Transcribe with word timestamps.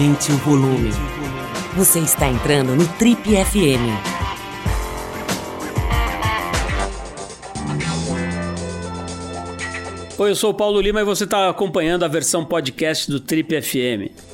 Aumente 0.00 0.32
o 0.32 0.36
volume. 0.38 0.88
Você 1.76 1.98
está 1.98 2.26
entrando 2.26 2.74
no 2.74 2.88
Trip 2.88 3.20
FM. 3.22 3.84
Oi, 10.16 10.30
eu 10.30 10.34
sou 10.34 10.52
o 10.52 10.54
Paulo 10.54 10.80
Lima 10.80 11.02
e 11.02 11.04
você 11.04 11.24
está 11.24 11.50
acompanhando 11.50 12.02
a 12.06 12.08
versão 12.08 12.46
podcast 12.46 13.10
do 13.10 13.20
Trip 13.20 13.60
FM. 13.60 14.29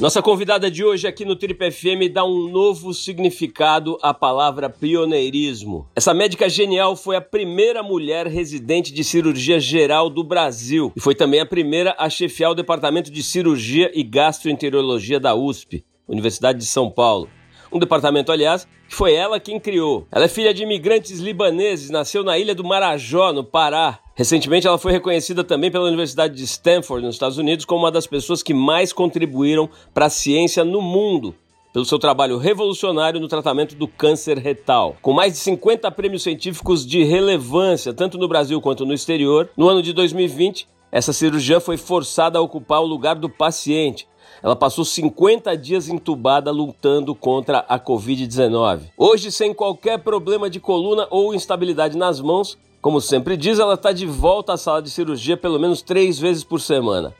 Nossa 0.00 0.22
convidada 0.22 0.70
de 0.70 0.84
hoje 0.84 1.08
aqui 1.08 1.24
no 1.24 1.34
Trip 1.34 1.72
FM 1.72 2.12
dá 2.12 2.24
um 2.24 2.48
novo 2.48 2.94
significado 2.94 3.98
à 4.00 4.14
palavra 4.14 4.70
pioneirismo. 4.70 5.88
Essa 5.96 6.14
médica 6.14 6.48
genial 6.48 6.94
foi 6.94 7.16
a 7.16 7.20
primeira 7.20 7.82
mulher 7.82 8.28
residente 8.28 8.94
de 8.94 9.02
cirurgia 9.02 9.58
geral 9.58 10.08
do 10.08 10.22
Brasil 10.22 10.92
e 10.94 11.00
foi 11.00 11.16
também 11.16 11.40
a 11.40 11.46
primeira 11.46 11.96
a 11.98 12.08
chefiar 12.08 12.52
o 12.52 12.54
departamento 12.54 13.10
de 13.10 13.24
cirurgia 13.24 13.90
e 13.92 14.04
gastroenterologia 14.04 15.18
da 15.18 15.34
USP, 15.34 15.84
Universidade 16.06 16.60
de 16.60 16.66
São 16.66 16.88
Paulo. 16.88 17.28
Um 17.72 17.78
departamento, 17.78 18.32
aliás, 18.32 18.66
que 18.88 18.94
foi 18.94 19.14
ela 19.14 19.38
quem 19.38 19.60
criou. 19.60 20.06
Ela 20.10 20.24
é 20.24 20.28
filha 20.28 20.54
de 20.54 20.62
imigrantes 20.62 21.18
libaneses, 21.18 21.90
nasceu 21.90 22.24
na 22.24 22.38
ilha 22.38 22.54
do 22.54 22.64
Marajó, 22.64 23.32
no 23.32 23.44
Pará, 23.44 24.00
Recentemente, 24.18 24.66
ela 24.66 24.78
foi 24.78 24.90
reconhecida 24.90 25.44
também 25.44 25.70
pela 25.70 25.86
Universidade 25.86 26.34
de 26.34 26.42
Stanford, 26.42 27.06
nos 27.06 27.14
Estados 27.14 27.38
Unidos, 27.38 27.64
como 27.64 27.84
uma 27.84 27.90
das 27.92 28.04
pessoas 28.04 28.42
que 28.42 28.52
mais 28.52 28.92
contribuíram 28.92 29.70
para 29.94 30.06
a 30.06 30.10
ciência 30.10 30.64
no 30.64 30.82
mundo 30.82 31.36
pelo 31.72 31.84
seu 31.84 32.00
trabalho 32.00 32.36
revolucionário 32.36 33.20
no 33.20 33.28
tratamento 33.28 33.76
do 33.76 33.86
câncer 33.86 34.36
retal. 34.36 34.96
Com 35.00 35.12
mais 35.12 35.34
de 35.34 35.38
50 35.38 35.88
prêmios 35.92 36.24
científicos 36.24 36.84
de 36.84 37.04
relevância, 37.04 37.94
tanto 37.94 38.18
no 38.18 38.26
Brasil 38.26 38.60
quanto 38.60 38.84
no 38.84 38.92
exterior, 38.92 39.48
no 39.56 39.68
ano 39.68 39.80
de 39.80 39.92
2020, 39.92 40.66
essa 40.90 41.12
cirurgiã 41.12 41.60
foi 41.60 41.76
forçada 41.76 42.40
a 42.40 42.42
ocupar 42.42 42.80
o 42.80 42.86
lugar 42.86 43.14
do 43.14 43.28
paciente. 43.28 44.08
Ela 44.42 44.54
passou 44.54 44.84
50 44.84 45.56
dias 45.56 45.88
entubada 45.88 46.50
lutando 46.50 47.14
contra 47.14 47.58
a 47.68 47.78
Covid-19. 47.78 48.90
Hoje, 48.96 49.32
sem 49.32 49.52
qualquer 49.52 49.98
problema 49.98 50.48
de 50.48 50.60
coluna 50.60 51.06
ou 51.10 51.34
instabilidade 51.34 51.96
nas 51.96 52.20
mãos, 52.20 52.56
como 52.80 53.00
sempre 53.00 53.36
diz, 53.36 53.58
ela 53.58 53.74
está 53.74 53.90
de 53.90 54.06
volta 54.06 54.52
à 54.52 54.56
sala 54.56 54.80
de 54.80 54.90
cirurgia 54.90 55.36
pelo 55.36 55.58
menos 55.58 55.82
três 55.82 56.18
vezes 56.18 56.44
por 56.44 56.60
semana. 56.60 57.12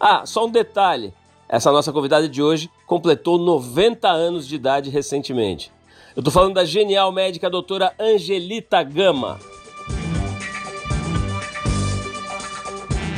Ah, 0.00 0.26
só 0.26 0.46
um 0.46 0.50
detalhe: 0.50 1.14
essa 1.48 1.70
nossa 1.70 1.92
convidada 1.92 2.28
de 2.28 2.42
hoje 2.42 2.68
completou 2.86 3.38
90 3.38 4.08
anos 4.08 4.48
de 4.48 4.56
idade 4.56 4.90
recentemente. 4.90 5.70
Eu 6.16 6.20
estou 6.20 6.32
falando 6.32 6.54
da 6.54 6.64
genial 6.64 7.12
médica 7.12 7.48
doutora 7.48 7.94
Angelita 8.00 8.82
Gama. 8.82 9.38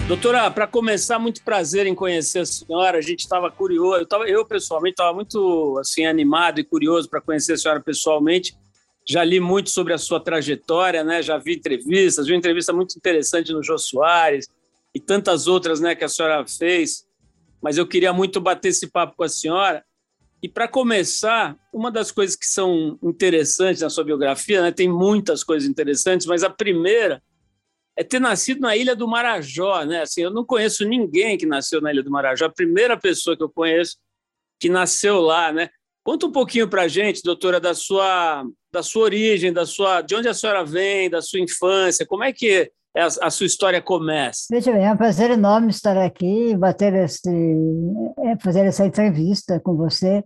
Doutora, 0.09 0.51
para 0.51 0.67
começar, 0.67 1.19
muito 1.19 1.45
prazer 1.45 1.87
em 1.87 1.95
conhecer 1.95 2.39
a 2.39 2.47
senhora. 2.47 2.97
A 2.97 3.03
gente 3.03 3.21
estava 3.21 3.51
curioso, 3.51 4.01
eu, 4.01 4.07
tava, 4.07 4.27
eu 4.27 4.43
pessoalmente 4.43 4.95
estava 4.95 5.13
muito 5.13 5.77
assim 5.79 6.07
animado 6.07 6.59
e 6.59 6.65
curioso 6.65 7.11
para 7.11 7.21
conhecer 7.21 7.53
a 7.53 7.57
senhora 7.59 7.81
pessoalmente 7.81 8.57
já 9.09 9.25
li 9.25 9.41
muito 9.41 9.71
sobre 9.71 9.95
a 9.95 9.99
sua 9.99 10.21
trajetória, 10.21 11.03
né? 11.03 11.23
Já 11.23 11.39
vi 11.39 11.57
entrevistas, 11.57 12.27
vi 12.27 12.33
uma 12.33 12.39
entrevista 12.39 12.75
muito 12.75 12.95
interessante 12.97 13.53
no 13.53 13.63
Jô 13.63 13.79
Soares 13.79 14.49
e 14.95 15.01
tantas 15.01 15.47
outras, 15.47 15.81
né, 15.81 15.95
que 15.95 16.05
a 16.05 16.09
senhora 16.09 16.47
fez. 16.47 17.07
Mas 17.63 17.79
eu 17.79 17.87
queria 17.87 18.13
muito 18.13 18.41
bater 18.41 18.69
esse 18.69 18.87
papo 18.87 19.17
com 19.17 19.25
a 19.25 19.29
senhora. 19.29 19.83
E 20.43 20.49
para 20.49 20.69
começar, 20.69 21.57
uma 21.73 21.91
das 21.91 22.11
coisas 22.11 22.37
que 22.37 22.47
são 22.47 22.99
interessantes 23.03 23.81
na 23.81 23.89
sua 23.89 24.05
biografia, 24.05 24.61
né, 24.61 24.71
tem 24.71 24.89
muitas 24.89 25.43
coisas 25.43 25.69
interessantes, 25.69 26.27
mas 26.27 26.45
a 26.45 26.51
primeira 26.51 27.23
é 27.99 28.05
ter 28.05 28.21
nascido 28.21 28.61
na 28.61 28.77
Ilha 28.77 28.95
do 28.95 29.09
Marajó, 29.09 29.85
né? 29.85 30.03
Assim, 30.03 30.21
eu 30.21 30.31
não 30.31 30.45
conheço 30.45 30.89
ninguém 30.89 31.37
que 31.37 31.45
nasceu 31.45 31.81
na 31.81 31.93
Ilha 31.93 32.03
do 32.03 32.13
Marajó. 32.13 32.47
A 32.47 32.53
primeira 32.53 32.97
pessoa 32.97 33.37
que 33.37 33.43
eu 33.43 33.51
conheço 33.51 33.97
que 34.61 34.69
nasceu 34.69 35.21
lá, 35.21 35.53
né? 35.53 35.69
Conta 36.05 36.27
um 36.27 36.31
pouquinho 36.31 36.69
para 36.69 36.83
a 36.83 36.89
gente, 36.89 37.25
doutora, 37.25 37.59
da 37.59 37.75
sua, 37.75 38.47
da 38.73 38.85
sua 38.85 39.03
origem, 39.03 39.53
da 39.53 39.67
sua, 39.67 40.01
de 40.01 40.15
onde 40.15 40.29
a 40.29 40.33
senhora 40.33 40.65
vem, 40.65 41.11
da 41.11 41.21
sua 41.21 41.41
infância, 41.41 42.07
como 42.07 42.23
é 42.23 42.33
que 42.33 42.71
a, 42.97 43.27
a 43.27 43.31
sua 43.31 43.47
história 43.47 43.83
começa? 43.83 44.47
Veja 44.49 44.73
bem, 44.73 44.87
é 44.87 44.93
um 44.93 44.97
prazer 44.97 45.33
enorme 45.33 45.71
estar 45.71 45.99
aqui, 45.99 46.57
bater 46.57 46.95
este, 46.95 47.29
é, 48.21 48.39
fazer 48.41 48.65
essa 48.65 48.87
entrevista 48.87 49.59
com 49.59 49.77
você. 49.77 50.23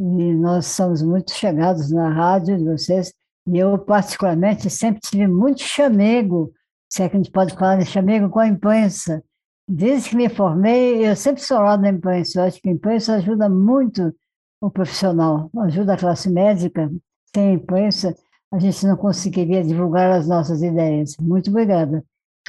E 0.00 0.34
nós 0.34 0.66
somos 0.66 1.00
muito 1.00 1.32
chegados 1.32 1.92
na 1.92 2.12
rádio 2.12 2.58
de 2.58 2.64
vocês. 2.64 3.12
E 3.46 3.56
eu, 3.56 3.78
particularmente, 3.78 4.68
sempre 4.68 5.00
tive 5.00 5.28
muito 5.28 5.62
chamego, 5.62 6.52
se 6.90 7.02
é 7.02 7.08
que 7.08 7.16
a 7.16 7.18
gente 7.18 7.30
pode 7.30 7.54
falar 7.54 7.76
de 7.76 7.86
chamego 7.86 8.28
com 8.30 8.38
a 8.38 8.46
imprensa. 8.46 9.22
Desde 9.66 10.10
que 10.10 10.16
me 10.16 10.28
formei, 10.28 11.08
eu 11.08 11.16
sempre 11.16 11.42
sou 11.42 11.58
lá 11.58 11.76
na 11.76 11.88
imprensa. 11.88 12.40
Eu 12.40 12.44
acho 12.44 12.60
que 12.60 12.68
a 12.68 12.72
imprensa 12.72 13.14
ajuda 13.14 13.48
muito 13.48 14.14
o 14.60 14.70
profissional, 14.70 15.50
ajuda 15.58 15.94
a 15.94 15.98
classe 15.98 16.30
médica, 16.30 16.90
sem 17.34 17.54
imprensa, 17.54 18.14
a 18.52 18.58
gente 18.58 18.86
não 18.86 18.96
conseguiria 18.96 19.64
divulgar 19.64 20.12
as 20.12 20.28
nossas 20.28 20.62
ideias. 20.62 21.16
Muito 21.18 21.50
obrigada. 21.50 22.04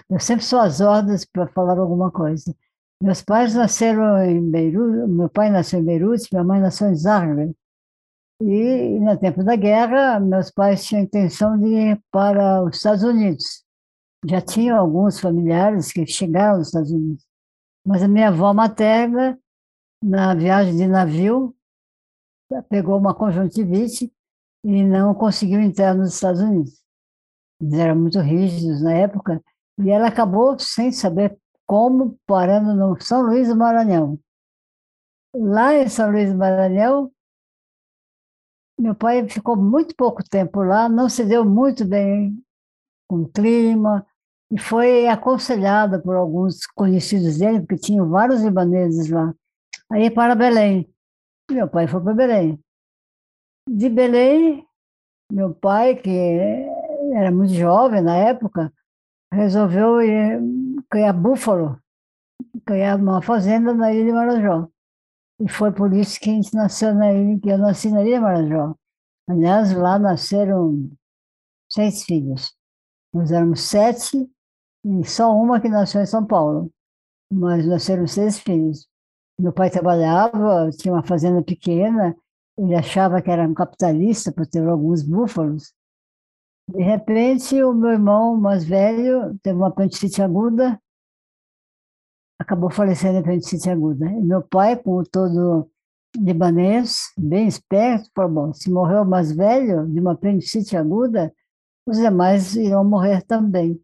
Eu 0.10 0.20
sempre 0.20 0.46
sou 0.46 0.60
às 0.60 0.80
ordens 0.80 1.26
para 1.26 1.48
falar 1.48 1.80
alguma 1.80 2.12
coisa. 2.12 2.56
Meus 3.02 3.22
pais 3.22 3.56
nasceram 3.56 4.24
em 4.24 4.50
Beirute, 4.50 5.12
meu 5.12 5.30
pai 5.30 5.50
nasceu 5.50 5.80
em 5.80 5.84
Beirute, 5.84 6.30
minha 6.32 6.44
mãe 6.44 6.60
nasceu 6.60 6.90
em 6.90 6.96
Zagreb. 6.96 7.54
E, 8.42 9.00
no 9.00 9.18
tempo 9.18 9.44
da 9.44 9.56
guerra, 9.56 10.20
meus 10.20 10.52
pais 10.52 10.86
tinham 10.86 11.02
a 11.02 11.06
intenção 11.06 11.58
de 11.58 11.68
ir 11.68 12.02
para 12.12 12.64
os 12.64 12.78
Estados 12.78 13.04
Unidos. 13.04 13.65
Já 14.28 14.42
tinham 14.42 14.78
alguns 14.78 15.20
familiares 15.20 15.92
que 15.92 16.06
chegaram 16.06 16.58
nos 16.58 16.68
Estados 16.68 16.92
Unidos. 16.92 17.26
Mas 17.86 18.02
a 18.02 18.08
minha 18.08 18.30
avó 18.30 18.54
materna, 18.54 19.40
na 20.02 20.34
viagem 20.34 20.76
de 20.76 20.88
navio, 20.88 21.56
pegou 22.70 22.98
uma 22.98 23.14
conjuntivite 23.14 24.12
e 24.64 24.84
não 24.84 25.14
conseguiu 25.14 25.60
entrar 25.60 25.94
nos 25.94 26.14
Estados 26.14 26.42
Unidos. 26.42 26.84
Eles 27.62 27.74
eram 27.76 27.96
muito 27.96 28.20
rígidos 28.20 28.82
na 28.82 28.94
época, 28.94 29.44
e 29.80 29.90
ela 29.90 30.08
acabou, 30.08 30.58
sem 30.58 30.92
saber 30.92 31.38
como, 31.68 32.18
parando 32.26 32.74
no 32.74 33.00
São 33.02 33.22
Luís 33.22 33.48
do 33.48 33.56
Maranhão. 33.56 34.20
Lá 35.36 35.74
em 35.76 35.88
São 35.88 36.12
Luís 36.12 36.32
do 36.32 36.38
Maranhão, 36.38 37.12
meu 38.80 38.96
pai 38.96 39.28
ficou 39.30 39.56
muito 39.56 39.96
pouco 39.96 40.24
tempo 40.28 40.62
lá, 40.64 40.90
não 40.90 41.10
se 41.10 41.24
deu 41.24 41.46
muito 41.46 41.86
bem 41.86 42.38
com 43.08 43.22
o 43.22 43.30
clima, 43.30 44.06
e 44.52 44.60
foi 44.60 45.08
aconselhada 45.08 46.00
por 46.00 46.16
alguns 46.16 46.66
conhecidos 46.68 47.40
dele, 47.40 47.62
porque 47.62 47.78
tinham 47.78 48.10
vários 48.10 48.42
libaneses 48.42 49.10
lá, 49.10 49.34
aí 49.92 50.10
para 50.10 50.36
Belém. 50.36 50.90
Meu 51.50 51.68
pai 51.68 51.88
foi 51.88 52.02
para 52.02 52.14
Belém. 52.14 52.60
De 53.68 53.90
Belém, 53.90 54.66
meu 55.32 55.54
pai, 55.54 55.96
que 55.96 56.10
era 57.14 57.32
muito 57.32 57.54
jovem 57.54 58.02
na 58.02 58.16
época, 58.16 58.72
resolveu 59.34 60.02
ir 60.02 60.40
criar 60.90 61.14
búfalo, 61.14 61.80
criar 62.66 62.98
uma 62.98 63.22
fazenda 63.22 63.74
na 63.74 63.92
Ilha 63.92 64.06
de 64.06 64.12
Marajó. 64.12 64.70
E 65.40 65.50
foi 65.50 65.72
por 65.72 65.92
isso 65.94 66.20
que 66.20 66.30
a 66.30 66.34
gente 66.34 66.54
nasceu 66.54 66.94
na 66.94 67.12
ilha, 67.12 67.40
que 67.40 67.50
eu 67.50 67.58
nasci 67.58 67.92
na 67.92 68.02
Ilha 68.02 68.18
de 68.18 68.22
Marajó. 68.22 68.76
Aliás, 69.28 69.74
lá 69.74 70.00
nasceram 70.00 70.90
seis 71.70 72.04
filhos. 72.04 72.56
Nós 73.14 73.32
éramos 73.32 73.62
sete 73.62 74.30
e 74.86 75.04
só 75.04 75.36
uma 75.36 75.60
que 75.60 75.68
nasceu 75.68 76.02
em 76.02 76.06
São 76.06 76.24
Paulo. 76.24 76.72
Mas 77.32 77.66
nasceram 77.66 78.06
seis 78.06 78.38
filhos. 78.38 78.88
Meu 79.40 79.52
pai 79.52 79.72
trabalhava, 79.72 80.70
tinha 80.72 80.94
uma 80.94 81.04
fazenda 81.04 81.42
pequena, 81.42 82.16
ele 82.58 82.76
achava 82.76 83.22
que 83.22 83.32
era 83.32 83.48
um 83.48 83.54
capitalista 83.54 84.32
por 84.32 84.46
ter 84.46 84.66
alguns 84.68 85.02
búfalos. 85.02 85.74
De 86.70 86.82
repente, 86.82 87.62
o 87.64 87.74
meu 87.74 87.92
irmão 87.92 88.38
mais 88.38 88.64
velho 88.64 89.38
teve 89.40 89.58
uma 89.58 89.70
apendicite 89.70 90.22
aguda, 90.22 90.80
acabou 92.40 92.70
falecendo 92.70 93.14
de 93.14 93.20
apendicite 93.20 93.70
aguda. 93.70 94.06
E 94.06 94.22
meu 94.22 94.42
pai, 94.42 94.78
como 94.78 95.04
todo 95.04 95.70
libanês, 96.16 97.12
bem 97.18 97.48
esperto, 97.48 98.10
falou, 98.16 98.32
bom, 98.32 98.54
se 98.54 98.72
morreu 98.72 99.02
o 99.02 99.06
mais 99.06 99.32
velho 99.32 99.86
de 99.88 100.00
uma 100.00 100.14
apendicite 100.14 100.78
aguda, 100.78 101.34
os 101.88 101.98
demais 101.98 102.56
irão 102.56 102.84
morrer 102.84 103.22
também. 103.24 103.80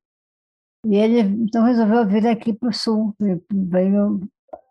E 0.85 0.95
ele 0.95 1.19
então 1.19 1.63
resolveu 1.63 2.07
vir 2.07 2.27
aqui 2.27 2.53
para 2.53 2.69
o 2.69 2.73
sul, 2.73 3.15
veio 3.51 4.19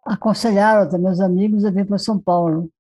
aconselharam 0.05 0.89
também 0.89 1.07
meus 1.07 1.21
amigos 1.21 1.65
a 1.65 1.71
vir 1.71 1.87
para 1.87 1.99
São 1.99 2.19
Paulo. 2.19 2.71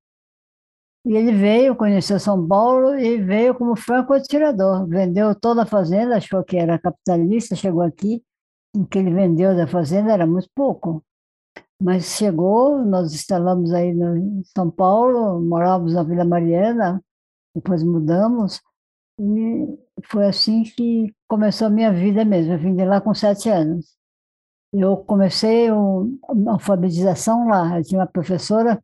E 1.04 1.14
ele 1.14 1.32
veio, 1.32 1.76
conheceu 1.76 2.18
São 2.20 2.46
Paulo 2.46 2.94
e 2.98 3.16
veio 3.22 3.54
como 3.54 3.74
franco 3.76 4.12
atirador. 4.12 4.86
Vendeu 4.86 5.34
toda 5.34 5.62
a 5.62 5.66
fazenda, 5.66 6.16
achou 6.16 6.44
que 6.44 6.56
era 6.56 6.78
capitalista, 6.78 7.56
chegou 7.56 7.82
aqui, 7.82 8.22
o 8.76 8.86
que 8.86 8.98
ele 8.98 9.12
vendeu 9.12 9.56
da 9.56 9.66
fazenda 9.66 10.12
era 10.12 10.26
muito 10.26 10.48
pouco. 10.54 11.02
Mas 11.82 12.04
chegou, 12.16 12.84
nós 12.84 13.14
instalamos 13.14 13.72
aí 13.72 13.88
em 13.88 14.42
São 14.56 14.70
Paulo, 14.70 15.40
morávamos 15.40 15.94
na 15.94 16.02
Vila 16.02 16.24
Mariana, 16.24 17.02
depois 17.54 17.82
mudamos, 17.82 18.60
e 19.20 19.78
foi 20.06 20.26
assim 20.26 20.62
que 20.62 21.14
começou 21.28 21.66
a 21.66 21.70
minha 21.70 21.92
vida 21.92 22.24
mesmo. 22.24 22.54
Eu 22.54 22.58
vim 22.58 22.74
de 22.74 22.84
lá 22.84 23.00
com 23.00 23.14
sete 23.14 23.48
anos. 23.48 23.96
eu 24.72 24.96
comecei 24.98 25.68
a 25.68 25.74
alfabetização 26.52 27.48
lá. 27.48 27.78
Eu 27.78 27.84
tinha 27.84 28.00
uma 28.00 28.06
professora 28.06 28.82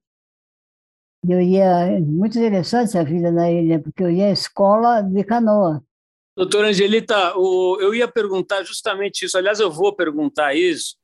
eu 1.28 1.40
ia, 1.40 2.00
muito 2.00 2.38
interessante 2.38 2.96
a 2.96 3.02
vida 3.02 3.32
na 3.32 3.50
ilha, 3.50 3.80
porque 3.80 4.02
eu 4.02 4.10
ia 4.10 4.26
à 4.26 4.32
escola 4.32 5.02
de 5.02 5.24
canoa. 5.24 5.82
Doutora 6.36 6.68
Angelita, 6.68 7.32
eu 7.34 7.94
ia 7.94 8.06
perguntar 8.06 8.62
justamente 8.62 9.24
isso. 9.24 9.36
Aliás, 9.36 9.58
eu 9.58 9.70
vou 9.70 9.94
perguntar 9.94 10.54
isso. 10.54 10.96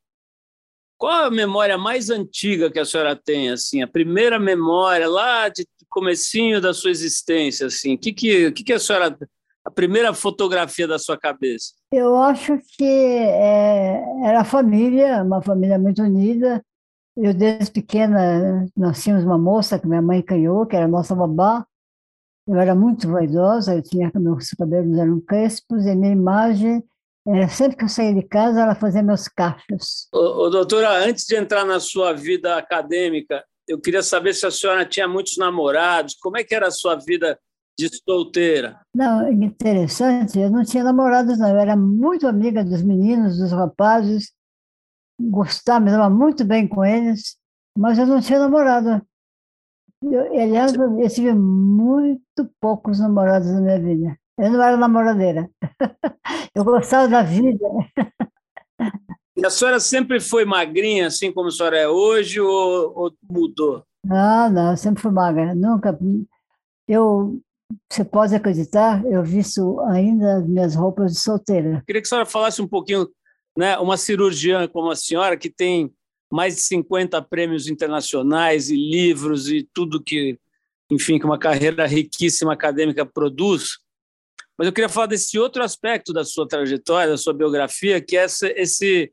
Qual 0.98 1.24
a 1.24 1.30
memória 1.30 1.76
mais 1.76 2.10
antiga 2.10 2.70
que 2.70 2.78
a 2.78 2.84
senhora 2.84 3.16
tem, 3.16 3.50
assim, 3.50 3.82
a 3.82 3.88
primeira 3.88 4.38
memória 4.38 5.08
lá 5.08 5.48
de 5.48 5.66
comecinho 5.92 6.60
da 6.60 6.72
sua 6.72 6.90
existência, 6.90 7.66
assim? 7.66 7.96
Que 7.96 8.12
que, 8.12 8.50
que 8.52 8.64
que 8.64 8.72
a 8.72 8.80
senhora 8.80 9.16
a 9.64 9.70
primeira 9.70 10.12
fotografia 10.12 10.88
da 10.88 10.98
sua 10.98 11.16
cabeça? 11.16 11.74
Eu 11.92 12.16
acho 12.16 12.58
que 12.76 12.84
é, 12.84 14.02
era 14.24 14.40
a 14.40 14.44
família, 14.44 15.22
uma 15.22 15.40
família 15.40 15.78
muito 15.78 16.02
unida. 16.02 16.64
Eu, 17.16 17.32
desde 17.34 17.70
pequena, 17.70 18.66
nós 18.76 19.02
tínhamos 19.02 19.24
uma 19.24 19.38
moça 19.38 19.78
que 19.78 19.86
minha 19.86 20.02
mãe 20.02 20.22
criou, 20.22 20.66
que 20.66 20.74
era 20.74 20.88
nossa 20.88 21.14
babá. 21.14 21.64
Eu 22.48 22.56
era 22.56 22.74
muito 22.74 23.08
vaidosa, 23.08 23.76
eu 23.76 23.82
tinha 23.82 24.10
meus 24.16 24.50
cabelos 24.50 24.98
eram 24.98 25.20
crespos, 25.20 25.86
e 25.86 25.94
minha 25.94 26.12
imagem 26.12 26.82
era 27.28 27.48
sempre 27.48 27.76
que 27.76 27.84
eu 27.84 27.88
saía 27.88 28.12
de 28.12 28.22
casa, 28.22 28.62
ela 28.62 28.74
fazia 28.74 29.00
meus 29.00 29.28
cachos. 29.28 30.08
Ô, 30.12 30.46
ô, 30.46 30.50
doutora, 30.50 31.06
antes 31.06 31.24
de 31.24 31.36
entrar 31.36 31.64
na 31.64 31.78
sua 31.78 32.12
vida 32.12 32.56
acadêmica, 32.56 33.44
eu 33.72 33.80
queria 33.80 34.02
saber 34.02 34.34
se 34.34 34.44
a 34.44 34.50
senhora 34.50 34.84
tinha 34.84 35.08
muitos 35.08 35.36
namorados, 35.38 36.14
como 36.14 36.36
é 36.36 36.44
que 36.44 36.54
era 36.54 36.68
a 36.68 36.70
sua 36.70 36.94
vida 36.96 37.38
de 37.78 37.88
solteira? 38.04 38.78
Não, 38.94 39.32
interessante, 39.32 40.38
eu 40.38 40.50
não 40.50 40.62
tinha 40.62 40.84
namorados, 40.84 41.38
não. 41.38 41.48
Eu 41.48 41.58
era 41.58 41.74
muito 41.74 42.26
amiga 42.26 42.62
dos 42.62 42.82
meninos, 42.82 43.38
dos 43.38 43.50
rapazes, 43.50 44.32
gostava, 45.18 45.80
me 45.80 45.90
dava 45.90 46.10
muito 46.10 46.44
bem 46.44 46.68
com 46.68 46.84
eles, 46.84 47.38
mas 47.76 47.98
eu 47.98 48.06
não 48.06 48.20
tinha 48.20 48.38
namorado. 48.38 49.04
Eu, 50.02 50.20
aliás, 50.40 50.74
eu 50.74 51.08
tive 51.08 51.32
muito 51.32 52.50
poucos 52.60 53.00
namorados 53.00 53.48
na 53.50 53.60
minha 53.60 53.80
vida. 53.80 54.18
Eu 54.38 54.50
não 54.50 54.62
era 54.62 54.76
namoradeira. 54.76 55.48
Eu 56.54 56.64
gostava 56.64 57.08
da 57.08 57.22
vida. 57.22 57.66
E 59.42 59.46
a 59.46 59.50
senhora 59.50 59.80
sempre 59.80 60.20
foi 60.20 60.44
magrinha, 60.44 61.08
assim 61.08 61.32
como 61.32 61.48
a 61.48 61.50
senhora 61.50 61.76
é 61.76 61.88
hoje, 61.88 62.40
ou, 62.40 62.92
ou 62.96 63.12
mudou? 63.28 63.84
Não, 64.06 64.48
não, 64.48 64.70
eu 64.70 64.76
sempre 64.76 65.02
fui 65.02 65.10
magra. 65.10 65.52
Nunca. 65.52 65.98
Eu, 66.86 67.42
você 67.90 68.04
pode 68.04 68.36
acreditar, 68.36 69.04
eu 69.04 69.20
visto 69.24 69.80
ainda 69.80 70.36
as 70.36 70.46
minhas 70.46 70.76
roupas 70.76 71.14
de 71.14 71.18
solteira. 71.18 71.82
Queria 71.84 72.00
que 72.00 72.06
a 72.06 72.08
senhora 72.08 72.26
falasse 72.26 72.62
um 72.62 72.68
pouquinho 72.68 73.08
né, 73.58 73.76
uma 73.78 73.96
cirurgiã 73.96 74.68
como 74.68 74.92
a 74.92 74.94
senhora, 74.94 75.36
que 75.36 75.50
tem 75.50 75.92
mais 76.30 76.54
de 76.54 76.60
50 76.62 77.20
prêmios 77.22 77.66
internacionais 77.66 78.70
e 78.70 78.76
livros 78.76 79.48
e 79.48 79.68
tudo 79.74 80.00
que, 80.00 80.38
enfim, 80.88 81.18
que 81.18 81.26
uma 81.26 81.36
carreira 81.38 81.84
riquíssima 81.84 82.52
acadêmica 82.52 83.04
produz. 83.04 83.80
Mas 84.56 84.68
eu 84.68 84.72
queria 84.72 84.88
falar 84.88 85.06
desse 85.06 85.36
outro 85.36 85.64
aspecto 85.64 86.12
da 86.12 86.24
sua 86.24 86.46
trajetória, 86.46 87.10
da 87.10 87.18
sua 87.18 87.34
biografia, 87.34 88.00
que 88.00 88.16
é 88.16 88.26
esse, 88.26 88.46
esse 88.50 89.12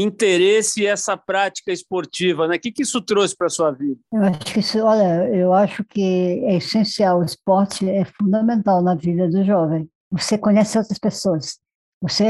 interesse 0.00 0.82
e 0.82 0.86
essa 0.86 1.16
prática 1.16 1.72
esportiva, 1.72 2.46
né? 2.46 2.56
O 2.56 2.60
que, 2.60 2.70
que 2.70 2.82
isso 2.82 3.02
trouxe 3.02 3.36
para 3.36 3.48
a 3.48 3.50
sua 3.50 3.72
vida? 3.72 3.98
Eu 4.12 4.22
acho 4.22 4.40
que 4.52 4.60
isso, 4.60 4.78
olha, 4.78 5.28
eu 5.34 5.52
acho 5.52 5.84
que 5.84 6.00
é 6.00 6.56
essencial. 6.56 7.18
O 7.18 7.24
esporte 7.24 7.88
é 7.88 8.04
fundamental 8.04 8.80
na 8.80 8.94
vida 8.94 9.28
do 9.28 9.44
jovem. 9.44 9.90
Você 10.10 10.38
conhece 10.38 10.78
outras 10.78 10.98
pessoas. 10.98 11.58
Você 12.00 12.24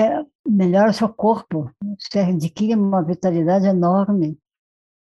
melhora 0.48 0.90
o 0.90 0.94
seu 0.94 1.10
corpo, 1.10 1.70
você 1.98 2.20
adquire 2.20 2.74
uma 2.74 3.02
vitalidade 3.02 3.66
enorme. 3.66 4.38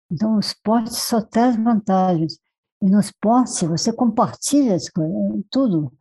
Então, 0.09 0.37
o 0.37 0.39
esporte 0.39 0.93
só 0.93 1.21
traz 1.21 1.57
vantagens. 1.57 2.39
E 2.81 2.89
no 2.89 2.99
esporte, 2.99 3.65
você 3.65 3.91
compartilha 3.91 4.77
tudo. 5.49 5.91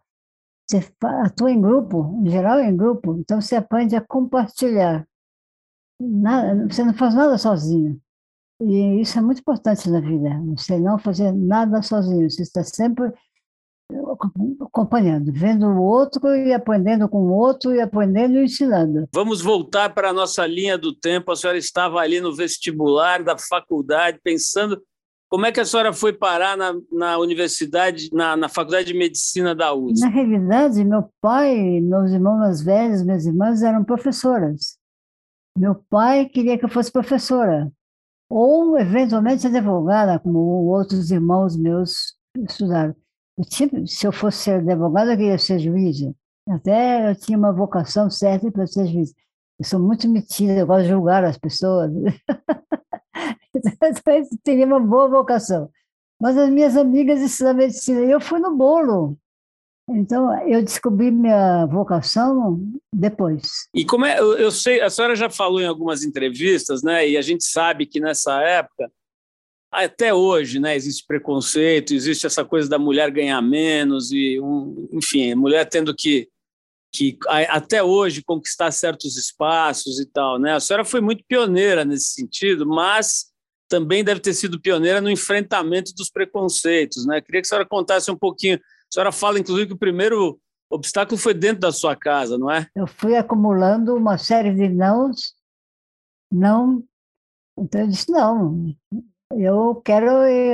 Você 0.70 0.80
atua 1.24 1.50
em 1.50 1.60
grupo, 1.60 2.20
em 2.22 2.30
geral 2.30 2.60
em 2.60 2.76
grupo, 2.76 3.16
então 3.18 3.40
você 3.40 3.56
aprende 3.56 3.96
a 3.96 4.00
compartilhar. 4.00 5.06
Nada, 6.10 6.66
você 6.68 6.84
não 6.84 6.94
faz 6.94 7.14
nada 7.14 7.38
sozinho. 7.38 8.00
E 8.60 9.00
isso 9.00 9.18
é 9.18 9.22
muito 9.22 9.40
importante 9.40 9.88
na 9.88 10.00
vida. 10.00 10.30
Você 10.56 10.78
não 10.78 10.98
fazer 10.98 11.32
nada 11.32 11.82
sozinho. 11.82 12.30
Você 12.30 12.42
está 12.42 12.62
sempre 12.62 13.12
acompanhando, 14.60 15.32
vendo 15.32 15.66
o 15.66 15.82
outro 15.82 16.34
e 16.34 16.52
aprendendo 16.52 17.08
com 17.08 17.18
o 17.18 17.32
outro 17.32 17.74
e 17.74 17.80
aprendendo 17.80 18.38
e 18.38 18.44
ensinando. 18.44 19.08
Vamos 19.14 19.42
voltar 19.42 19.92
para 19.92 20.10
a 20.10 20.12
nossa 20.12 20.46
linha 20.46 20.78
do 20.78 20.94
tempo. 20.94 21.30
A 21.30 21.36
senhora 21.36 21.58
estava 21.58 21.98
ali 21.98 22.20
no 22.20 22.34
vestibular 22.34 23.22
da 23.22 23.36
faculdade, 23.36 24.18
pensando 24.22 24.80
como 25.28 25.46
é 25.46 25.52
que 25.52 25.60
a 25.60 25.64
senhora 25.64 25.94
foi 25.94 26.12
parar 26.12 26.58
na, 26.58 26.74
na 26.90 27.18
universidade, 27.18 28.10
na, 28.12 28.36
na 28.36 28.48
faculdade 28.50 28.88
de 28.88 28.94
medicina 28.94 29.54
da 29.54 29.72
USP? 29.72 30.00
Na 30.00 30.08
realidade, 30.08 30.84
meu 30.84 31.08
pai, 31.22 31.80
meus 31.80 32.10
irmãos 32.10 32.38
mais 32.38 32.62
velhos, 32.62 33.02
minhas 33.02 33.24
irmãs 33.24 33.62
eram 33.62 33.82
professoras. 33.82 34.76
Meu 35.56 35.74
pai 35.74 36.26
queria 36.26 36.58
que 36.58 36.64
eu 36.64 36.68
fosse 36.68 36.90
professora, 36.90 37.70
ou 38.28 38.78
eventualmente 38.78 39.46
advogada, 39.46 40.18
como 40.18 40.38
outros 40.38 41.10
irmãos 41.10 41.56
meus 41.56 42.16
estudaram. 42.48 42.94
Eu 43.36 43.86
se 43.86 44.06
eu 44.06 44.12
fosse 44.12 44.38
ser 44.38 44.60
advogada, 44.60 45.12
eu 45.12 45.16
queria 45.16 45.38
ser 45.38 45.58
juíza. 45.58 46.14
Até 46.48 47.10
eu 47.10 47.16
tinha 47.16 47.38
uma 47.38 47.52
vocação 47.52 48.10
certa 48.10 48.50
para 48.50 48.66
ser 48.66 48.86
juíza. 48.86 49.14
Eu 49.58 49.64
sou 49.66 49.80
muito 49.80 50.08
metida, 50.08 50.54
eu 50.54 50.66
gosto 50.66 50.84
de 50.84 50.88
julgar 50.88 51.24
as 51.24 51.38
pessoas. 51.38 51.92
então, 53.54 53.90
eu 54.16 54.28
teria 54.42 54.66
uma 54.66 54.80
boa 54.80 55.08
vocação. 55.08 55.70
Mas 56.20 56.36
as 56.36 56.50
minhas 56.50 56.76
amigas 56.76 57.20
estudaram 57.20 57.58
medicina 57.58 58.00
e 58.00 58.10
eu 58.10 58.20
fui 58.20 58.38
no 58.40 58.56
bolo. 58.56 59.18
Então, 59.94 60.46
eu 60.46 60.62
descobri 60.62 61.10
minha 61.10 61.66
vocação 61.66 62.60
depois. 62.92 63.68
E 63.74 63.84
como 63.84 64.04
é, 64.04 64.18
eu, 64.18 64.38
eu 64.38 64.50
sei, 64.50 64.80
a 64.80 64.90
senhora 64.90 65.14
já 65.14 65.30
falou 65.30 65.60
em 65.60 65.66
algumas 65.66 66.02
entrevistas, 66.02 66.82
né? 66.82 67.08
E 67.08 67.16
a 67.16 67.22
gente 67.22 67.44
sabe 67.44 67.86
que 67.86 68.00
nessa 68.00 68.40
época 68.42 68.90
até 69.72 70.12
hoje, 70.12 70.60
né, 70.60 70.76
existe 70.76 71.02
preconceito, 71.06 71.94
existe 71.94 72.26
essa 72.26 72.44
coisa 72.44 72.68
da 72.68 72.78
mulher 72.78 73.10
ganhar 73.10 73.40
menos 73.40 74.12
e, 74.12 74.38
um, 74.38 74.86
enfim, 74.92 75.34
mulher 75.34 75.66
tendo 75.66 75.94
que, 75.94 76.28
que 76.94 77.16
até 77.48 77.82
hoje 77.82 78.22
conquistar 78.22 78.70
certos 78.70 79.16
espaços 79.16 79.98
e 79.98 80.04
tal, 80.04 80.38
né? 80.38 80.52
A 80.52 80.60
senhora 80.60 80.84
foi 80.84 81.00
muito 81.00 81.24
pioneira 81.26 81.86
nesse 81.86 82.10
sentido, 82.10 82.66
mas 82.66 83.32
também 83.66 84.04
deve 84.04 84.20
ter 84.20 84.34
sido 84.34 84.60
pioneira 84.60 85.00
no 85.00 85.10
enfrentamento 85.10 85.94
dos 85.94 86.10
preconceitos, 86.10 87.06
né? 87.06 87.22
Queria 87.22 87.40
que 87.40 87.46
a 87.46 87.48
senhora 87.48 87.66
contasse 87.66 88.10
um 88.10 88.18
pouquinho. 88.18 88.60
A 88.92 88.94
senhora 88.94 89.12
fala, 89.12 89.40
inclusive, 89.40 89.68
que 89.68 89.72
o 89.72 89.78
primeiro 89.78 90.38
obstáculo 90.70 91.18
foi 91.18 91.32
dentro 91.32 91.60
da 91.60 91.72
sua 91.72 91.96
casa, 91.96 92.36
não 92.36 92.50
é? 92.50 92.66
Eu 92.76 92.86
fui 92.86 93.16
acumulando 93.16 93.96
uma 93.96 94.18
série 94.18 94.54
de 94.54 94.68
nãos, 94.68 95.34
não. 96.30 96.84
Então 97.58 97.80
eu 97.80 97.88
disse: 97.88 98.12
não, 98.12 98.74
eu 99.34 99.76
quero 99.82 100.06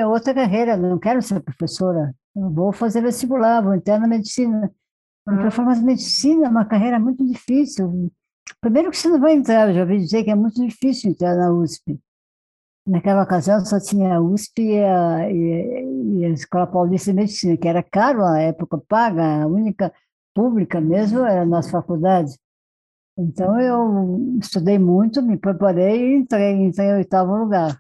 outra 0.09 0.33
carreira, 0.33 0.77
não 0.77 1.01
quero 1.01 1.21
ser 1.21 1.41
professora. 1.41 2.15
Eu 2.37 2.49
vou 2.49 2.73
fazer 2.73 3.03
vestibular, 3.03 3.61
vou 3.61 3.75
entrar 3.75 3.99
na 3.99 4.07
medicina. 4.07 4.73
Porque 5.25 5.61
eu 5.61 5.65
mas 5.65 5.83
medicina 5.83 6.47
é 6.47 6.49
uma 6.49 6.65
carreira 6.65 7.01
muito 7.01 7.27
difícil. 7.27 8.09
Primeiro 8.61 8.93
que 8.93 8.97
você 8.97 9.09
não 9.09 9.19
vai 9.19 9.33
entrar, 9.33 9.69
eu 9.69 9.75
já 9.75 9.81
ouvi 9.81 9.99
dizer 9.99 10.23
que 10.23 10.31
é 10.31 10.37
muito 10.37 10.65
difícil 10.65 11.11
entrar 11.11 11.37
na 11.37 11.53
USP. 11.53 11.99
Naquela 12.89 13.23
ocasião 13.23 13.63
só 13.67 13.79
tinha 13.79 14.17
a 14.17 14.21
USP 14.21 14.63
e 14.63 14.83
a, 14.83 15.31
e, 15.31 16.21
e 16.21 16.25
a 16.25 16.31
Escola 16.31 16.67
Paulista 16.67 17.11
de 17.11 17.17
Medicina, 17.17 17.57
que 17.59 17.69
era 17.69 17.83
caro 17.83 18.21
na 18.21 18.41
época, 18.41 18.79
paga, 18.89 19.43
a 19.43 19.47
única 19.47 19.93
pública 20.35 20.81
mesmo 20.81 21.19
era 21.19 21.43
a 21.43 21.47
nossa 21.47 21.71
faculdade. 21.71 22.33
Então 23.19 23.61
eu 23.61 24.39
estudei 24.41 24.79
muito, 24.79 25.21
me 25.21 25.37
preparei 25.37 26.01
e 26.01 26.17
entrei, 26.17 26.53
entrei 26.53 26.87
em 26.89 26.95
oitavo 26.95 27.37
lugar. 27.37 27.79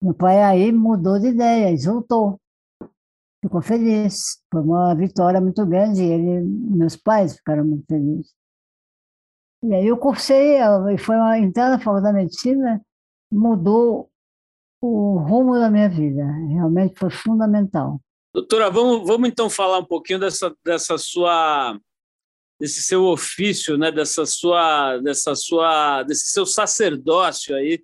Meu 0.00 0.14
pai 0.14 0.42
aí 0.42 0.72
mudou 0.72 1.18
de 1.18 1.26
ideia, 1.26 1.70
exultou. 1.70 2.40
Ficou 3.42 3.60
feliz. 3.60 4.40
Foi 4.50 4.62
uma 4.62 4.94
vitória 4.94 5.40
muito 5.40 5.66
grande. 5.66 6.02
Ele, 6.02 6.40
meus 6.40 6.96
pais 6.96 7.36
ficaram 7.36 7.64
muito 7.66 7.84
felizes. 7.86 8.32
E 9.62 9.74
aí 9.74 9.86
eu 9.86 9.98
cursei, 9.98 10.58
foi 10.98 11.16
uma 11.16 11.38
entrada 11.38 11.76
na 11.76 11.78
faculdade 11.78 12.16
de 12.16 12.22
medicina, 12.22 12.80
mudou 13.30 14.11
o 14.82 15.18
rumo 15.18 15.58
da 15.58 15.70
minha 15.70 15.88
vida. 15.88 16.24
Realmente 16.48 16.98
foi 16.98 17.10
fundamental. 17.10 18.00
Doutora, 18.34 18.70
vamos, 18.70 19.06
vamos 19.06 19.28
então 19.28 19.48
falar 19.48 19.78
um 19.78 19.84
pouquinho 19.84 20.18
dessa, 20.18 20.54
dessa 20.64 20.98
sua 20.98 21.78
desse 22.60 22.80
seu 22.82 23.04
ofício, 23.04 23.76
né, 23.76 23.90
dessa 23.90 24.24
sua 24.24 24.96
dessa 24.98 25.34
sua 25.34 26.04
desse 26.04 26.30
seu 26.30 26.46
sacerdócio 26.46 27.56
aí 27.56 27.82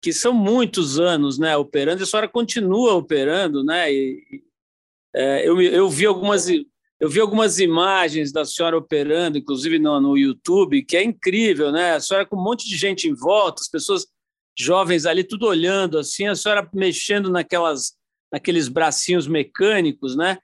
que 0.00 0.12
são 0.12 0.32
muitos 0.32 1.00
anos 1.00 1.38
né, 1.38 1.56
operando, 1.56 2.00
e 2.00 2.04
a 2.04 2.06
senhora 2.06 2.28
continua 2.28 2.94
operando, 2.94 3.64
né? 3.64 3.92
E, 3.92 4.44
é, 5.14 5.48
eu, 5.48 5.60
eu 5.60 5.88
vi 5.88 6.06
algumas, 6.06 6.46
Eu 7.00 7.10
vi 7.10 7.20
algumas 7.20 7.58
imagens 7.58 8.30
da 8.30 8.44
senhora 8.44 8.76
operando, 8.76 9.36
inclusive 9.36 9.78
no, 9.78 10.00
no 10.00 10.16
YouTube, 10.16 10.84
que 10.84 10.96
é 10.96 11.02
incrível, 11.02 11.72
né? 11.72 11.94
A 11.94 12.00
senhora 12.00 12.26
com 12.26 12.36
um 12.36 12.42
monte 12.42 12.68
de 12.68 12.76
gente 12.76 13.08
em 13.08 13.14
volta, 13.14 13.62
as 13.62 13.68
pessoas 13.68 14.06
jovens 14.58 15.06
ali, 15.06 15.22
tudo 15.22 15.46
olhando 15.46 15.98
assim, 15.98 16.26
a 16.26 16.34
senhora 16.34 16.68
mexendo 16.72 17.30
naquelas, 17.30 17.94
naqueles 18.32 18.68
bracinhos 18.68 19.26
mecânicos, 19.26 20.16
né? 20.16 20.38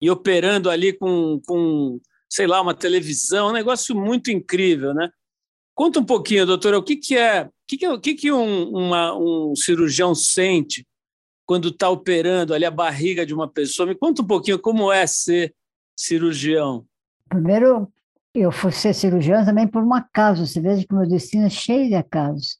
E 0.00 0.10
operando 0.10 0.70
ali 0.70 0.92
com, 0.92 1.40
com, 1.46 2.00
sei 2.30 2.46
lá, 2.46 2.60
uma 2.60 2.74
televisão, 2.74 3.48
um 3.48 3.52
negócio 3.52 3.96
muito 3.96 4.30
incrível, 4.30 4.94
né? 4.94 5.10
Conta 5.74 6.00
um 6.00 6.04
pouquinho, 6.04 6.46
doutora, 6.46 6.78
o 6.78 6.82
que, 6.82 6.96
que 6.96 7.16
é, 7.16 7.42
o 7.42 7.50
que, 7.66 7.76
que, 7.76 7.88
o 7.88 8.00
que, 8.00 8.14
que 8.14 8.32
um, 8.32 8.70
uma, 8.70 9.16
um 9.16 9.54
cirurgião 9.54 10.14
sente 10.14 10.86
quando 11.46 11.68
está 11.68 11.88
operando 11.88 12.54
ali 12.54 12.64
a 12.64 12.70
barriga 12.70 13.26
de 13.26 13.34
uma 13.34 13.48
pessoa? 13.48 13.88
Me 13.88 13.94
conta 13.94 14.22
um 14.22 14.26
pouquinho 14.26 14.58
como 14.58 14.92
é 14.92 15.06
ser 15.06 15.54
cirurgião. 15.96 16.86
Primeiro, 17.28 17.92
eu 18.34 18.52
fui 18.52 18.72
ser 18.72 18.94
cirurgião 18.94 19.44
também 19.44 19.66
por 19.66 19.82
um 19.82 19.94
acaso. 19.94 20.46
Você 20.46 20.60
veja 20.60 20.86
que 20.86 20.94
o 20.94 20.98
meu 20.98 21.08
destino 21.08 21.46
é 21.46 21.50
cheio 21.50 21.88
de 21.88 21.94
acasos. 21.94 22.58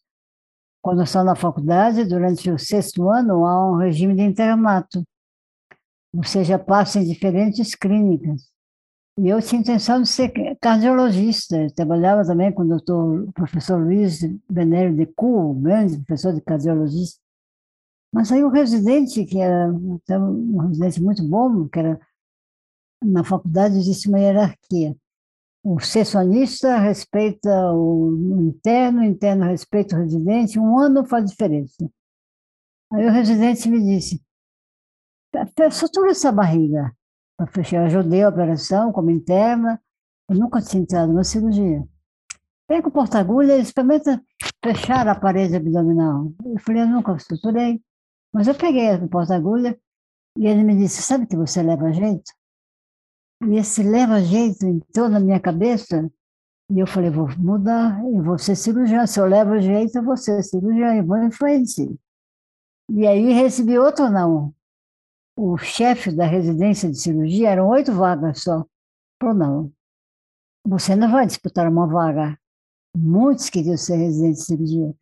Quando 0.89 1.03
estava 1.03 1.27
na 1.27 1.37
faculdade, 1.37 2.07
durante 2.07 2.51
o 2.51 2.59
sexto 2.59 3.11
ano, 3.11 3.45
há 3.45 3.71
um 3.71 3.77
regime 3.77 4.15
de 4.15 4.23
internato. 4.23 5.05
Ou 6.15 6.25
seja, 6.25 6.59
passa 6.59 6.99
em 6.99 7.05
diferentes 7.05 7.75
clínicas. 7.75 8.51
E 9.19 9.29
eu 9.29 9.43
tinha 9.43 9.61
intenção 9.61 10.01
de 10.01 10.09
ser 10.09 10.33
cardiologista. 10.59 11.59
Eu 11.59 11.75
trabalhava 11.75 12.25
também 12.25 12.51
com 12.51 12.63
o 12.63 12.69
doutor 12.69 13.31
professor 13.35 13.79
Luiz 13.79 14.21
Benério 14.51 14.97
de 14.97 15.05
Cu, 15.05 15.53
grande 15.61 15.99
professor 15.99 16.33
de 16.33 16.41
cardiologia. 16.41 17.05
Mas 18.11 18.33
aí 18.33 18.43
o 18.43 18.49
residente, 18.49 19.27
que 19.27 19.43
era 19.43 19.71
um 19.71 20.57
residente 20.69 21.03
muito 21.03 21.23
bom, 21.23 21.69
que 21.69 21.81
era 21.81 22.01
na 23.05 23.23
faculdade 23.23 23.77
existe 23.77 24.09
uma 24.09 24.21
hierarquia. 24.21 24.97
O 25.63 25.81
sessionista 25.81 26.79
respeita 26.79 27.73
o 27.73 28.39
interno, 28.49 29.01
o 29.01 29.05
interno 29.05 29.45
respeita 29.45 29.97
o 29.97 30.01
residente, 30.01 30.59
um 30.59 30.79
ano 30.79 31.05
faz 31.05 31.31
diferença. 31.31 31.91
Aí 32.93 33.05
o 33.07 33.11
residente 33.11 33.69
me 33.69 33.81
disse, 33.81 34.23
sutura 35.71 36.11
essa 36.11 36.33
barriga. 36.33 36.95
Eu 37.39 37.47
fechar, 37.47 37.85
ajudei 37.85 38.23
a 38.23 38.29
operação 38.29 38.93
como 38.93 39.11
interna, 39.11 39.81
eu 40.29 40.37
nunca 40.37 40.61
tinha 40.61 40.83
entrado 40.83 41.13
numa 41.13 41.25
cirurgia. 41.25 41.87
Pega 42.67 42.89
o 42.89 42.91
porta-agulha 42.91 43.57
e 43.57 43.63
experimenta 43.63 44.23
fechar 44.63 45.07
a 45.09 45.15
parede 45.15 45.57
abdominal. 45.57 46.33
Eu 46.45 46.59
falei, 46.61 46.83
eu 46.83 46.89
nunca 46.89 47.19
suturei. 47.19 47.83
Mas 48.33 48.47
eu 48.47 48.55
peguei 48.55 48.95
o 48.95 49.09
porta-agulha 49.09 49.79
e 50.37 50.47
ele 50.47 50.63
me 50.63 50.77
disse, 50.77 51.01
sabe 51.03 51.27
que 51.27 51.37
você 51.37 51.63
leva 51.63 51.93
jeito? 51.93 52.31
E 53.47 53.57
esse 53.57 53.83
leva-jeito 53.83 54.67
entrou 54.67 55.09
na 55.09 55.21
minha 55.21 55.39
cabeça, 55.39 56.11
e 56.71 56.81
eu 56.81 56.87
falei, 56.87 57.09
vou 57.09 57.29
mudar, 57.39 58.03
eu 58.05 58.23
vou 58.23 58.39
ser 58.39 58.57
cirurgião. 58.57 59.07
Se 59.07 59.19
eu 59.19 59.27
levo 59.27 59.59
jeito, 59.61 59.97
eu 59.97 60.03
vou 60.03 60.17
ser 60.17 60.43
cirurgião, 60.43 60.95
eu 60.95 61.05
vou 61.05 61.17
em 61.17 61.31
frente. 61.31 61.99
E 62.91 63.07
aí 63.07 63.33
recebi 63.33 63.79
outro 63.79 64.11
não. 64.11 64.55
O 65.37 65.57
chefe 65.57 66.11
da 66.11 66.27
residência 66.27 66.91
de 66.91 66.99
cirurgia, 66.99 67.51
eram 67.51 67.69
oito 67.69 67.93
vagas 67.93 68.43
só. 68.43 68.67
Falou, 69.21 69.35
não, 69.35 69.73
você 70.67 70.95
não 70.95 71.11
vai 71.11 71.27
disputar 71.27 71.69
uma 71.69 71.87
vaga. 71.87 72.39
Muitos 72.95 73.49
queriam 73.49 73.77
ser 73.77 73.97
residente 73.97 74.39
de 74.39 74.45
cirurgia. 74.45 74.95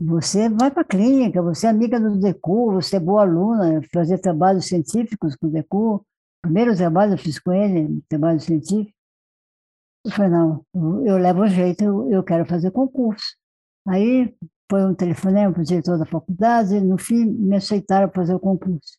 Você 0.00 0.48
vai 0.48 0.70
para 0.70 0.82
a 0.82 0.84
clínica, 0.84 1.42
você 1.42 1.66
é 1.66 1.70
amiga 1.70 1.98
do 1.98 2.18
DECU, 2.18 2.72
você 2.72 2.96
é 2.96 3.00
boa 3.00 3.22
aluna, 3.22 3.80
fazer 3.92 4.18
trabalhos 4.18 4.66
científicos 4.66 5.34
com 5.34 5.48
o 5.48 5.50
DECU 5.50 6.06
primeiro 6.42 6.76
trabalho 6.76 7.14
eu 7.14 7.18
fiz 7.18 7.38
com 7.38 7.52
ele, 7.52 8.02
trabalho 8.08 8.40
científico. 8.40 8.96
Eu 10.04 10.12
falei, 10.12 10.30
não, 10.30 10.64
eu 11.04 11.18
levo 11.18 11.46
jeito, 11.46 11.84
eu, 12.10 12.22
quero 12.22 12.46
fazer 12.46 12.70
concurso. 12.70 13.36
Aí 13.86 14.34
foi 14.70 14.84
um 14.84 14.94
telefonema 14.94 15.52
para 15.52 15.60
o 15.60 15.64
diretor 15.64 15.98
da 15.98 16.06
faculdade, 16.06 16.74
e 16.74 16.80
no 16.80 16.96
fim 16.96 17.26
me 17.26 17.56
aceitaram 17.56 18.10
fazer 18.10 18.34
o 18.34 18.40
concurso. 18.40 18.98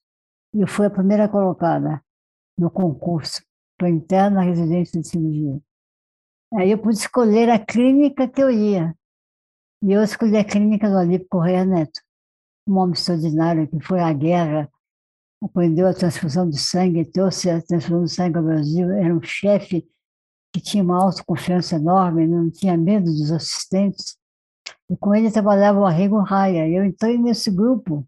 E 0.54 0.62
eu 0.62 0.68
fui 0.68 0.86
a 0.86 0.92
primeira 0.92 1.28
colocada 1.28 2.04
no 2.58 2.70
concurso 2.70 3.42
para 3.78 3.90
entrar 3.90 4.30
na 4.30 4.42
residência 4.42 5.02
de 5.02 5.08
cirurgia. 5.08 5.60
Aí 6.54 6.70
eu 6.70 6.78
pude 6.78 6.98
escolher 6.98 7.50
a 7.50 7.58
clínica 7.58 8.28
que 8.28 8.44
eu 8.44 8.52
ia. 8.52 8.96
E 9.82 9.92
eu 9.92 10.04
escolhi 10.04 10.38
a 10.38 10.44
clínica 10.44 10.88
do 10.88 10.98
Alípio 10.98 11.28
Correia 11.28 11.66
Neto, 11.66 12.00
um 12.68 12.78
homem 12.78 12.94
extraordinário 12.94 13.68
que 13.68 13.80
foi 13.80 14.00
à 14.00 14.14
guerra 14.14 14.70
aprendeu 15.42 15.88
a 15.88 15.94
transfusão 15.94 16.50
de 16.50 16.60
sangue, 16.60 17.06
trouxe 17.06 17.50
a 17.50 17.62
transfusão 17.62 18.04
de 18.04 18.12
sangue 18.12 18.38
ao 18.38 18.44
Brasil, 18.44 18.92
era 18.92 19.14
um 19.14 19.22
chefe 19.22 19.88
que 20.54 20.62
tinha 20.62 20.84
uma 20.84 21.02
autoconfiança 21.02 21.76
enorme, 21.76 22.28
não 22.28 22.50
tinha 22.50 22.78
medo 22.78 23.06
dos 23.06 23.32
assistentes. 23.32 24.18
E 24.90 24.98
com 24.98 25.16
ele 25.16 25.32
trabalhava 25.32 25.80
o 25.80 25.86
Arrigo 25.86 26.20
Raia. 26.20 26.68
Eu 26.68 26.84
entrei 26.84 27.18
nesse 27.18 27.50
grupo 27.50 28.06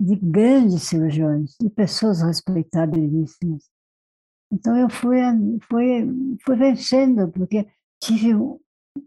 de 0.00 0.16
grandes 0.16 0.82
cirurgiões, 0.84 1.54
de 1.60 1.68
pessoas 1.68 2.22
respeitabilíssimas. 2.22 3.70
Então 4.50 4.76
eu 4.76 4.88
fui, 4.90 5.18
fui, 5.68 6.38
fui 6.44 6.56
vencendo, 6.56 7.30
porque 7.30 7.66
tive 8.02 8.34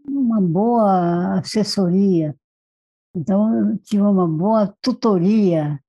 uma 0.08 0.40
boa 0.40 1.38
assessoria, 1.38 2.34
então 3.14 3.70
eu 3.70 3.78
tive 3.78 4.02
uma 4.02 4.26
boa 4.26 4.74
tutoria, 4.82 5.80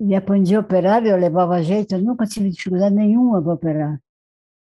e 0.00 0.14
aprendi 0.14 0.54
a 0.54 0.60
operar, 0.60 1.04
eu 1.04 1.16
levava 1.16 1.62
jeito, 1.62 1.94
eu 1.94 2.00
nunca 2.00 2.26
tive 2.26 2.48
dificuldade 2.48 2.94
nenhuma 2.94 3.42
para 3.42 3.52
operar. 3.52 4.00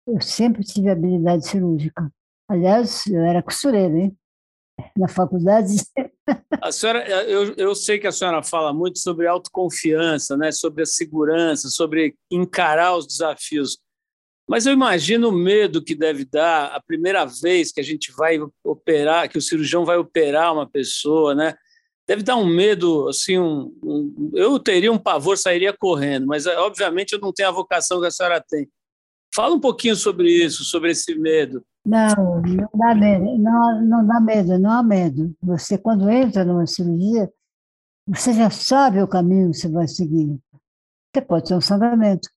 Eu 0.08 0.22
sempre 0.22 0.64
tive 0.64 0.90
habilidade 0.90 1.46
cirúrgica. 1.46 2.10
Aliás, 2.50 3.06
eu 3.08 3.22
era 3.22 3.44
costureira, 3.44 3.94
hein? 3.94 4.18
Na 4.98 5.10
faculdade. 5.10 5.76
A 6.62 6.72
senhora, 6.72 7.06
eu, 7.08 7.54
eu 7.56 7.76
sei 7.76 8.00
que 8.00 8.08
a 8.08 8.12
senhora 8.12 8.44
fala 8.44 8.74
muito 8.74 9.00
sobre 9.00 9.28
autoconfiança, 9.28 10.36
né? 10.36 10.52
sobre 10.52 10.84
a 10.84 10.86
segurança, 10.86 11.70
sobre 11.70 12.16
encarar 12.30 12.98
os 12.98 13.08
desafios. 13.08 13.78
Mas 14.48 14.66
eu 14.66 14.74
imagino 14.74 15.30
o 15.30 15.32
medo 15.32 15.84
que 15.84 15.96
deve 15.96 16.26
dar 16.26 16.76
a 16.76 16.82
primeira 16.82 17.26
vez 17.26 17.72
que 17.72 17.80
a 17.80 17.84
gente 17.84 18.12
vai 18.12 18.40
operar, 18.64 19.30
que 19.30 19.38
o 19.38 19.42
cirurgião 19.42 19.86
vai 19.86 19.98
operar 19.98 20.54
uma 20.54 20.70
pessoa, 20.70 21.34
né? 21.34 21.56
Deve 22.08 22.24
dar 22.24 22.38
um 22.38 22.46
medo, 22.46 23.10
assim, 23.10 23.38
um, 23.38 23.76
um, 23.84 24.32
eu 24.34 24.58
teria 24.60 24.92
um 24.92 24.98
pavor, 24.98 25.38
sairia 25.38 25.76
correndo, 25.78 26.26
mas 26.26 26.46
eh, 26.46 26.58
obviamente 26.58 27.12
eu 27.12 27.20
não 27.20 27.34
tenho 27.34 27.50
a 27.50 27.52
vocação 27.52 28.00
que 28.00 28.08
a 28.08 28.12
senhora 28.12 28.42
tem. 28.48 28.70
Fala 29.36 29.54
um 29.54 29.60
pouquinho 29.60 29.96
sobre 29.96 30.32
isso, 30.32 30.64
sobre 30.64 30.92
esse 30.92 31.14
medo. 31.16 31.64
Não, 31.86 32.42
não 32.42 32.70
dá 32.74 32.96
medo, 32.96 33.38
não, 33.38 33.86
não 33.86 34.08
dá 34.08 34.20
medo, 34.22 34.58
não 34.58 34.72
há 34.72 34.82
medo. 34.82 35.36
Você, 35.44 35.78
quando 35.78 36.10
entra 36.10 36.46
numa 36.46 36.66
cirurgia, 36.66 37.30
você 38.08 38.34
já 38.34 38.50
sabe 38.50 39.02
o 39.02 39.08
caminho 39.08 39.52
que 39.52 39.58
você 39.58 39.70
vai 39.70 39.88
seguir. 39.88 40.40
Você 41.14 41.22
pode 41.22 41.48
ter 41.48 41.56
um 41.56 41.62
sangramento, 41.62 42.30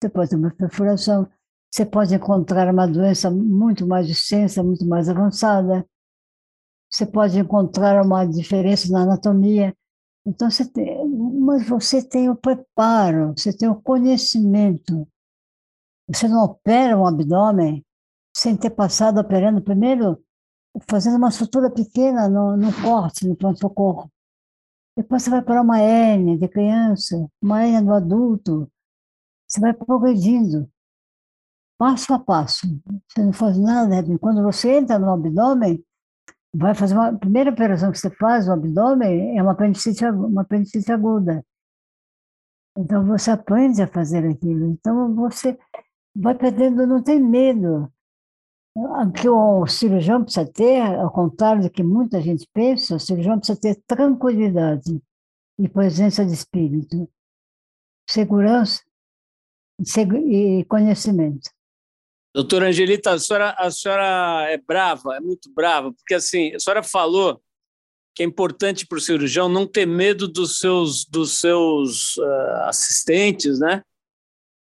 você 0.00 0.08
pode 0.10 0.30
ter 0.30 0.36
uma 0.36 0.50
perfuração, 0.50 1.26
você 1.72 1.86
pode 1.86 2.14
encontrar 2.14 2.72
uma 2.72 2.86
doença 2.86 3.30
muito 3.30 3.86
mais 3.86 4.08
extensa, 4.08 4.62
muito 4.62 4.86
mais 4.86 5.08
avançada, 5.08 5.84
você 6.94 7.04
pode 7.04 7.36
encontrar 7.36 8.00
uma 8.04 8.24
diferença 8.24 8.88
na 8.92 9.00
anatomia. 9.00 9.76
Então, 10.24 10.48
você 10.48 10.64
tem, 10.64 11.04
mas 11.08 11.68
você 11.68 12.00
tem 12.00 12.30
o 12.30 12.36
preparo, 12.36 13.34
você 13.36 13.52
tem 13.52 13.68
o 13.68 13.82
conhecimento. 13.82 15.04
Você 16.08 16.28
não 16.28 16.44
opera 16.44 16.96
um 16.96 17.04
abdômen 17.04 17.84
sem 18.32 18.56
ter 18.56 18.70
passado 18.70 19.18
operando 19.18 19.60
primeiro, 19.60 20.22
fazendo 20.88 21.16
uma 21.16 21.30
estrutura 21.30 21.68
pequena 21.68 22.28
no, 22.28 22.56
no 22.56 22.72
corte, 22.80 23.26
no 23.26 23.34
pronto-socorro. 23.34 24.08
Depois 24.96 25.24
você 25.24 25.30
vai 25.30 25.42
para 25.42 25.62
uma 25.62 25.80
hérnia 25.80 26.38
de 26.38 26.46
criança, 26.46 27.28
uma 27.42 27.64
hérnia 27.64 27.82
do 27.82 27.92
adulto. 27.92 28.70
Você 29.48 29.58
vai 29.60 29.74
progredindo, 29.74 30.70
passo 31.76 32.14
a 32.14 32.20
passo. 32.20 32.68
Você 33.08 33.20
não 33.20 33.32
faz 33.32 33.58
nada. 33.58 33.96
Quando 34.20 34.44
você 34.44 34.78
entra 34.78 34.96
no 34.96 35.10
abdômen, 35.10 35.84
vai 36.54 36.74
fazer 36.74 36.94
uma 36.94 37.08
a 37.08 37.18
primeira 37.18 37.50
operação 37.50 37.90
que 37.90 37.98
você 37.98 38.10
faz 38.10 38.46
no 38.46 38.52
abdômen 38.52 39.36
é 39.36 39.42
uma 39.42 39.52
apendicite, 39.52 40.04
uma 40.04 40.42
apendicite 40.42 40.90
aguda. 40.92 41.44
Então 42.76 43.04
você 43.04 43.30
aprende 43.30 43.82
a 43.82 43.88
fazer 43.88 44.24
aquilo. 44.26 44.66
Então 44.66 45.14
você 45.14 45.58
vai 46.14 46.34
perdendo, 46.34 46.86
não 46.86 47.02
tem 47.02 47.20
medo. 47.20 47.92
O 48.76 49.12
que 49.12 49.28
o 49.28 49.66
cirurgião 49.66 50.22
precisa 50.22 50.50
ter, 50.50 50.80
ao 50.80 51.10
contrário 51.10 51.62
do 51.62 51.70
que 51.70 51.82
muita 51.82 52.20
gente 52.20 52.48
pensa, 52.52 52.96
o 52.96 53.00
cirurgião 53.00 53.38
precisa 53.38 53.60
ter 53.60 53.80
tranquilidade 53.86 55.00
e 55.58 55.68
presença 55.68 56.26
de 56.26 56.32
espírito, 56.32 57.08
segurança 58.08 58.82
e 59.78 60.64
conhecimento. 60.64 61.50
Doutora 62.34 62.66
Angelita, 62.68 63.12
a 63.12 63.18
senhora, 63.18 63.50
a 63.56 63.70
senhora 63.70 64.50
é 64.50 64.58
brava, 64.58 65.16
é 65.16 65.20
muito 65.20 65.48
brava, 65.54 65.92
porque 65.92 66.14
assim, 66.14 66.52
a 66.52 66.58
senhora 66.58 66.82
falou 66.82 67.40
que 68.12 68.24
é 68.24 68.26
importante 68.26 68.86
para 68.86 68.98
o 68.98 69.00
cirurgião 69.00 69.48
não 69.48 69.66
ter 69.66 69.86
medo 69.86 70.26
dos 70.26 70.58
seus, 70.58 71.04
dos 71.04 71.38
seus 71.38 72.16
uh, 72.16 72.62
assistentes, 72.64 73.60
né? 73.60 73.82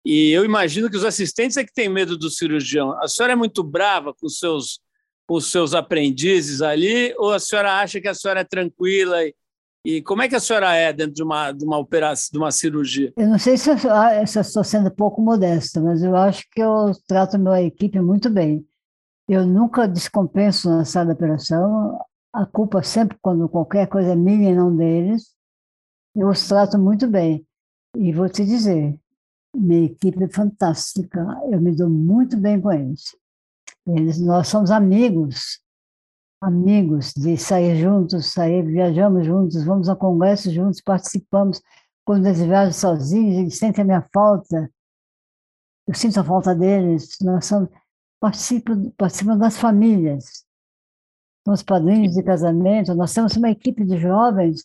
E 0.05 0.31
eu 0.31 0.45
imagino 0.45 0.91
que 0.91 0.97
os 0.97 1.05
assistentes 1.05 1.57
é 1.57 1.65
que 1.65 1.73
têm 1.73 1.89
medo 1.89 2.17
do 2.17 2.29
cirurgião. 2.29 2.99
A 3.01 3.07
senhora 3.07 3.35
é 3.35 3.37
muito 3.37 3.63
brava 3.63 4.13
com 4.15 4.27
os 4.27 4.39
seus, 4.39 4.81
com 5.27 5.35
os 5.35 5.51
seus 5.51 5.73
aprendizes 5.73 6.63
ali, 6.63 7.15
ou 7.19 7.33
a 7.33 7.39
senhora 7.39 7.81
acha 7.81 8.01
que 8.01 8.09
a 8.09 8.15
senhora 8.15 8.41
é 8.41 8.45
tranquila? 8.45 9.25
E, 9.25 9.35
e 9.85 10.03
como 10.03 10.23
é 10.23 10.29
que 10.29 10.37
a 10.37 10.41
senhora 10.41 10.75
é 10.75 10.93
dentro 10.93 11.15
de 11.15 11.23
uma, 11.23 11.53
de 11.53 11.65
uma 11.65 11.79
operação, 11.79 12.31
de 12.33 12.39
uma 12.39 12.51
cirurgia? 12.51 13.13
Eu 13.17 13.29
não 13.29 13.39
sei 13.39 13.57
se 13.57 13.71
eu, 13.71 13.77
ah, 13.91 14.27
se 14.27 14.39
eu 14.39 14.43
estou 14.43 14.63
sendo 14.63 14.91
pouco 14.91 15.23
modesta, 15.23 15.81
mas 15.81 16.03
eu 16.03 16.15
acho 16.15 16.45
que 16.51 16.61
eu 16.61 16.93
trato 17.07 17.39
minha 17.39 17.63
equipe 17.63 17.99
muito 18.01 18.29
bem. 18.29 18.67
Eu 19.29 19.47
nunca 19.47 19.87
descompenso 19.87 20.69
na 20.69 20.85
sala 20.85 21.07
de 21.07 21.13
operação. 21.13 21.99
A 22.33 22.45
culpa 22.45 22.83
sempre, 22.83 23.17
quando 23.23 23.49
qualquer 23.49 23.87
coisa 23.87 24.13
é 24.13 24.17
minha 24.17 24.51
e 24.51 24.55
não 24.55 24.75
deles, 24.75 25.35
eu 26.15 26.29
os 26.29 26.47
trato 26.47 26.79
muito 26.79 27.09
bem. 27.09 27.47
E 27.97 28.13
vou 28.13 28.29
te 28.29 28.45
dizer, 28.45 28.99
minha 29.55 29.87
equipe 29.87 30.23
é 30.23 30.29
fantástica, 30.29 31.25
eu 31.51 31.61
me 31.61 31.75
dou 31.75 31.89
muito 31.89 32.37
bem 32.37 32.61
com 32.61 32.73
eles. 32.73 33.17
eles 33.87 34.21
nós 34.21 34.49
somos 34.49 34.71
amigos, 34.71 35.61
amigos 36.41 37.13
de 37.15 37.37
sair 37.37 37.77
juntos, 37.77 38.33
sair, 38.33 38.63
viajamos 38.63 39.27
juntos, 39.27 39.65
vamos 39.65 39.89
a 39.89 39.97
congressos 39.97 40.53
juntos, 40.53 40.81
participamos. 40.81 41.61
Quando 42.05 42.27
eles 42.27 42.41
viajam 42.41 42.73
sozinhos, 42.73 43.37
eles 43.39 43.59
sentem 43.59 43.83
a 43.83 43.85
minha 43.85 44.09
falta, 44.13 44.71
eu 45.87 45.95
sinto 45.95 46.19
a 46.21 46.25
falta 46.25 46.55
deles. 46.55 47.17
Nós 47.21 47.47
somos, 47.47 47.69
participam, 48.19 48.91
participam 48.97 49.37
das 49.37 49.59
famílias, 49.59 50.45
somos 51.45 51.63
padrinhos 51.63 52.15
de 52.15 52.23
casamento, 52.23 52.95
nós 52.95 53.13
temos 53.13 53.37
uma 53.37 53.51
equipe 53.51 53.85
de 53.85 53.99
jovens, 53.99 54.65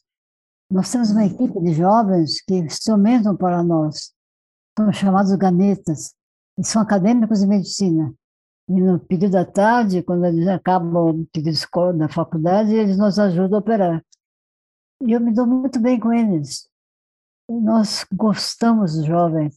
nós 0.69 0.91
temos 0.91 1.11
uma 1.11 1.25
equipe 1.25 1.59
de 1.61 1.73
jovens 1.73 2.41
que 2.41 2.55
instrumentam 2.55 3.35
para 3.35 3.63
nós 3.63 4.15
são 4.77 4.91
chamados 4.91 5.33
gametas, 5.35 6.13
e 6.57 6.63
são 6.63 6.81
acadêmicos 6.81 7.39
de 7.39 7.47
medicina. 7.47 8.13
E 8.67 8.81
no 8.81 8.99
período 8.99 9.33
da 9.33 9.45
tarde, 9.45 10.01
quando 10.01 10.25
eles 10.25 10.47
acabam 10.47 11.21
o 11.21 11.25
período 11.27 11.97
da 11.97 12.09
faculdade, 12.09 12.73
eles 12.73 12.97
nos 12.97 13.19
ajudam 13.19 13.57
a 13.57 13.61
operar. 13.61 14.05
E 15.01 15.11
eu 15.11 15.19
me 15.19 15.33
dou 15.33 15.45
muito 15.45 15.79
bem 15.79 15.99
com 15.99 16.11
eles. 16.11 16.67
Nós 17.49 18.05
gostamos 18.11 18.95
dos 18.95 19.05
jovens. 19.05 19.55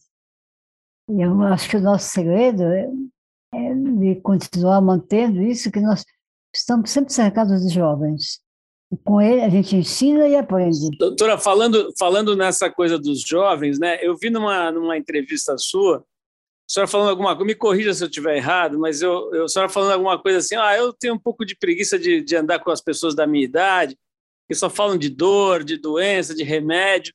E 1.08 1.22
eu 1.22 1.40
acho 1.42 1.70
que 1.70 1.76
o 1.76 1.80
nosso 1.80 2.10
segredo 2.10 2.64
é, 2.64 2.90
é 3.54 3.74
de 3.74 4.16
continuar 4.20 4.80
mantendo 4.82 5.40
isso, 5.40 5.72
que 5.72 5.80
nós 5.80 6.04
estamos 6.54 6.90
sempre 6.90 7.12
cercados 7.12 7.66
de 7.66 7.72
jovens. 7.72 8.42
E 8.92 8.96
com 8.96 9.20
ele 9.20 9.40
a 9.40 9.48
gente 9.48 9.74
ensina 9.76 10.28
e 10.28 10.36
aprende. 10.36 10.96
Doutora, 10.98 11.38
falando, 11.38 11.90
falando 11.98 12.36
nessa 12.36 12.70
coisa 12.70 12.98
dos 12.98 13.22
jovens, 13.22 13.78
né? 13.78 13.98
Eu 14.02 14.16
vi 14.16 14.28
numa, 14.28 14.70
numa 14.70 14.98
entrevista 14.98 15.56
sua, 15.56 16.04
a 16.68 16.72
senhora 16.72 16.90
falando 16.90 17.08
alguma 17.08 17.34
coisa, 17.34 17.46
me 17.46 17.54
corrija 17.54 17.94
se 17.94 18.04
eu 18.04 18.08
estiver 18.08 18.36
errado, 18.36 18.78
mas 18.78 19.00
eu, 19.00 19.34
eu, 19.34 19.44
a 19.44 19.48
senhora 19.48 19.72
falando 19.72 19.92
alguma 19.92 20.20
coisa 20.20 20.38
assim, 20.38 20.54
ah, 20.54 20.76
eu 20.76 20.92
tenho 20.92 21.14
um 21.14 21.18
pouco 21.18 21.46
de 21.46 21.56
preguiça 21.56 21.98
de, 21.98 22.20
de 22.20 22.36
andar 22.36 22.58
com 22.58 22.70
as 22.70 22.82
pessoas 22.82 23.14
da 23.14 23.26
minha 23.26 23.44
idade, 23.44 23.96
que 24.46 24.54
só 24.54 24.68
falam 24.68 24.98
de 24.98 25.08
dor, 25.08 25.64
de 25.64 25.78
doença, 25.78 26.34
de 26.34 26.42
remédio. 26.44 27.14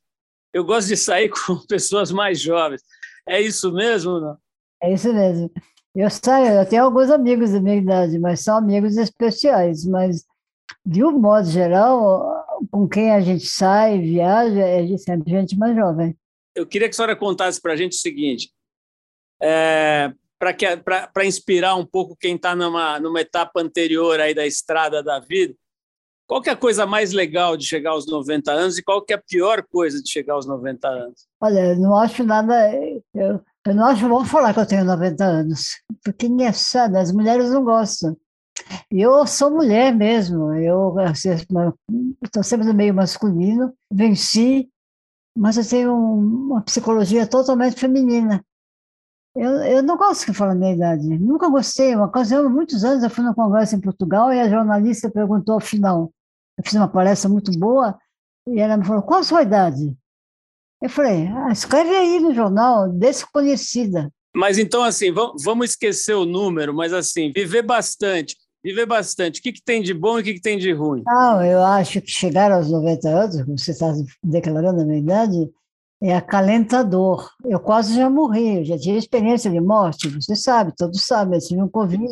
Eu 0.52 0.66
gosto 0.66 0.88
de 0.88 0.98
sair 0.98 1.30
com 1.46 1.60
pessoas 1.68 2.12
mais 2.12 2.40
jovens. 2.40 2.82
É 3.28 3.40
isso 3.40 3.72
mesmo, 3.72 4.20
não? 4.20 4.38
É 4.82 4.92
isso 4.92 5.14
mesmo. 5.14 5.52
Eu 5.96 6.10
saio, 6.10 6.48
eu 6.48 6.68
tenho 6.68 6.84
alguns 6.84 7.12
amigos 7.12 7.52
da 7.52 7.62
minha 7.62 7.76
idade, 7.76 8.18
mas 8.18 8.40
são 8.40 8.58
amigos 8.58 8.98
especiais, 8.98 9.86
mas 9.86 10.26
de 10.84 11.04
um 11.04 11.12
modo 11.12 11.48
geral, 11.48 12.44
com 12.72 12.88
quem 12.88 13.12
a 13.12 13.22
gente 13.22 13.46
sai, 13.46 14.00
viaja, 14.00 14.60
é 14.60 14.98
sempre 14.98 15.32
gente 15.32 15.56
mais 15.56 15.76
jovem. 15.76 16.18
Eu 16.56 16.66
queria 16.66 16.88
que 16.88 16.94
a 16.94 16.96
senhora 16.96 17.16
contasse 17.16 17.62
para 17.62 17.74
a 17.74 17.76
gente 17.76 17.94
o 17.94 18.00
seguinte, 18.02 18.52
é, 19.42 20.14
para 20.40 21.26
inspirar 21.26 21.76
um 21.76 21.86
pouco 21.86 22.16
quem 22.16 22.36
está 22.36 22.56
numa, 22.56 23.00
numa 23.00 23.22
etapa 23.22 23.62
anterior 23.62 24.20
aí 24.20 24.34
da 24.34 24.46
estrada 24.46 25.02
da 25.02 25.20
vida, 25.20 25.54
qual 26.28 26.42
que 26.42 26.50
é 26.50 26.54
a 26.54 26.58
coisa 26.58 26.86
mais 26.86 27.12
legal 27.12 27.58
de 27.58 27.66
chegar 27.66 27.92
aos 27.92 28.08
90 28.08 28.52
anos 28.52 28.78
e 28.78 28.84
qual 28.84 29.02
que 29.02 29.14
é 29.14 29.16
a 29.16 29.22
pior 29.22 29.64
coisa 29.70 30.02
de 30.02 30.10
chegar 30.10 30.34
aos 30.34 30.46
90 30.46 30.88
anos? 30.88 31.28
Olha, 31.42 31.74
eu 31.74 31.80
não 31.80 31.96
acho 31.96 32.24
nada... 32.24 32.72
Eu, 33.14 33.42
eu 33.66 33.76
não 33.76 33.86
acho 33.86 34.08
bom 34.08 34.26
falar 34.26 34.54
que 34.54 34.60
eu 34.60 34.66
tenho 34.66 34.84
90 34.84 35.24
anos, 35.24 35.82
porque 36.04 36.26
engraçado, 36.26 36.96
as 36.96 37.12
mulheres 37.12 37.50
não 37.50 37.64
gostam. 37.64 38.18
Eu 38.92 39.26
sou 39.26 39.52
mulher 39.52 39.94
mesmo, 39.96 40.54
eu 40.54 40.96
estou 42.24 42.44
sempre 42.44 42.68
no 42.68 42.74
meio 42.74 42.94
masculino, 42.94 43.74
venci, 43.92 44.70
mas 45.36 45.58
eu 45.58 45.68
tenho 45.68 45.94
uma 45.94 46.62
psicologia 46.62 47.26
totalmente 47.26 47.80
feminina. 47.80 48.44
Eu, 49.36 49.52
eu 49.64 49.84
não 49.84 49.98
gosto 49.98 50.26
que 50.26 50.34
fale 50.34 50.52
a 50.52 50.56
minha 50.56 50.74
idade, 50.74 51.08
nunca 51.18 51.50
gostei. 51.50 51.96
Uma 51.96 52.06
ocasião, 52.06 52.48
muitos 52.50 52.84
anos, 52.84 53.04
eu 53.04 53.10
fui 53.10 53.24
num 53.24 53.34
congresso 53.34 53.76
em 53.76 53.82
Portugal 53.82 54.32
e 54.32 54.40
a 54.40 54.50
jornalista 54.50 55.10
perguntou 55.10 55.56
ao 55.56 55.60
final, 55.60 56.12
eu 56.58 56.64
fiz 56.64 56.74
uma 56.74 56.88
palestra 56.88 57.30
muito 57.30 57.52
boa, 57.58 57.98
e 58.48 58.60
ela 58.60 58.78
me 58.78 58.86
falou, 58.86 59.02
qual 59.02 59.22
a 59.22 59.24
sua 59.24 59.42
idade? 59.42 59.96
Eu 60.82 60.90
falei, 60.90 61.28
ah, 61.28 61.52
escreve 61.52 61.96
aí 61.96 62.20
no 62.20 62.34
jornal, 62.34 62.90
desconhecida. 62.90 64.12
Mas 64.36 64.58
então, 64.58 64.84
assim, 64.84 65.12
vamos 65.12 65.70
esquecer 65.70 66.14
o 66.14 66.26
número, 66.26 66.74
mas 66.74 66.92
assim, 66.92 67.32
viver 67.32 67.62
bastante, 67.62 68.36
Viver 68.64 68.86
bastante. 68.86 69.42
O 69.42 69.44
que, 69.44 69.52
que 69.52 69.62
tem 69.62 69.82
de 69.82 69.94
bom 69.94 70.18
e 70.18 70.22
o 70.22 70.24
que, 70.24 70.36
que 70.36 70.42
tem 70.42 70.58
de 70.58 70.72
ruim? 70.72 71.04
Não, 71.06 71.44
eu 71.44 71.62
acho 71.62 72.00
que 72.00 72.10
chegar 72.10 72.50
aos 72.50 72.72
90 72.72 73.10
anos, 73.10 73.42
como 73.44 73.60
você 73.60 73.72
está 73.72 73.94
declarando 74.24 74.82
a 74.82 74.86
minha 74.86 75.00
idade, 75.00 75.52
é 76.04 76.16
acalentador. 76.16 77.30
Eu 77.46 77.60
quase 77.60 77.96
já 77.96 78.10
morri, 78.10 78.60
eu 78.60 78.66
já 78.66 78.78
tive 78.78 78.98
experiência 78.98 79.50
de 79.50 79.62
morte, 79.62 80.10
você 80.10 80.36
sabe, 80.36 80.74
todos 80.76 81.06
sabem, 81.06 81.40
eu 81.40 81.48
tive 81.48 81.62
um 81.62 81.70
Covid 81.70 82.12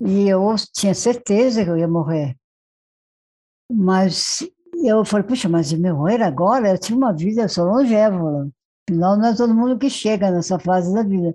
e 0.00 0.28
eu 0.28 0.54
tinha 0.72 0.94
certeza 0.94 1.64
que 1.64 1.70
eu 1.70 1.76
ia 1.76 1.88
morrer. 1.88 2.36
Mas 3.70 4.48
eu 4.84 5.04
falei, 5.04 5.26
puxa, 5.26 5.48
mas 5.48 5.72
me 5.72 5.92
morrer 5.92 6.22
agora? 6.22 6.70
Eu 6.70 6.78
tive 6.78 6.96
uma 6.96 7.12
vida, 7.12 7.42
eu 7.42 7.48
sou. 7.48 7.68
Afinal, 7.78 9.18
não 9.18 9.26
é 9.26 9.36
todo 9.36 9.54
mundo 9.54 9.78
que 9.78 9.90
chega 9.90 10.30
nessa 10.30 10.58
fase 10.58 10.94
da 10.94 11.02
vida 11.02 11.34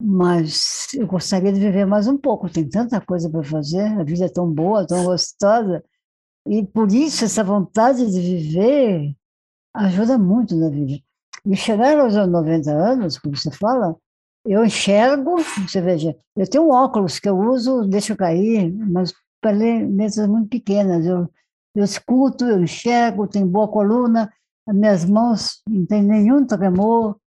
mas 0.00 0.92
eu 0.94 1.06
gostaria 1.06 1.52
de 1.52 1.60
viver 1.60 1.86
mais 1.86 2.06
um 2.06 2.16
pouco. 2.18 2.50
Tem 2.50 2.68
tanta 2.68 3.00
coisa 3.00 3.30
para 3.30 3.42
fazer, 3.42 3.86
a 3.98 4.04
vida 4.04 4.26
é 4.26 4.28
tão 4.28 4.50
boa, 4.52 4.86
tão 4.86 5.04
gostosa, 5.04 5.82
e 6.46 6.64
por 6.64 6.90
isso 6.92 7.24
essa 7.24 7.42
vontade 7.42 8.10
de 8.10 8.20
viver 8.20 9.14
ajuda 9.74 10.18
muito 10.18 10.54
na 10.56 10.68
vida. 10.68 11.02
E 11.46 11.56
chegar 11.56 11.98
aos 11.98 12.14
90 12.14 12.70
anos, 12.70 13.18
como 13.18 13.36
você 13.36 13.50
fala, 13.50 13.96
eu 14.46 14.64
enxergo, 14.64 15.36
você 15.66 15.80
veja, 15.80 16.16
eu 16.36 16.48
tenho 16.48 16.64
um 16.64 16.70
óculos 16.70 17.18
que 17.18 17.28
eu 17.28 17.38
uso, 17.38 17.86
deixo 17.86 18.16
cair, 18.16 18.72
mas 18.72 19.12
para 19.40 19.50
ler 19.50 19.88
letras 19.88 20.26
muito 20.28 20.48
pequenas. 20.48 21.04
Eu, 21.04 21.28
eu 21.74 21.84
escuto, 21.84 22.44
eu 22.44 22.62
enxergo, 22.62 23.26
tenho 23.26 23.46
boa 23.46 23.68
coluna, 23.68 24.32
as 24.66 24.74
minhas 24.74 25.04
mãos 25.04 25.60
não 25.68 25.84
tem 25.84 26.02
nenhum 26.02 26.46
tremor, 26.46 27.18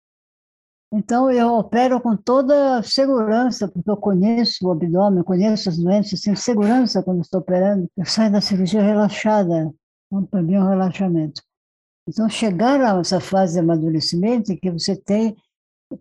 então, 0.92 1.30
eu 1.30 1.54
opero 1.54 2.00
com 2.00 2.16
toda 2.16 2.82
segurança, 2.82 3.68
porque 3.68 3.90
eu 3.90 3.96
conheço 3.96 4.66
o 4.66 4.70
abdômen, 4.70 5.22
conheço 5.24 5.68
as 5.68 5.76
doenças, 5.76 6.20
tenho 6.20 6.36
segurança 6.36 7.02
quando 7.02 7.20
estou 7.20 7.40
operando. 7.40 7.90
Eu 7.96 8.04
saio 8.06 8.30
da 8.30 8.40
cirurgia 8.40 8.82
relaxada, 8.82 9.72
então, 10.06 10.24
para 10.24 10.42
mim 10.42 10.54
é 10.54 10.60
um 10.60 10.68
relaxamento. 10.68 11.42
Então, 12.08 12.28
chegar 12.28 12.80
a 12.80 13.00
essa 13.00 13.20
fase 13.20 13.54
de 13.54 13.60
amadurecimento 13.60 14.52
em 14.52 14.56
que 14.56 14.70
você 14.70 14.94
tem 14.96 15.36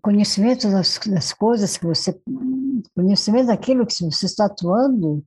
conhecimento 0.02 0.70
das, 0.70 1.00
das 1.08 1.34
coisas 1.34 1.78
que 1.78 1.86
você. 1.86 2.20
conhecimento 2.96 3.48
daquilo 3.48 3.86
que 3.86 3.94
você 3.94 4.26
está 4.26 4.46
atuando, 4.46 5.24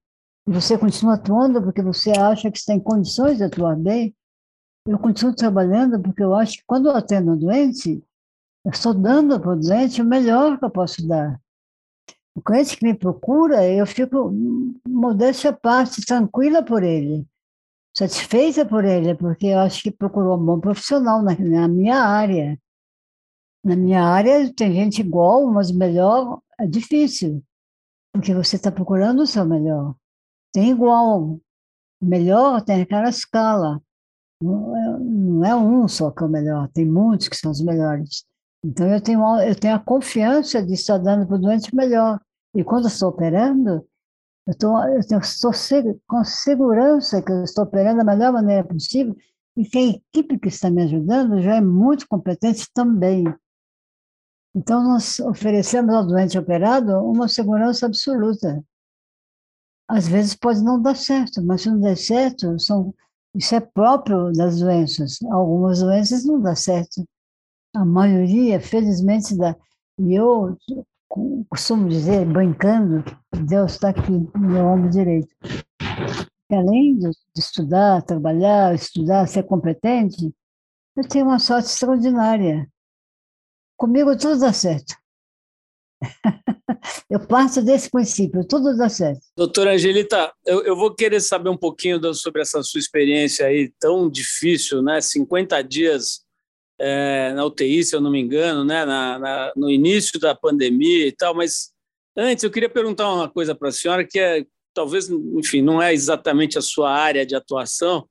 e 0.49 0.53
você 0.53 0.79
continua 0.79 1.15
atuando 1.15 1.63
porque 1.63 1.83
você 1.83 2.11
acha 2.11 2.51
que 2.51 2.59
está 2.59 2.73
em 2.73 2.81
condições 2.81 3.37
de 3.37 3.45
atuar 3.45 3.77
bem. 3.77 4.15
Eu 4.87 4.99
continuo 4.99 5.35
trabalhando 5.35 6.01
porque 6.01 6.23
eu 6.23 6.35
acho 6.35 6.59
que 6.59 6.65
quando 6.67 6.89
eu 6.89 6.97
atendo 6.97 7.33
um 7.33 7.37
doente, 7.37 8.03
eu 8.65 8.71
estou 8.71 8.95
dando 8.95 9.39
para 9.39 9.53
o 9.53 9.61
doente 9.61 10.01
o 10.01 10.05
melhor 10.05 10.59
que 10.59 10.65
eu 10.65 10.71
posso 10.71 11.07
dar. 11.07 11.39
O 12.35 12.41
cliente 12.41 12.79
que 12.79 12.85
me 12.87 12.95
procura, 12.95 13.67
eu 13.67 13.87
fico, 13.87 14.33
modéstia 14.89 15.51
à 15.51 15.53
parte, 15.53 16.07
tranquila 16.07 16.63
por 16.63 16.83
ele, 16.83 17.27
satisfeita 17.99 18.65
por 18.65 18.85
ele, 18.85 19.15
porque 19.17 19.47
eu 19.47 19.59
acho 19.59 19.83
que 19.83 19.91
procurou 19.91 20.39
um 20.39 20.45
bom 20.45 20.61
profissional 20.61 21.21
na, 21.21 21.37
na 21.37 21.67
minha 21.67 21.97
área. 21.97 22.57
Na 23.65 23.75
minha 23.75 24.05
área 24.05 24.55
tem 24.55 24.73
gente 24.73 25.01
igual, 25.01 25.45
mas 25.49 25.73
melhor 25.73 26.41
é 26.61 26.67
difícil, 26.67 27.43
porque 28.13 28.33
você 28.33 28.55
está 28.55 28.71
procurando 28.71 29.23
o 29.23 29.27
seu 29.27 29.45
melhor. 29.45 29.97
Tem 30.53 30.71
igual, 30.71 31.41
melhor 32.01 32.63
tem 32.63 32.83
aquela 32.83 33.09
escala. 33.09 33.83
Não 34.41 34.77
é, 34.77 34.99
não 35.01 35.45
é 35.45 35.57
um 35.57 35.89
só 35.89 36.13
que 36.13 36.23
é 36.23 36.27
o 36.27 36.31
melhor, 36.31 36.69
tem 36.69 36.87
muitos 36.87 37.29
que 37.29 37.37
são 37.37 37.51
os 37.51 37.61
melhores. 37.61 38.25
Então, 38.65 38.87
eu 38.87 39.01
tenho, 39.01 39.21
eu 39.41 39.59
tenho 39.59 39.75
a 39.75 39.81
confiança 39.81 40.65
de 40.65 40.75
estar 40.75 40.99
dando 40.99 41.27
para 41.27 41.37
o 41.37 41.41
doente 41.41 41.75
melhor. 41.75 42.21
E 42.55 42.63
quando 42.63 42.85
eu 42.85 42.89
estou 42.89 43.09
operando, 43.09 43.85
eu, 44.49 44.53
estou, 44.53 44.83
eu 44.89 44.99
estou 45.01 45.51
com 46.07 46.25
segurança 46.25 47.21
que 47.21 47.31
eu 47.31 47.45
estou 47.45 47.65
operando 47.65 47.99
da 47.99 48.05
melhor 48.05 48.33
maneira 48.33 48.65
possível 48.65 49.15
e 49.55 49.63
que 49.63 49.77
a 49.77 49.87
equipe 49.89 50.39
que 50.39 50.49
está 50.49 50.71
me 50.71 50.85
ajudando 50.85 51.43
já 51.43 51.57
é 51.57 51.61
muito 51.61 52.09
competente 52.09 52.67
também. 52.73 53.25
Então, 54.57 54.83
nós 54.83 55.21
oferecemos 55.21 55.95
ao 55.95 56.07
doente 56.07 56.39
operado 56.39 56.93
uma 57.05 57.29
segurança 57.29 57.85
absoluta. 57.85 58.65
Às 59.87 60.09
vezes 60.09 60.35
pode 60.35 60.63
não 60.63 60.81
dar 60.81 60.97
certo, 60.97 61.43
mas 61.45 61.63
se 61.63 61.71
não 61.71 61.79
der 61.79 61.99
certo, 61.99 62.59
são, 62.59 62.95
isso 63.35 63.55
é 63.55 63.61
próprio 63.61 64.33
das 64.33 64.61
doenças. 64.61 65.19
Algumas 65.31 65.81
doenças 65.81 66.25
não 66.25 66.41
dá 66.41 66.57
certo. 66.57 67.07
A 67.75 67.85
maioria, 67.85 68.59
felizmente, 68.61 69.37
dá. 69.37 69.55
E 69.99 70.15
eu 70.15 70.57
costumo 71.49 71.89
dizer, 71.89 72.27
brincando, 72.27 73.05
Deus 73.47 73.73
está 73.73 73.91
aqui 73.91 74.13
no 74.13 74.31
meu 74.35 74.65
ombro 74.67 74.91
direito. 74.91 75.35
E 76.51 76.55
além 76.55 76.99
de 76.99 77.11
estudar, 77.37 78.03
trabalhar, 78.03 78.75
estudar, 78.75 79.27
ser 79.27 79.43
competente, 79.43 80.33
eu 80.97 81.09
tenho 81.09 81.27
uma 81.27 81.39
sorte 81.39 81.69
extraordinária. 81.69 82.69
Comigo 83.77 84.17
tudo 84.17 84.41
dá 84.41 84.53
certo. 84.53 84.97
eu 87.11 87.27
parto 87.27 87.63
desse 87.63 87.91
princípio, 87.91 88.47
tudo 88.47 88.77
dá 88.77 88.89
certo. 88.89 89.21
Doutora 89.37 89.75
Angelita, 89.75 90.33
eu, 90.47 90.65
eu 90.65 90.77
vou 90.77 90.95
querer 90.95 91.21
saber 91.21 91.49
um 91.49 91.57
pouquinho 91.57 92.15
sobre 92.15 92.43
essa 92.43 92.63
sua 92.63 92.81
experiência 92.81 93.47
aí 93.47 93.73
tão 93.79 94.09
difícil, 94.09 94.83
né? 94.83 95.01
50 95.01 95.63
dias 95.63 96.25
é, 96.79 97.33
na 97.33 97.45
UTI, 97.45 97.83
se 97.85 97.97
eu 97.97 98.01
não 98.01 98.11
me 98.11 98.21
engano, 98.21 98.65
né? 98.65 98.85
Na, 98.85 99.19
na, 99.19 99.53
no 99.57 99.71
início 99.71 100.19
da 100.21 100.35
pandemia 100.35 101.07
e 101.07 101.13
tal, 101.13 101.35
mas 101.35 101.73
antes 102.17 102.45
eu 102.45 102.51
queria 102.51 102.69
perguntar 102.69 103.13
uma 103.13 103.29
coisa 103.29 103.55
para 103.55 103.69
a 103.69 103.73
senhora 103.73 104.07
que 104.07 104.19
é 104.19 104.45
talvez, 104.75 105.11
enfim, 105.11 105.61
não 105.61 105.83
é 105.83 105.93
exatamente 105.93 106.57
a 106.57 106.63
sua 106.63 106.93
área 106.93 107.27
de 107.27 107.35
atuação, 107.35 108.09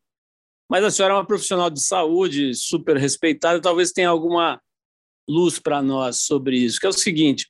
mas 0.70 0.84
a 0.84 0.92
senhora 0.92 1.14
é 1.14 1.18
uma 1.18 1.26
profissional 1.26 1.70
de 1.70 1.82
saúde 1.82 2.54
super 2.54 2.98
respeitada, 2.98 3.62
talvez 3.62 3.94
tenha 3.94 4.10
alguma 4.10 4.62
luz 5.30 5.60
para 5.60 5.82
nós 5.82 6.20
sobre 6.20 6.58
isso, 6.58 6.78
que 6.78 6.86
é 6.86 6.90
o 6.90 6.94
seguinte: 6.94 7.50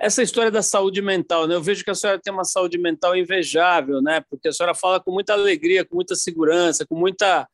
essa 0.00 0.22
história 0.24 0.50
da 0.50 0.62
saúde 0.62 1.00
mental, 1.00 1.46
né? 1.46 1.54
Eu 1.54 1.62
vejo 1.62 1.84
que 1.84 1.90
a 1.90 1.94
senhora 1.94 2.20
tem 2.20 2.32
uma 2.32 2.44
saúde 2.44 2.78
mental 2.78 3.16
invejável, 3.16 4.02
né? 4.02 4.20
Porque 4.28 4.48
a 4.48 4.52
senhora 4.52 4.74
fala 4.74 4.98
com 4.98 5.12
muita 5.12 5.34
alegria, 5.34 5.84
com 5.84 5.94
muita 5.94 6.16
segurança, 6.16 6.84
com 6.84 6.96
muita 6.96 7.48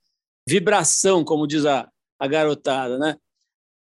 vibração, 0.48 1.22
como 1.22 1.46
diz 1.46 1.66
a, 1.66 1.88
a 2.24 2.28
garotada, 2.28 2.98
né? 2.98 3.16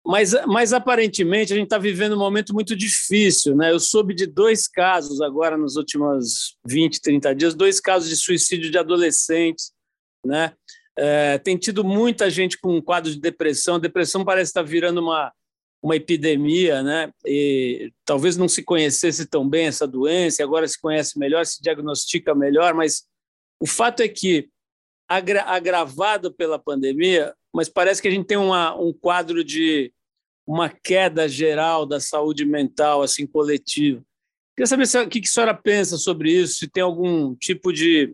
Mas, 0.03 0.33
mas 0.47 0.73
aparentemente 0.73 1.53
a 1.53 1.55
gente 1.55 1.65
está 1.65 1.77
vivendo 1.77 2.13
um 2.13 2.19
momento 2.19 2.53
muito 2.53 2.75
difícil, 2.75 3.55
né? 3.55 3.71
Eu 3.71 3.79
soube 3.79 4.15
de 4.15 4.25
dois 4.25 4.67
casos 4.67 5.21
agora 5.21 5.55
nos 5.55 5.75
últimos 5.75 6.57
20, 6.65 7.01
30 7.01 7.35
dias, 7.35 7.53
dois 7.53 7.79
casos 7.79 8.09
de 8.09 8.15
suicídio 8.15 8.71
de 8.71 8.77
adolescentes, 8.77 9.71
né? 10.25 10.53
É, 10.97 11.37
tem 11.37 11.55
tido 11.55 11.83
muita 11.83 12.29
gente 12.29 12.59
com 12.59 12.75
um 12.75 12.81
quadro 12.81 13.11
de 13.11 13.19
depressão. 13.19 13.75
A 13.75 13.79
depressão 13.79 14.25
parece 14.25 14.49
estar 14.49 14.63
virando 14.63 15.01
uma, 15.01 15.31
uma 15.81 15.95
epidemia, 15.95 16.81
né? 16.81 17.13
E 17.23 17.93
talvez 18.03 18.35
não 18.37 18.49
se 18.49 18.63
conhecesse 18.63 19.27
tão 19.27 19.47
bem 19.47 19.67
essa 19.67 19.87
doença, 19.87 20.43
agora 20.43 20.67
se 20.67 20.81
conhece 20.81 21.17
melhor, 21.19 21.45
se 21.45 21.61
diagnostica 21.61 22.33
melhor, 22.33 22.73
mas 22.73 23.03
o 23.59 23.67
fato 23.67 24.01
é 24.01 24.07
que, 24.07 24.49
agra 25.11 25.43
agravado 25.43 26.33
pela 26.33 26.57
pandemia, 26.57 27.35
mas 27.53 27.69
parece 27.69 28.01
que 28.01 28.07
a 28.07 28.11
gente 28.11 28.25
tem 28.25 28.37
uma, 28.37 28.75
um 28.75 28.93
quadro 28.93 29.43
de 29.43 29.93
uma 30.45 30.69
queda 30.69 31.27
geral 31.27 31.85
da 31.85 31.99
saúde 31.99 32.45
mental, 32.45 33.01
assim, 33.01 33.25
coletiva. 33.25 34.01
Queria 34.55 34.67
saber 34.67 34.87
se, 34.87 34.99
o 34.99 35.07
que 35.07 35.19
a 35.19 35.23
senhora 35.23 35.53
pensa 35.53 35.97
sobre 35.97 36.31
isso, 36.31 36.55
se 36.55 36.67
tem 36.67 36.83
algum 36.83 37.35
tipo 37.35 37.71
de, 37.71 38.13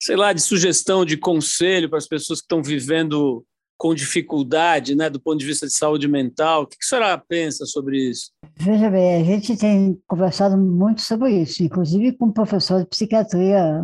sei 0.00 0.16
lá, 0.16 0.32
de 0.32 0.40
sugestão, 0.40 1.04
de 1.04 1.16
conselho 1.16 1.88
para 1.88 1.98
as 1.98 2.06
pessoas 2.06 2.40
que 2.40 2.44
estão 2.44 2.62
vivendo 2.62 3.44
com 3.76 3.94
dificuldade, 3.94 4.94
né, 4.94 5.10
do 5.10 5.20
ponto 5.20 5.38
de 5.38 5.46
vista 5.46 5.66
de 5.66 5.72
saúde 5.72 6.06
mental. 6.06 6.62
O 6.62 6.66
que 6.66 6.76
a 6.80 6.86
senhora 6.86 7.18
pensa 7.18 7.66
sobre 7.66 7.98
isso? 8.08 8.30
Veja 8.56 8.88
bem, 8.88 9.20
a 9.20 9.24
gente 9.24 9.56
tem 9.56 10.00
conversado 10.06 10.56
muito 10.56 11.02
sobre 11.02 11.42
isso, 11.42 11.62
inclusive 11.62 12.12
com 12.12 12.26
o 12.26 12.32
professor 12.32 12.82
de 12.82 12.88
psiquiatria 12.88 13.82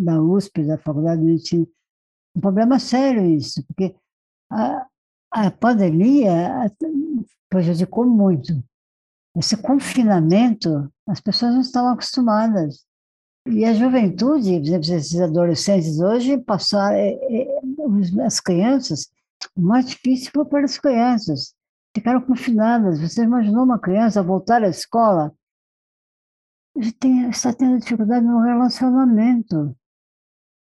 da 0.00 0.20
USP, 0.22 0.64
da 0.64 0.78
Faculdade 0.78 1.20
de 1.20 1.26
Medicina. 1.26 1.66
Um 2.36 2.40
problema 2.40 2.78
sério 2.78 3.24
isso, 3.24 3.64
porque 3.66 3.96
a, 4.50 4.86
a 5.30 5.50
pandemia 5.50 6.70
prejudicou 7.48 8.06
muito. 8.06 8.62
Esse 9.34 9.56
confinamento, 9.56 10.92
as 11.08 11.20
pessoas 11.20 11.54
não 11.54 11.60
estavam 11.62 11.92
acostumadas. 11.92 12.84
E 13.46 13.64
a 13.64 13.72
juventude, 13.72 14.58
por 14.58 14.66
exemplo, 14.66 14.94
esses 14.94 15.20
adolescentes 15.20 16.00
hoje, 16.00 16.38
passaram, 16.38 16.96
é, 16.96 17.10
é, 17.10 17.60
as 18.24 18.40
crianças 18.40 19.10
mais 19.56 19.86
difícil 19.86 20.30
foi 20.34 20.44
para 20.44 20.64
as 20.64 20.78
crianças. 20.78 21.54
Ficaram 21.94 22.20
confinadas. 22.20 23.00
Você 23.00 23.22
imaginou 23.22 23.64
uma 23.64 23.78
criança 23.78 24.22
voltar 24.22 24.62
à 24.62 24.68
escola? 24.68 25.32
Tem, 26.98 27.30
está 27.30 27.54
tendo 27.54 27.78
dificuldade 27.78 28.26
no 28.26 28.40
relacionamento. 28.40 29.74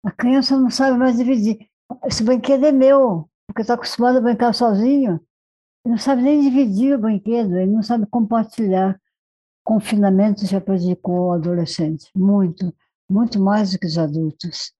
A 0.07 0.11
criança 0.11 0.57
não 0.57 0.71
sabe 0.71 0.97
mais 0.97 1.17
dividir. 1.17 1.67
Esse 2.05 2.23
brinquedo 2.23 2.65
é 2.65 2.71
meu, 2.71 3.29
porque 3.45 3.61
está 3.61 3.73
acostumado 3.73 4.19
a 4.19 4.21
brincar 4.21 4.53
sozinho. 4.53 5.19
Ele 5.83 5.91
não 5.91 5.97
sabe 5.97 6.21
nem 6.21 6.39
dividir 6.39 6.95
o 6.95 7.01
brinquedo, 7.01 7.57
ele 7.57 7.71
não 7.71 7.83
sabe 7.83 8.05
compartilhar. 8.05 8.97
Confinamento 9.65 10.45
já 10.45 10.61
prejudicou 10.61 11.27
o 11.27 11.31
adolescente, 11.33 12.09
muito, 12.15 12.73
muito 13.11 13.37
mais 13.37 13.73
do 13.73 13.79
que 13.79 13.85
os 13.85 13.97
adultos 13.97 14.71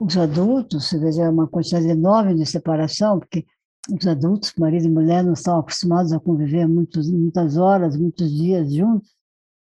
os 0.00 0.16
adultos, 0.16 0.92
veja, 0.92 1.28
uma 1.28 1.46
quantidade 1.46 1.88
enorme 1.88 2.34
de 2.34 2.46
separação, 2.46 3.18
porque 3.18 3.44
os 3.90 4.06
adultos, 4.06 4.54
marido 4.56 4.86
e 4.86 4.90
mulher, 4.90 5.24
não 5.24 5.32
estão 5.32 5.58
acostumados 5.58 6.12
a 6.12 6.20
conviver 6.20 6.66
muitos, 6.66 7.10
muitas 7.10 7.56
horas, 7.58 7.96
muitos 7.96 8.30
dias 8.30 8.72
juntos, 8.72 9.14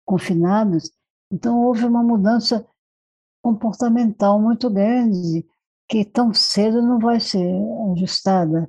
confinados. 0.03 0.91
Então, 1.31 1.63
houve 1.63 1.85
uma 1.85 2.03
mudança 2.03 2.65
comportamental 3.45 4.41
muito 4.41 4.71
grande, 4.71 5.45
que 5.87 6.03
tão 6.03 6.33
cedo 6.33 6.81
não 6.81 6.97
vai 6.97 7.19
ser 7.19 7.47
ajustada. 7.91 8.67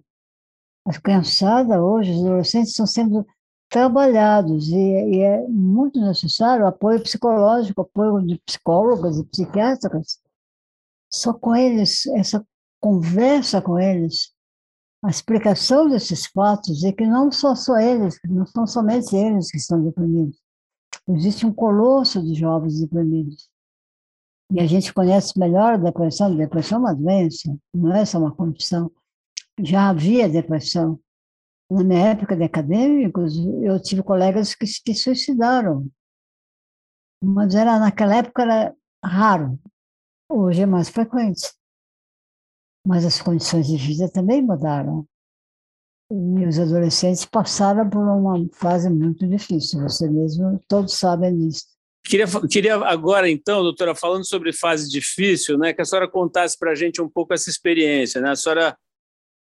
A 0.85 0.93
criançada 1.01 1.83
hoje, 1.83 2.12
os 2.12 2.21
adolescentes, 2.21 2.73
estão 2.73 2.87
sendo 2.87 3.27
trabalhados 3.71 4.69
e, 4.69 4.77
e 4.77 5.21
é 5.21 5.49
muito 5.49 5.99
necessário 5.99 6.67
apoio 6.67 7.03
psicológico, 7.03 7.81
apoio 7.81 8.21
de 8.27 8.39
psicólogas 8.45 9.19
e 9.19 9.25
psiquiatras, 9.25 10.21
só 11.11 11.33
com 11.33 11.57
eles, 11.57 12.05
essa 12.09 12.47
conversa 12.79 13.62
com 13.62 13.79
eles, 13.79 14.35
a 15.03 15.09
explicação 15.09 15.89
desses 15.89 16.27
fatos 16.27 16.85
é 16.85 16.93
que 16.93 17.07
não 17.07 17.33
são 17.33 17.57
só 17.57 17.79
eles, 17.79 18.19
não 18.29 18.45
são 18.45 18.67
somente 18.67 19.17
eles 19.17 19.51
que 19.51 19.57
estão 19.57 19.83
deprimidos. 19.83 20.39
Existe 21.09 21.47
um 21.47 21.53
colosso 21.53 22.23
de 22.23 22.35
jovens 22.35 22.79
deprimidos. 22.79 23.49
E 24.53 24.61
a 24.61 24.67
gente 24.67 24.93
conhece 24.95 25.39
melhor 25.39 25.75
a 25.75 25.77
depressão. 25.77 26.33
A 26.33 26.37
depressão 26.37 26.79
é 26.79 26.81
uma 26.81 26.95
doença, 26.95 27.57
não 27.75 27.95
é 27.95 28.05
só 28.05 28.19
uma 28.19 28.35
condição. 28.35 28.91
Já 29.61 29.89
havia 29.89 30.29
depressão. 30.29 31.01
Na 31.71 31.83
minha 31.83 32.11
época 32.11 32.37
de 32.37 32.45
acadêmicos, 32.45 33.37
eu 33.63 33.81
tive 33.83 34.03
colegas 34.03 34.55
que 34.55 34.67
se 34.67 34.95
suicidaram. 34.95 35.91
Mas 37.23 37.55
era, 37.55 37.79
naquela 37.79 38.17
época 38.17 38.43
era 38.43 38.77
raro. 39.05 39.59
Hoje 40.29 40.63
é 40.63 40.67
mais 40.67 40.89
frequente. 40.89 41.53
Mas 42.87 43.05
as 43.05 43.21
condições 43.21 43.67
de 43.67 43.77
vida 43.77 44.09
também 44.09 44.43
mudaram. 44.43 45.07
E 46.09 46.47
os 46.47 46.59
adolescentes 46.59 47.25
passaram 47.25 47.91
por 47.91 47.99
uma 47.99 48.49
fase 48.53 48.89
muito 48.89 49.27
difícil, 49.27 49.81
você 49.81 50.09
mesmo, 50.09 50.61
todos 50.69 50.95
sabem 50.95 51.37
disso. 51.37 51.76
Queria, 52.09 52.27
queria 52.49 52.77
agora, 52.77 53.29
então, 53.29 53.62
doutora, 53.62 53.95
falando 53.95 54.25
sobre 54.25 54.53
fase 54.53 54.88
difícil, 54.88 55.59
né, 55.59 55.73
que 55.73 55.83
a 55.83 55.85
senhora 55.85 56.09
contasse 56.09 56.57
para 56.57 56.71
a 56.71 56.75
gente 56.75 57.03
um 57.03 57.09
pouco 57.09 57.35
essa 57.35 57.51
experiência. 57.51 58.21
Né? 58.21 58.31
A 58.31 58.37
senhora, 58.37 58.77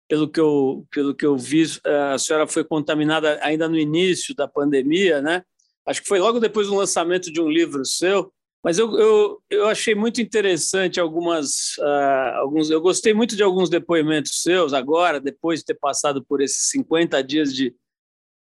pelo 0.09 0.27
que, 0.27 0.39
eu, 0.39 0.85
pelo 0.89 1.13
que 1.13 1.25
eu 1.25 1.37
vi, 1.37 1.65
a 2.11 2.17
senhora 2.17 2.47
foi 2.47 2.63
contaminada 2.63 3.39
ainda 3.43 3.69
no 3.69 3.77
início 3.77 4.33
da 4.33 4.47
pandemia, 4.47 5.21
né? 5.21 5.43
acho 5.85 6.01
que 6.01 6.07
foi 6.07 6.19
logo 6.19 6.39
depois 6.39 6.67
do 6.67 6.75
lançamento 6.75 7.31
de 7.31 7.39
um 7.39 7.47
livro 7.47 7.85
seu, 7.85 8.33
mas 8.63 8.79
eu, 8.79 8.97
eu, 8.97 9.41
eu 9.49 9.67
achei 9.67 9.95
muito 9.95 10.19
interessante 10.19 10.99
algumas. 10.99 11.77
Uh, 11.77 12.35
alguns, 12.41 12.69
eu 12.69 12.81
gostei 12.81 13.13
muito 13.13 13.35
de 13.35 13.43
alguns 13.43 13.69
depoimentos 13.69 14.41
seus 14.41 14.73
agora, 14.73 15.21
depois 15.21 15.59
de 15.59 15.67
ter 15.67 15.75
passado 15.75 16.25
por 16.25 16.41
esses 16.41 16.69
50 16.71 17.23
dias 17.23 17.53
de, 17.53 17.73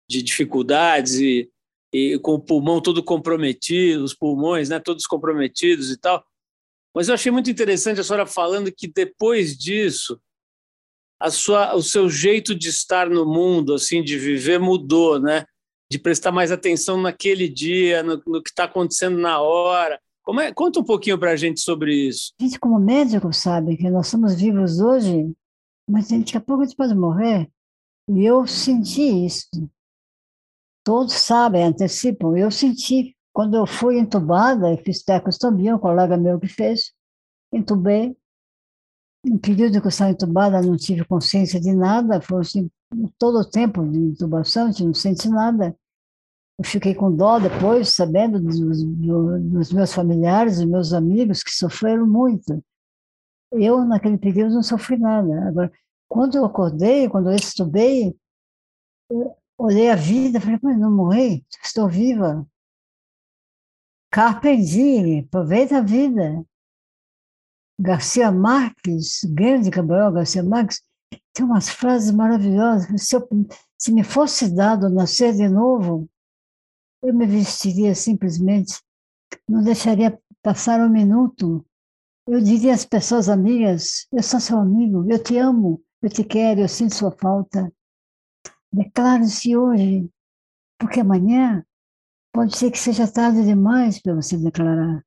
de 0.08 0.22
dificuldades 0.22 1.20
e, 1.20 1.48
e 1.92 2.18
com 2.18 2.34
o 2.34 2.40
pulmão 2.40 2.80
todo 2.80 3.02
comprometido, 3.02 4.04
os 4.04 4.14
pulmões 4.14 4.68
né, 4.68 4.78
todos 4.78 5.06
comprometidos 5.06 5.90
e 5.90 5.98
tal. 5.98 6.24
Mas 6.94 7.08
eu 7.08 7.14
achei 7.14 7.30
muito 7.30 7.50
interessante 7.50 8.00
a 8.00 8.04
senhora 8.04 8.26
falando 8.26 8.72
que 8.72 8.88
depois 8.88 9.56
disso, 9.56 10.18
a 11.20 11.30
sua, 11.30 11.74
o 11.74 11.82
seu 11.82 12.08
jeito 12.08 12.54
de 12.54 12.68
estar 12.68 13.08
no 13.08 13.26
mundo, 13.26 13.74
assim, 13.74 14.02
de 14.02 14.18
viver, 14.18 14.58
mudou, 14.58 15.20
né? 15.20 15.44
De 15.90 15.98
prestar 15.98 16.32
mais 16.32 16.50
atenção 16.50 17.00
naquele 17.00 17.48
dia, 17.48 18.02
no, 18.02 18.22
no 18.26 18.42
que 18.42 18.50
está 18.50 18.64
acontecendo 18.64 19.18
na 19.18 19.40
hora. 19.40 20.00
Como 20.22 20.40
é? 20.40 20.52
Conta 20.52 20.80
um 20.80 20.84
pouquinho 20.84 21.18
para 21.18 21.32
a 21.32 21.36
gente 21.36 21.60
sobre 21.60 21.94
isso. 21.94 22.32
A 22.40 22.44
gente, 22.44 22.58
como 22.58 22.78
médico, 22.78 23.32
sabe 23.32 23.76
que 23.76 23.88
nós 23.88 24.08
somos 24.08 24.34
vivos 24.34 24.80
hoje, 24.80 25.32
mas 25.88 26.08
daqui 26.08 26.36
a 26.36 26.40
pouco 26.40 26.62
a 26.62 26.66
gente 26.66 26.76
pode 26.76 26.94
morrer. 26.94 27.48
E 28.08 28.24
eu 28.24 28.46
senti 28.46 29.02
isso. 29.02 29.48
Todos 30.86 31.14
sabem, 31.14 31.64
antecipam. 31.64 32.36
Eu 32.36 32.48
senti, 32.48 33.16
quando 33.32 33.56
eu 33.56 33.66
fui 33.66 33.98
entubada, 33.98 34.76
fiz 34.84 35.02
tecostobia, 35.02 35.74
um 35.74 35.80
colega 35.80 36.16
meu 36.16 36.38
que 36.38 36.46
fez, 36.46 36.92
entubei. 37.52 38.16
No 39.24 39.36
período 39.36 39.80
que 39.80 39.86
eu 39.86 39.88
estava 39.88 40.12
entubada, 40.12 40.62
não 40.62 40.76
tive 40.76 41.04
consciência 41.04 41.60
de 41.60 41.74
nada, 41.74 42.20
foi 42.20 42.42
assim, 42.42 42.70
todo 43.18 43.40
o 43.40 43.44
tempo 43.44 43.84
de 43.84 43.98
intubação, 43.98 44.70
não 44.78 44.94
senti 44.94 45.28
nada. 45.28 45.76
Eu 46.56 46.64
fiquei 46.64 46.94
com 46.94 47.10
dó 47.12 47.40
depois, 47.40 47.88
sabendo 47.88 48.40
dos, 48.40 48.60
dos 48.60 49.72
meus 49.72 49.92
familiares, 49.92 50.58
dos 50.58 50.66
meus 50.66 50.92
amigos 50.92 51.42
que 51.42 51.50
sofreram 51.50 52.06
muito. 52.06 52.64
Eu, 53.50 53.84
naquele 53.84 54.18
período, 54.18 54.54
não 54.54 54.62
sofri 54.62 54.98
nada. 54.98 55.48
Agora, 55.48 55.72
quando 56.08 56.36
eu 56.36 56.44
acordei, 56.44 57.08
quando 57.08 57.28
eu 57.28 57.34
estudei, 57.34 58.16
eu 59.10 59.36
olhei 59.58 59.90
a 59.90 59.96
vida, 59.96 60.40
falei, 60.40 60.58
mas 60.62 60.78
não 60.78 60.90
morri, 60.90 61.44
estou 61.62 61.88
viva. 61.88 62.46
Carpe 64.10 64.56
diem, 64.56 65.20
aproveita 65.20 65.78
a 65.78 65.80
vida. 65.80 66.44
Garcia 67.78 68.32
Marques, 68.32 69.20
grande 69.24 69.70
Cabral 69.70 70.12
Garcia 70.12 70.42
Marques, 70.42 70.82
tem 71.32 71.44
umas 71.44 71.68
frases 71.68 72.10
maravilhosas. 72.10 73.02
Se, 73.02 73.16
eu, 73.16 73.28
se 73.76 73.92
me 73.92 74.02
fosse 74.02 74.48
dado 74.54 74.88
nascer 74.88 75.34
de 75.34 75.48
novo, 75.48 76.08
eu 77.02 77.12
me 77.12 77.26
vestiria 77.26 77.94
simplesmente, 77.94 78.80
não 79.48 79.62
deixaria 79.62 80.18
passar 80.42 80.80
um 80.80 80.88
minuto. 80.88 81.64
Eu 82.26 82.40
diria 82.40 82.72
às 82.72 82.84
pessoas 82.84 83.28
amigas: 83.28 84.06
eu 84.10 84.22
sou 84.22 84.40
seu 84.40 84.58
amigo, 84.58 85.04
eu 85.10 85.22
te 85.22 85.36
amo, 85.36 85.82
eu 86.00 86.08
te 86.08 86.24
quero, 86.24 86.60
eu 86.60 86.68
sinto 86.68 86.94
sua 86.94 87.12
falta. 87.12 87.70
Declare-se 88.76 89.56
hoje, 89.56 90.10
porque 90.78 91.00
amanhã 91.00 91.64
pode 92.30 92.58
ser 92.58 92.70
que 92.70 92.78
seja 92.78 93.10
tarde 93.10 93.42
demais 93.42 93.98
para 93.98 94.14
você 94.14 94.36
declarar, 94.36 95.02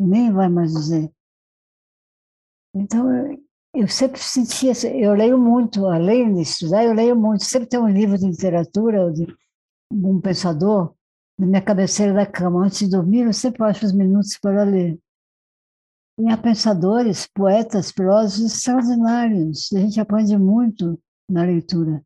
e 0.00 0.04
nem 0.04 0.32
vai 0.32 0.48
mais 0.48 0.72
dizer. 0.72 1.08
Então, 2.74 3.06
eu 3.72 3.86
sempre 3.86 4.18
senti, 4.18 4.66
eu 5.00 5.14
leio 5.14 5.38
muito, 5.38 5.86
além 5.86 6.34
de 6.34 6.42
estudar, 6.42 6.84
eu 6.84 6.92
leio 6.92 7.14
muito. 7.14 7.44
Sempre 7.44 7.68
tem 7.68 7.78
um 7.78 7.88
livro 7.88 8.18
de 8.18 8.26
literatura 8.26 9.04
ou 9.04 9.12
de 9.12 9.24
um 9.92 10.20
pensador 10.20 10.92
na 11.38 11.46
minha 11.46 11.62
cabeceira 11.62 12.12
da 12.12 12.26
cama. 12.26 12.64
Antes 12.64 12.80
de 12.80 12.90
dormir, 12.90 13.22
eu 13.26 13.32
sempre 13.32 13.62
acho 13.62 13.86
os 13.86 13.92
minutos 13.92 14.36
para 14.36 14.64
ler. 14.64 14.98
E 16.18 16.28
há 16.28 16.36
pensadores, 16.36 17.28
poetas, 17.32 17.92
filósofos 17.92 18.52
extraordinários. 18.52 19.72
A 19.72 19.78
gente 19.78 20.00
aprende 20.00 20.36
muito 20.36 21.00
na 21.30 21.44
leitura. 21.44 22.04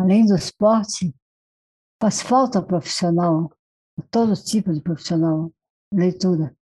Além 0.00 0.24
do 0.24 0.34
esporte, 0.34 1.14
faz 2.00 2.22
falta 2.22 2.62
profissional, 2.62 3.52
todo 4.10 4.34
tipo 4.34 4.72
de 4.72 4.80
profissional, 4.80 5.52
leitura. 5.92 6.56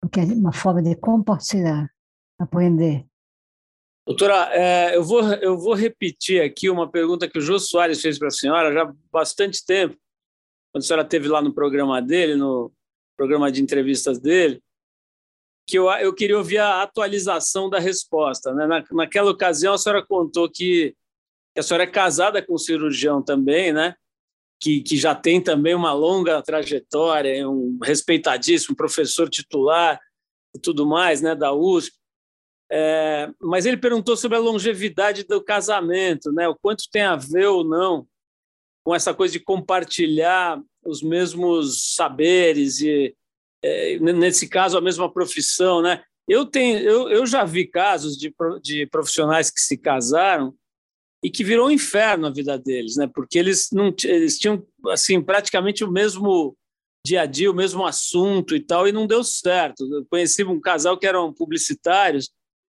Porque 0.00 0.20
é 0.20 0.24
uma 0.24 0.52
forma 0.52 0.82
de 0.82 0.96
compartilhar, 0.96 1.88
aprender. 2.38 3.06
Doutora, 4.06 4.50
é, 4.52 4.96
eu, 4.96 5.04
vou, 5.04 5.22
eu 5.34 5.56
vou 5.56 5.74
repetir 5.74 6.42
aqui 6.42 6.68
uma 6.68 6.90
pergunta 6.90 7.28
que 7.28 7.38
o 7.38 7.40
Jô 7.40 7.58
Soares 7.58 8.02
fez 8.02 8.18
para 8.18 8.28
a 8.28 8.32
senhora 8.32 8.72
já 8.72 8.82
há 8.82 8.94
bastante 9.10 9.64
tempo 9.64 9.96
quando 10.72 10.82
a 10.82 10.86
senhora 10.86 11.04
esteve 11.04 11.28
lá 11.28 11.40
no 11.40 11.54
programa 11.54 12.02
dele, 12.02 12.34
no 12.34 12.72
programa 13.16 13.50
de 13.50 13.62
entrevistas 13.62 14.18
dele, 14.18 14.60
que 15.68 15.78
eu, 15.78 15.88
eu 15.92 16.12
queria 16.12 16.36
ouvir 16.36 16.58
a 16.58 16.82
atualização 16.82 17.70
da 17.70 17.78
resposta. 17.78 18.52
Né? 18.52 18.66
Na, 18.66 18.84
naquela 18.90 19.30
ocasião, 19.30 19.74
a 19.74 19.78
senhora 19.78 20.04
contou 20.04 20.50
que, 20.50 20.94
que 21.54 21.60
a 21.60 21.62
senhora 21.62 21.84
é 21.84 21.86
casada 21.86 22.42
com 22.42 22.54
um 22.54 22.58
cirurgião 22.58 23.22
também, 23.22 23.72
né? 23.72 23.94
Que, 24.60 24.82
que 24.82 24.96
já 24.96 25.14
tem 25.14 25.40
também 25.40 25.74
uma 25.74 25.92
longa 25.92 26.42
trajetória, 26.42 27.48
um 27.48 27.78
respeitadíssimo 27.82 28.76
professor 28.76 29.28
titular 29.28 30.00
e 30.54 30.58
tudo 30.58 30.86
mais, 30.86 31.20
né, 31.20 31.34
da 31.34 31.52
USP. 31.52 31.94
É, 32.70 33.30
mas 33.40 33.66
ele 33.66 33.76
perguntou 33.76 34.16
sobre 34.16 34.36
a 34.36 34.40
longevidade 34.40 35.24
do 35.24 35.42
casamento, 35.42 36.32
né, 36.32 36.48
o 36.48 36.56
quanto 36.56 36.88
tem 36.90 37.02
a 37.02 37.14
ver 37.14 37.46
ou 37.46 37.62
não 37.62 38.06
com 38.82 38.94
essa 38.94 39.14
coisa 39.14 39.32
de 39.32 39.40
compartilhar 39.40 40.60
os 40.84 41.02
mesmos 41.02 41.94
saberes 41.94 42.80
e 42.80 43.14
é, 43.62 43.98
nesse 43.98 44.48
caso 44.48 44.76
a 44.76 44.80
mesma 44.80 45.10
profissão, 45.10 45.80
né? 45.80 46.04
Eu 46.28 46.44
tenho, 46.44 46.78
eu, 46.78 47.08
eu 47.08 47.26
já 47.26 47.44
vi 47.44 47.66
casos 47.66 48.16
de, 48.16 48.34
de 48.62 48.86
profissionais 48.86 49.50
que 49.50 49.60
se 49.60 49.78
casaram 49.78 50.54
e 51.24 51.30
que 51.30 51.42
virou 51.42 51.68
um 51.68 51.70
inferno 51.70 52.26
a 52.26 52.30
vida 52.30 52.58
deles, 52.58 52.96
né? 52.96 53.08
Porque 53.12 53.38
eles 53.38 53.70
não 53.72 53.94
eles 54.04 54.38
tinham 54.38 54.62
assim 54.88 55.22
praticamente 55.22 55.82
o 55.82 55.90
mesmo 55.90 56.54
dia 57.04 57.22
a 57.22 57.26
dia, 57.26 57.50
o 57.50 57.54
mesmo 57.54 57.86
assunto 57.86 58.54
e 58.54 58.60
tal, 58.60 58.86
e 58.86 58.92
não 58.92 59.06
deu 59.06 59.24
certo. 59.24 59.90
Eu 59.90 60.04
conheci 60.04 60.44
um 60.44 60.60
casal 60.60 60.98
que 60.98 61.06
eram 61.06 61.32
publicitários 61.32 62.30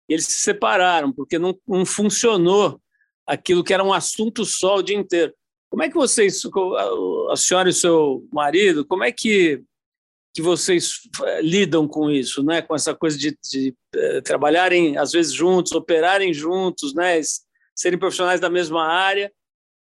e 0.09 0.13
eles 0.13 0.25
se 0.25 0.41
separaram 0.41 1.13
porque 1.13 1.39
não, 1.39 1.57
não 1.65 1.85
funcionou 1.85 2.77
aquilo 3.25 3.63
que 3.63 3.73
era 3.73 3.83
um 3.83 3.93
assunto 3.93 4.43
só 4.43 4.77
o 4.77 4.81
dia 4.83 4.97
inteiro. 4.97 5.33
Como 5.69 5.83
é 5.83 5.87
que 5.87 5.95
vocês, 5.95 6.41
a 7.29 7.35
senhora 7.37 7.69
e 7.69 7.71
o 7.71 7.73
seu 7.73 8.27
marido, 8.33 8.85
como 8.85 9.05
é 9.05 9.13
que, 9.13 9.63
que 10.35 10.41
vocês 10.41 10.95
eh, 11.23 11.41
lidam 11.41 11.87
com 11.87 12.11
isso, 12.11 12.43
né? 12.43 12.61
com 12.61 12.75
essa 12.75 12.93
coisa 12.93 13.17
de, 13.17 13.37
de 13.49 13.73
uh, 13.95 14.21
trabalharem, 14.21 14.97
às 14.97 15.13
vezes, 15.13 15.31
juntos, 15.31 15.71
operarem 15.71 16.33
juntos, 16.33 16.93
né? 16.93 17.17
Serem 17.81 17.97
profissionais 17.97 18.39
da 18.39 18.49
mesma 18.49 18.85
área 18.85 19.31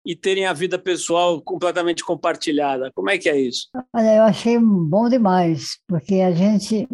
e 0.07 0.15
terem 0.15 0.47
a 0.47 0.53
vida 0.53 0.79
pessoal 0.79 1.43
completamente 1.43 2.05
compartilhada? 2.05 2.93
Como 2.95 3.11
é 3.11 3.19
que 3.19 3.29
é 3.29 3.39
isso? 3.39 3.69
Olha, 3.93 4.17
eu 4.17 4.23
achei 4.23 4.57
bom 4.59 5.09
demais, 5.09 5.79
porque 5.87 6.17
a 6.17 6.31
gente, 6.31 6.89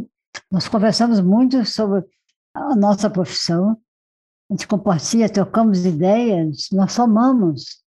nós 0.50 0.66
conversamos 0.66 1.20
muito 1.20 1.64
sobre 1.66 2.02
a 2.54 2.74
nossa 2.74 3.10
profissão, 3.10 3.76
a 4.50 4.54
gente 4.54 4.66
compartilha, 4.66 5.28
trocamos 5.28 5.84
ideias, 5.84 6.68
nós 6.72 6.92
somamos. 6.92 7.82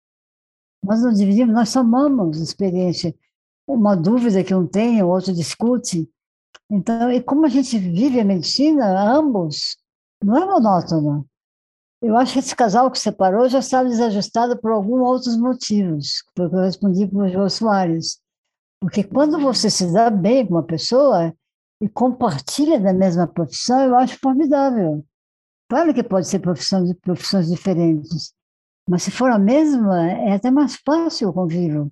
Nós 0.82 1.02
não 1.02 1.12
dividimos, 1.12 1.54
nós 1.54 1.68
somamos 1.68 2.40
experiência. 2.40 3.14
Uma 3.66 3.96
dúvida 3.96 4.44
que 4.44 4.54
um 4.54 4.66
tem, 4.66 5.02
o 5.02 5.08
outro 5.08 5.32
discute. 5.32 6.08
Então, 6.70 7.10
e 7.10 7.22
como 7.22 7.46
a 7.46 7.48
gente 7.48 7.78
vive 7.78 8.20
a 8.20 8.24
medicina, 8.24 9.16
ambos, 9.16 9.76
não 10.22 10.36
é 10.36 10.44
monótono. 10.44 11.26
Eu 12.04 12.18
acho 12.18 12.34
que 12.34 12.38
esse 12.38 12.54
casal 12.54 12.90
que 12.90 12.98
separou 12.98 13.48
já 13.48 13.60
estava 13.60 13.88
desajustado 13.88 14.58
por 14.60 14.72
alguns 14.72 15.00
outros 15.00 15.36
motivos, 15.38 16.22
porque 16.34 16.54
eu 16.54 16.60
respondi 16.60 17.06
para 17.06 17.24
o 17.24 17.28
João 17.28 17.48
Soares. 17.48 18.20
Porque 18.78 19.02
quando 19.02 19.38
você 19.40 19.70
se 19.70 19.90
dá 19.90 20.10
bem 20.10 20.46
com 20.46 20.52
uma 20.52 20.62
pessoa 20.62 21.34
e 21.80 21.88
compartilha 21.88 22.78
da 22.78 22.92
mesma 22.92 23.26
profissão, 23.26 23.80
eu 23.80 23.96
acho 23.96 24.18
formidável. 24.18 25.02
Claro 25.66 25.94
que 25.94 26.02
pode 26.02 26.28
ser 26.28 26.40
profissão 26.40 26.84
de 26.84 26.94
profissões 26.94 27.48
diferentes, 27.48 28.34
mas 28.86 29.02
se 29.02 29.10
for 29.10 29.30
a 29.30 29.38
mesma, 29.38 30.10
é 30.10 30.34
até 30.34 30.50
mais 30.50 30.76
fácil 30.84 31.30
o 31.30 31.32
convívio, 31.32 31.90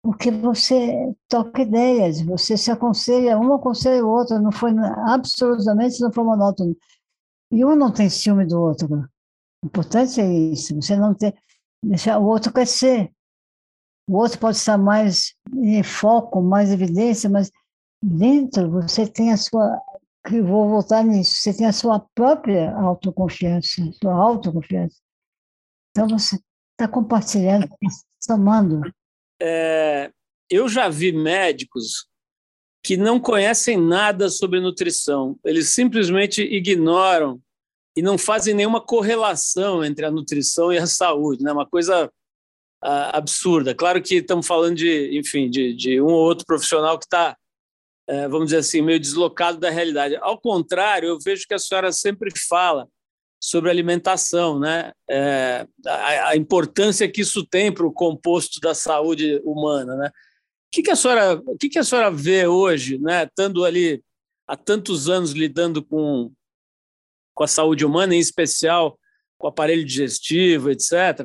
porque 0.00 0.30
você 0.30 1.12
toca 1.28 1.62
ideias, 1.62 2.20
você 2.20 2.56
se 2.56 2.70
aconselha, 2.70 3.36
um 3.36 3.52
aconselha 3.52 4.06
o 4.06 4.08
outro, 4.08 4.40
não 4.40 4.52
foi 4.52 4.70
absolutamente 5.08 6.00
não 6.00 6.12
foi 6.12 6.22
monótono. 6.22 6.76
E 7.50 7.64
um 7.64 7.74
não 7.74 7.92
tem 7.92 8.08
ciúme 8.08 8.46
do 8.46 8.60
outro. 8.60 8.88
O 9.62 9.66
importante 9.66 10.20
é 10.20 10.26
isso, 10.26 10.74
você 10.76 10.96
não 10.96 11.14
tem 11.14 11.32
deixar 11.82 12.18
o 12.18 12.26
outro 12.26 12.52
crescer. 12.52 13.10
O 14.08 14.16
outro 14.16 14.38
pode 14.38 14.56
estar 14.56 14.78
mais 14.78 15.34
em 15.54 15.82
foco, 15.82 16.40
mais 16.40 16.70
evidência, 16.70 17.28
mas 17.28 17.50
dentro 18.02 18.70
você 18.70 19.06
tem 19.06 19.32
a 19.32 19.36
sua, 19.36 19.80
que 20.26 20.40
vou 20.40 20.68
voltar 20.68 21.04
nisso, 21.04 21.36
você 21.36 21.54
tem 21.54 21.66
a 21.66 21.72
sua 21.72 22.00
própria 22.14 22.74
autoconfiança, 22.74 23.82
sua 24.02 24.14
autoconfiança. 24.14 24.96
Então 25.90 26.08
você 26.08 26.36
está 26.72 26.88
compartilhando, 26.90 27.68
somando. 28.20 28.80
É, 29.40 30.10
eu 30.50 30.68
já 30.68 30.88
vi 30.88 31.12
médicos 31.12 32.08
que 32.82 32.96
não 32.96 33.18
conhecem 33.18 33.76
nada 33.76 34.28
sobre 34.28 34.60
nutrição. 34.60 35.38
Eles 35.44 35.70
simplesmente 35.70 36.42
ignoram 36.42 37.40
e 37.96 38.02
não 38.02 38.16
fazem 38.16 38.54
nenhuma 38.54 38.80
correlação 38.80 39.84
entre 39.84 40.06
a 40.06 40.10
nutrição 40.10 40.72
e 40.72 40.78
a 40.78 40.86
saúde, 40.86 41.42
né? 41.42 41.52
Uma 41.52 41.66
coisa 41.66 42.10
absurda. 42.80 43.74
Claro 43.74 44.00
que 44.00 44.16
estamos 44.16 44.46
falando 44.46 44.76
de, 44.76 45.18
enfim, 45.18 45.50
de, 45.50 45.74
de 45.74 46.00
um 46.00 46.06
ou 46.06 46.24
outro 46.24 46.46
profissional 46.46 46.98
que 46.98 47.06
está, 47.06 47.36
é, 48.06 48.28
vamos 48.28 48.46
dizer 48.46 48.58
assim, 48.58 48.80
meio 48.80 49.00
deslocado 49.00 49.58
da 49.58 49.70
realidade. 49.70 50.16
Ao 50.16 50.40
contrário, 50.40 51.08
eu 51.08 51.18
vejo 51.18 51.44
que 51.46 51.54
a 51.54 51.58
senhora 51.58 51.90
sempre 51.90 52.30
fala 52.48 52.86
sobre 53.40 53.70
alimentação, 53.70 54.58
né? 54.58 54.92
É, 55.08 55.66
a, 55.86 56.28
a, 56.30 56.36
importância 56.36 57.10
que 57.10 57.20
isso 57.20 57.44
tem 57.46 57.72
para 57.72 57.86
o 57.86 57.92
composto 57.92 58.60
da 58.60 58.74
saúde 58.74 59.40
humana, 59.44 59.96
né? 59.96 60.10
Que, 60.70 60.82
que 60.82 60.90
a 60.90 60.96
senhora, 60.96 61.42
o 61.46 61.56
que, 61.56 61.68
que 61.68 61.78
a 61.78 61.84
senhora 61.84 62.10
vê 62.10 62.46
hoje, 62.46 62.98
né? 62.98 63.24
Estando 63.24 63.64
ali 63.64 64.02
há 64.46 64.56
tantos 64.56 65.08
anos 65.08 65.32
lidando 65.32 65.82
com 65.82 66.32
com 67.38 67.44
a 67.44 67.46
saúde 67.46 67.86
humana, 67.86 68.16
em 68.16 68.18
especial 68.18 68.98
com 69.38 69.46
o 69.46 69.50
aparelho 69.50 69.84
digestivo, 69.84 70.72
etc. 70.72 71.24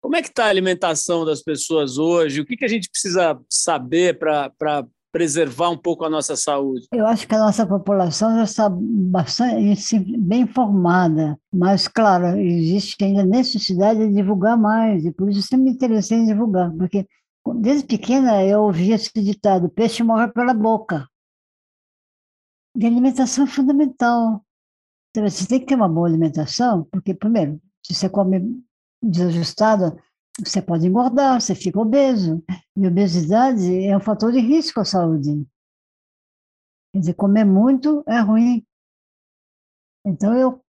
Como 0.00 0.14
é 0.14 0.22
que 0.22 0.28
está 0.28 0.44
a 0.44 0.48
alimentação 0.48 1.24
das 1.24 1.42
pessoas 1.42 1.98
hoje? 1.98 2.40
O 2.40 2.46
que, 2.46 2.56
que 2.56 2.64
a 2.64 2.68
gente 2.68 2.88
precisa 2.88 3.36
saber 3.50 4.16
para 4.20 4.52
preservar 5.10 5.70
um 5.70 5.76
pouco 5.76 6.04
a 6.04 6.10
nossa 6.10 6.36
saúde? 6.36 6.86
Eu 6.92 7.04
acho 7.08 7.26
que 7.26 7.34
a 7.34 7.40
nossa 7.40 7.66
população 7.66 8.36
já 8.36 8.44
está 8.44 8.68
bastante 8.70 9.98
bem 10.16 10.42
informada, 10.42 11.36
mas, 11.52 11.88
claro, 11.88 12.38
existe 12.38 13.02
ainda 13.02 13.24
necessidade 13.24 14.06
de 14.06 14.14
divulgar 14.14 14.56
mais, 14.56 15.04
e 15.04 15.10
por 15.10 15.28
isso 15.28 15.42
sempre 15.42 15.64
me 15.64 15.70
interessei 15.72 16.18
em 16.18 16.26
divulgar, 16.26 16.70
porque 16.76 17.04
desde 17.54 17.86
pequena 17.86 18.44
eu 18.44 18.62
ouvia 18.62 18.94
esse 18.94 19.10
ditado: 19.14 19.68
peixe 19.68 20.02
morre 20.02 20.28
pela 20.28 20.54
boca. 20.54 21.08
E 22.76 22.86
alimentação 22.86 23.44
é 23.44 23.46
fundamental. 23.46 24.44
Então, 25.10 25.28
você 25.28 25.46
tem 25.46 25.60
que 25.60 25.66
ter 25.66 25.74
uma 25.74 25.88
boa 25.88 26.06
alimentação, 26.06 26.84
porque, 26.84 27.14
primeiro, 27.14 27.60
se 27.82 27.94
você 27.94 28.08
come 28.08 28.62
desajustado, 29.02 29.98
você 30.38 30.60
pode 30.60 30.86
engordar, 30.86 31.40
você 31.40 31.54
fica 31.54 31.80
obeso. 31.80 32.44
E 32.76 32.86
obesidade 32.86 33.84
é 33.84 33.96
um 33.96 34.00
fator 34.00 34.30
de 34.30 34.40
risco 34.40 34.80
à 34.80 34.84
saúde. 34.84 35.46
Quer 36.92 37.00
dizer, 37.00 37.14
comer 37.14 37.44
muito 37.44 38.04
é 38.06 38.20
ruim. 38.20 38.66
Então, 40.04 40.34
eu, 40.34 40.64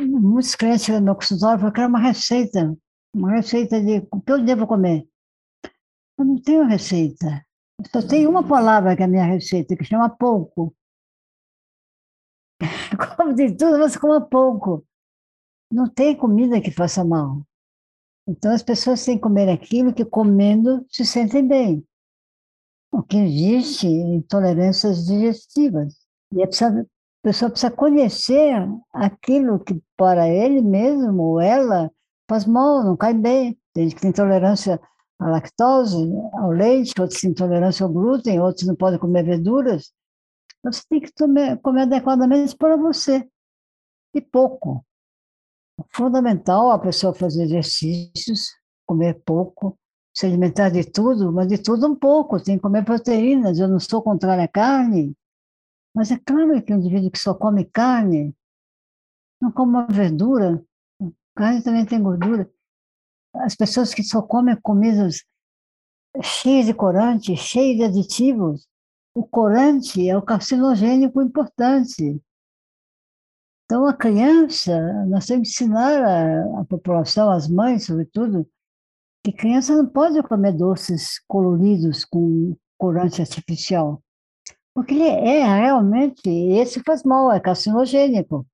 muitos 0.00 0.54
clientes 0.54 0.88
no 0.88 1.00
meu 1.00 1.14
consultório 1.14 1.58
falaram 1.58 1.72
que 1.72 1.80
era 1.80 1.88
uma 1.88 2.00
receita, 2.00 2.76
uma 3.14 3.30
receita 3.30 3.80
de 3.80 4.06
o 4.10 4.20
que 4.20 4.32
eu 4.32 4.44
devo 4.44 4.66
comer. 4.66 5.07
Eu 6.18 6.24
não 6.24 6.42
tenho 6.42 6.64
receita. 6.66 7.46
Eu 7.78 8.02
só 8.02 8.06
tenho 8.06 8.28
uma 8.28 8.46
palavra 8.46 8.96
que 8.96 9.02
é 9.02 9.04
a 9.04 9.08
minha 9.08 9.24
receita, 9.24 9.76
que 9.76 9.84
chama 9.84 10.10
pouco. 10.10 10.74
Como 13.16 13.34
de 13.34 13.56
tudo, 13.56 13.78
você 13.78 13.98
come 13.98 14.20
pouco. 14.28 14.84
Não 15.70 15.88
tem 15.88 16.16
comida 16.16 16.60
que 16.60 16.72
faça 16.72 17.04
mal. 17.04 17.42
Então, 18.26 18.52
as 18.52 18.62
pessoas 18.62 19.04
têm 19.04 19.16
que 19.16 19.22
comer 19.22 19.48
aquilo 19.48 19.94
que, 19.94 20.04
comendo, 20.04 20.84
se 20.90 21.04
sentem 21.04 21.46
bem. 21.46 21.86
O 22.90 23.02
que 23.02 23.16
existe 23.16 23.86
intolerâncias 23.86 25.06
digestivas. 25.06 25.94
E 26.34 26.42
a 26.42 26.48
pessoa 27.22 27.50
precisa 27.50 27.70
conhecer 27.70 28.68
aquilo 28.92 29.62
que, 29.62 29.80
para 29.96 30.28
ele 30.28 30.60
mesmo 30.62 31.22
ou 31.22 31.40
ela, 31.40 31.90
faz 32.28 32.44
mal, 32.44 32.82
não 32.82 32.96
cai 32.96 33.14
bem. 33.14 33.58
Tem 33.72 33.84
gente 33.84 33.94
que 33.94 34.00
tem 34.00 34.10
intolerância 34.10 34.80
à 35.18 35.28
lactose, 35.28 35.96
ao 36.34 36.50
leite, 36.50 37.00
outros 37.00 37.20
têm 37.20 37.30
intolerância 37.30 37.84
ao 37.84 37.92
glúten, 37.92 38.40
outros 38.40 38.66
não 38.66 38.76
podem 38.76 38.98
comer 38.98 39.24
verduras. 39.24 39.92
Então, 40.58 40.72
você 40.72 40.82
tem 40.88 41.00
que 41.00 41.12
comer, 41.12 41.60
comer 41.60 41.82
adequadamente 41.82 42.56
para 42.56 42.76
você. 42.76 43.28
E 44.14 44.20
pouco 44.20 44.84
fundamental 45.90 46.70
a 46.70 46.78
pessoa 46.78 47.14
fazer 47.14 47.44
exercícios, 47.44 48.48
comer 48.86 49.22
pouco, 49.24 49.78
se 50.14 50.26
alimentar 50.26 50.70
de 50.70 50.84
tudo, 50.84 51.32
mas 51.32 51.48
de 51.48 51.58
tudo 51.58 51.86
um 51.86 51.94
pouco, 51.94 52.42
tem 52.42 52.56
que 52.56 52.62
comer 52.62 52.84
proteínas. 52.84 53.58
Eu 53.58 53.68
não 53.68 53.78
sou 53.78 54.02
contrária 54.02 54.44
à 54.44 54.48
carne, 54.48 55.16
mas 55.94 56.10
é 56.10 56.18
claro 56.18 56.60
que 56.62 56.72
o 56.72 56.76
indivíduo 56.76 57.10
que 57.10 57.18
só 57.18 57.34
come 57.34 57.64
carne, 57.64 58.34
não 59.40 59.52
come 59.52 59.72
uma 59.72 59.86
verdura, 59.86 60.62
carne 61.36 61.62
também 61.62 61.86
tem 61.86 62.02
gordura. 62.02 62.50
As 63.40 63.54
pessoas 63.54 63.94
que 63.94 64.02
só 64.02 64.22
comem 64.22 64.56
comidas 64.60 65.24
cheias 66.22 66.66
de 66.66 66.74
corante, 66.74 67.36
cheias 67.36 67.76
de 67.76 67.84
aditivos, 67.84 68.66
o 69.14 69.26
corante 69.26 70.08
é 70.08 70.16
o 70.16 70.22
carcinogênico 70.22 71.20
importante. 71.20 72.20
Então, 73.64 73.86
a 73.86 73.92
criança, 73.92 75.04
nós 75.06 75.26
temos 75.26 75.48
que 75.48 75.64
ensinar 75.64 76.02
a, 76.02 76.60
a 76.60 76.64
população, 76.64 77.30
as 77.30 77.48
mães, 77.48 77.84
sobretudo, 77.84 78.48
que 79.22 79.32
criança 79.32 79.76
não 79.76 79.86
pode 79.86 80.22
comer 80.22 80.52
doces 80.52 81.20
coloridos 81.26 82.04
com 82.04 82.56
corante 82.78 83.20
artificial, 83.20 84.02
porque 84.72 84.94
ele 84.94 85.02
é 85.02 85.44
realmente, 85.44 86.28
esse 86.28 86.80
faz 86.84 87.02
mal, 87.02 87.30
é 87.32 87.40
carcinogênico. 87.40 88.46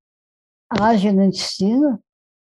Age 0.71 1.13
no 1.13 1.23
intestino, 1.23 2.03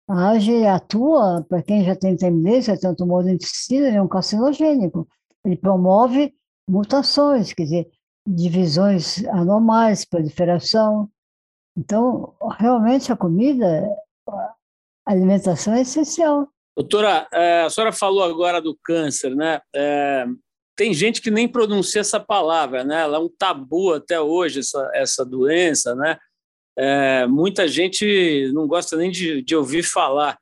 age, 0.08 0.66
atua, 0.66 1.44
para 1.48 1.62
quem 1.62 1.84
já 1.84 1.96
tem 1.96 2.16
tendência, 2.16 2.78
tem 2.78 2.90
um 2.90 2.94
tumor 2.94 3.24
no 3.24 3.30
intestino, 3.30 3.86
ele 3.86 3.96
é 3.96 4.02
um 4.02 4.08
carcinogênico. 4.08 5.06
Ele 5.44 5.56
promove 5.56 6.34
mutações, 6.68 7.52
quer 7.52 7.64
dizer, 7.64 7.88
divisões 8.26 9.24
anormais, 9.26 10.04
proliferação, 10.04 11.08
então, 11.76 12.34
realmente 12.58 13.12
a 13.12 13.16
comida, 13.16 13.86
a 14.26 15.12
alimentação 15.12 15.74
é 15.74 15.82
essencial. 15.82 16.48
Doutora, 16.74 17.28
é, 17.32 17.62
a 17.62 17.70
senhora 17.70 17.92
falou 17.92 18.22
agora 18.22 18.60
do 18.60 18.76
câncer, 18.82 19.34
né? 19.34 19.60
É, 19.74 20.26
tem 20.74 20.94
gente 20.94 21.20
que 21.20 21.30
nem 21.30 21.46
pronuncia 21.46 22.00
essa 22.00 22.18
palavra, 22.18 22.82
né? 22.82 23.02
Ela 23.02 23.18
é 23.18 23.20
um 23.20 23.28
tabu 23.28 23.92
até 23.92 24.20
hoje, 24.20 24.60
essa, 24.60 24.90
essa 24.94 25.24
doença, 25.24 25.94
né? 25.94 26.18
É, 26.78 27.26
muita 27.26 27.66
gente 27.66 28.50
não 28.52 28.66
gosta 28.66 28.96
nem 28.96 29.10
de, 29.10 29.42
de 29.42 29.56
ouvir 29.56 29.82
falar. 29.82 30.38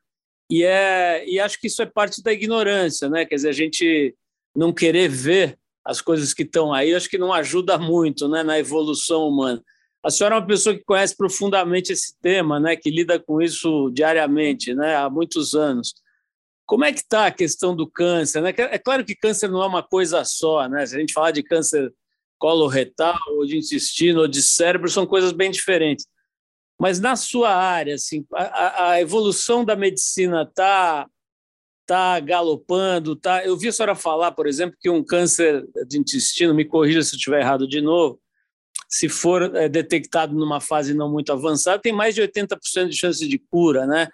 E, 0.50 0.62
é, 0.62 1.24
e 1.28 1.40
acho 1.40 1.60
que 1.60 1.68
isso 1.68 1.80
é 1.82 1.86
parte 1.86 2.22
da 2.22 2.32
ignorância, 2.32 3.08
né? 3.08 3.24
Quer 3.24 3.36
dizer, 3.36 3.48
a 3.48 3.52
gente 3.52 4.14
não 4.54 4.72
querer 4.72 5.08
ver 5.08 5.58
as 5.84 6.00
coisas 6.00 6.32
que 6.32 6.42
estão 6.42 6.72
aí, 6.72 6.94
acho 6.94 7.10
que 7.10 7.18
não 7.18 7.32
ajuda 7.32 7.76
muito 7.76 8.26
né, 8.28 8.42
na 8.42 8.58
evolução 8.58 9.28
humana. 9.28 9.62
A 10.02 10.10
senhora 10.10 10.36
é 10.36 10.38
uma 10.38 10.46
pessoa 10.46 10.76
que 10.76 10.84
conhece 10.84 11.16
profundamente 11.16 11.92
esse 11.92 12.18
tema, 12.20 12.58
né, 12.58 12.76
que 12.76 12.90
lida 12.90 13.18
com 13.18 13.40
isso 13.40 13.90
diariamente, 13.90 14.74
né, 14.74 14.96
há 14.96 15.10
muitos 15.10 15.54
anos. 15.54 15.94
Como 16.66 16.84
é 16.84 16.92
que 16.92 17.00
está 17.00 17.26
a 17.26 17.30
questão 17.30 17.76
do 17.76 17.86
câncer? 17.86 18.40
Né? 18.40 18.54
É 18.56 18.78
claro 18.78 19.04
que 19.04 19.14
câncer 19.14 19.48
não 19.48 19.62
é 19.62 19.66
uma 19.66 19.82
coisa 19.82 20.24
só, 20.24 20.66
né? 20.66 20.86
Se 20.86 20.96
a 20.96 20.98
gente 20.98 21.12
falar 21.12 21.30
de 21.30 21.42
câncer 21.42 21.92
coloretal, 22.38 23.18
ou 23.32 23.44
de 23.44 23.58
intestino, 23.58 24.20
ou 24.22 24.28
de 24.28 24.42
cérebro, 24.42 24.88
são 24.88 25.06
coisas 25.06 25.30
bem 25.30 25.50
diferentes. 25.50 26.06
Mas 26.84 27.00
na 27.00 27.16
sua 27.16 27.48
área, 27.48 27.94
assim, 27.94 28.26
a, 28.34 28.90
a 28.90 29.00
evolução 29.00 29.64
da 29.64 29.74
medicina 29.74 30.42
está 30.42 31.08
tá 31.86 32.20
galopando, 32.20 33.16
tá? 33.16 33.42
Eu 33.42 33.56
vi 33.56 33.68
a 33.68 33.72
senhora 33.72 33.94
falar, 33.94 34.32
por 34.32 34.46
exemplo, 34.46 34.76
que 34.78 34.90
um 34.90 35.02
câncer 35.02 35.66
de 35.88 35.98
intestino, 35.98 36.52
me 36.52 36.62
corrija 36.62 37.02
se 37.02 37.14
eu 37.14 37.16
estiver 37.16 37.40
errado 37.40 37.66
de 37.66 37.80
novo, 37.80 38.20
se 38.86 39.08
for 39.08 39.56
é, 39.56 39.66
detectado 39.66 40.34
numa 40.34 40.60
fase 40.60 40.92
não 40.92 41.10
muito 41.10 41.32
avançada, 41.32 41.80
tem 41.80 41.90
mais 41.90 42.14
de 42.14 42.20
80% 42.20 42.88
de 42.88 42.96
chance 42.96 43.26
de 43.26 43.38
cura, 43.38 43.86
né? 43.86 44.08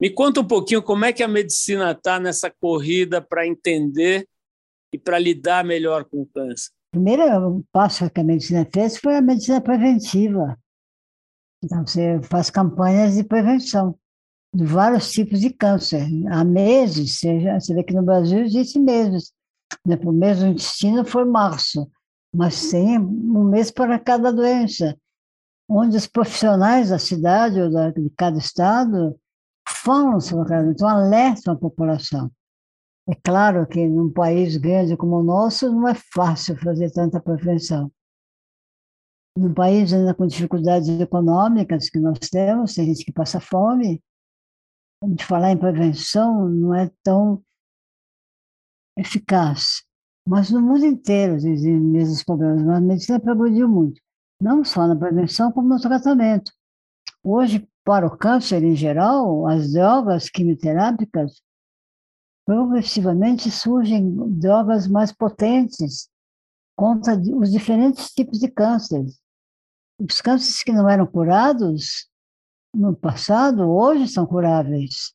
Me 0.00 0.08
conta 0.08 0.38
um 0.38 0.46
pouquinho 0.46 0.84
como 0.84 1.04
é 1.04 1.12
que 1.12 1.22
a 1.24 1.26
medicina 1.26 1.90
está 1.90 2.20
nessa 2.20 2.48
corrida 2.48 3.20
para 3.20 3.44
entender 3.44 4.24
e 4.92 4.98
para 5.00 5.18
lidar 5.18 5.64
melhor 5.64 6.04
com 6.04 6.22
o 6.22 6.26
câncer. 6.26 6.70
O 6.92 6.96
primeiro 6.96 7.64
passo 7.72 8.08
que 8.08 8.20
a 8.20 8.24
medicina 8.24 8.64
fez 8.72 8.98
foi 8.98 9.16
a 9.16 9.20
medicina 9.20 9.60
preventiva. 9.60 10.56
Então, 11.64 11.86
você 11.86 12.20
faz 12.22 12.50
campanhas 12.50 13.14
de 13.14 13.24
prevenção 13.24 13.96
de 14.54 14.64
vários 14.64 15.10
tipos 15.10 15.40
de 15.40 15.50
câncer. 15.50 16.06
Há 16.30 16.44
meses, 16.44 17.18
você 17.18 17.74
vê 17.74 17.82
que 17.82 17.94
no 17.94 18.02
Brasil 18.02 18.40
existe 18.40 18.78
meses. 18.78 19.32
O 20.04 20.12
mês 20.12 20.38
do 20.38 20.46
intestino 20.46 21.04
foi 21.04 21.24
março 21.24 21.90
mas 22.34 22.68
tem 22.68 22.98
um 22.98 23.44
mês 23.44 23.70
para 23.70 23.98
cada 23.98 24.32
doença, 24.32 24.98
onde 25.68 25.96
os 25.96 26.06
profissionais 26.06 26.90
da 26.90 26.98
cidade 26.98 27.60
ou 27.60 27.70
de 27.70 28.10
cada 28.16 28.36
estado 28.38 29.16
falam 29.66 30.20
sobre 30.20 30.48
cada 30.48 30.68
então 30.68 30.88
alertam 30.88 31.54
a 31.54 31.56
população. 31.56 32.30
É 33.08 33.14
claro 33.14 33.66
que 33.66 33.86
num 33.86 34.10
país 34.10 34.56
grande 34.56 34.96
como 34.96 35.20
o 35.20 35.22
nosso 35.22 35.70
não 35.70 35.86
é 35.86 35.94
fácil 35.94 36.56
fazer 36.56 36.90
tanta 36.90 37.20
prevenção. 37.20 37.90
Num 39.36 39.52
país 39.52 39.92
ainda 39.92 40.14
com 40.14 40.26
dificuldades 40.26 40.88
econômicas 40.88 41.90
que 41.90 41.98
nós 41.98 42.18
temos, 42.30 42.74
tem 42.74 42.86
gente 42.86 43.04
que 43.04 43.12
passa 43.12 43.40
fome, 43.40 44.02
de 45.02 45.24
falar 45.24 45.50
em 45.50 45.58
prevenção 45.58 46.48
não 46.48 46.74
é 46.74 46.90
tão 47.02 47.42
eficaz. 48.96 49.82
Mas 50.26 50.50
no 50.50 50.60
mundo 50.60 50.86
inteiro 50.86 51.34
existem 51.34 51.78
mesmos 51.78 52.22
problemas. 52.22 52.62
Mas 52.62 52.76
a 52.76 52.80
medicina 52.80 53.20
progrediu 53.20 53.68
muito, 53.68 54.00
não 54.40 54.64
só 54.64 54.86
na 54.86 54.96
prevenção, 54.96 55.52
como 55.52 55.68
no 55.68 55.80
tratamento. 55.80 56.52
Hoje, 57.22 57.68
para 57.84 58.06
o 58.06 58.16
câncer 58.16 58.62
em 58.62 58.74
geral, 58.74 59.46
as 59.46 59.72
drogas 59.72 60.30
quimioterápicas, 60.30 61.42
progressivamente 62.46 63.50
surgem 63.50 64.14
drogas 64.38 64.86
mais 64.86 65.10
potentes 65.12 66.08
contra 66.76 67.16
os 67.16 67.50
diferentes 67.50 68.12
tipos 68.12 68.38
de 68.38 68.48
cânceres. 68.48 69.18
Os 69.98 70.20
cânceres 70.20 70.62
que 70.62 70.72
não 70.72 70.88
eram 70.88 71.06
curados 71.06 72.08
no 72.74 72.94
passado, 72.94 73.70
hoje 73.70 74.08
são 74.08 74.26
curáveis. 74.26 75.14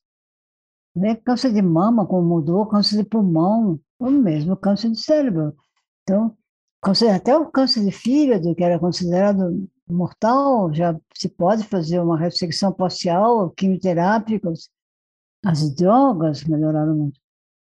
Né? 0.94 1.14
Câncer 1.16 1.52
de 1.52 1.62
mama, 1.62 2.06
como 2.06 2.26
mudou, 2.26 2.66
câncer 2.66 2.96
de 2.96 3.04
pulmão, 3.04 3.78
o 3.98 4.10
mesmo 4.10 4.56
câncer 4.56 4.90
de 4.90 4.98
cérebro. 4.98 5.54
Então, 6.02 6.36
até 7.14 7.36
o 7.36 7.50
câncer 7.50 7.84
de 7.84 7.92
fígado, 7.92 8.54
que 8.54 8.64
era 8.64 8.78
considerado 8.78 9.68
mortal, 9.88 10.72
já 10.72 10.98
se 11.14 11.28
pode 11.28 11.64
fazer 11.64 12.00
uma 12.00 12.18
ressecção 12.18 12.72
parcial, 12.72 13.50
quimioterápicos. 13.50 14.70
As 15.44 15.74
drogas 15.74 16.44
melhoraram 16.44 16.96
muito. 16.96 17.20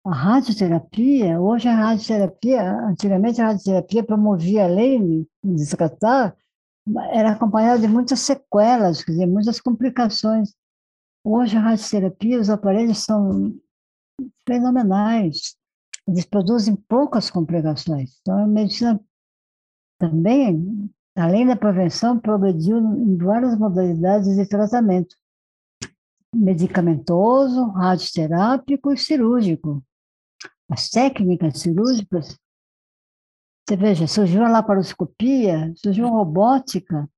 A 0.06 0.14
radioterapia, 0.14 1.40
hoje 1.40 1.66
a 1.68 1.74
radioterapia, 1.74 2.62
antigamente 2.88 3.40
a 3.40 3.46
radioterapia 3.46 4.04
promovia 4.04 4.64
a 4.64 4.68
lei 4.68 4.98
de 4.98 5.54
descartar, 5.54 6.36
era 7.12 7.32
acompanhada 7.32 7.80
de 7.80 7.88
muitas 7.88 8.20
sequelas, 8.20 9.02
quer 9.02 9.12
dizer, 9.12 9.26
muitas 9.26 9.60
complicações. 9.60 10.54
Hoje 11.24 11.56
a 11.56 11.60
radioterapia, 11.60 12.40
os 12.40 12.50
aparelhos 12.50 12.98
são 12.98 13.54
fenomenais, 14.46 15.56
eles 16.06 16.24
produzem 16.24 16.76
poucas 16.76 17.30
complicações. 17.30 18.18
Então 18.20 18.38
a 18.44 18.46
medicina 18.46 19.00
também, 19.98 20.90
além 21.16 21.46
da 21.46 21.56
prevenção, 21.56 22.18
progrediu 22.18 22.78
em 22.78 23.16
várias 23.16 23.56
modalidades 23.58 24.36
de 24.36 24.46
tratamento 24.46 25.16
medicamentoso, 26.34 27.68
radioterápico 27.68 28.92
e 28.92 28.98
cirúrgico. 28.98 29.82
As 30.68 30.90
técnicas 30.90 31.60
cirúrgicas, 31.60 32.38
você 33.66 33.76
veja, 33.76 34.06
surgiu 34.06 34.44
a 34.44 34.48
laparoscopia, 34.48 35.72
surgiu 35.76 36.06
a 36.06 36.10
robótica, 36.10 37.08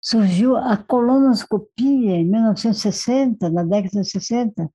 surgiu 0.00 0.56
a 0.56 0.76
colonoscopia 0.76 2.16
em 2.16 2.24
1960, 2.24 3.50
na 3.50 3.64
década 3.64 4.02
de 4.02 4.08
60. 4.08 4.72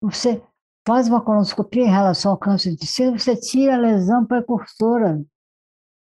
Você 0.00 0.40
faz 0.86 1.08
uma 1.08 1.20
colonoscopia 1.20 1.82
em 1.82 1.90
relação 1.90 2.30
ao 2.30 2.38
câncer 2.38 2.68
de 2.70 2.76
intestino, 2.76 3.18
você 3.18 3.34
tira 3.34 3.74
a 3.74 3.78
lesão 3.78 4.24
precursora. 4.24 5.24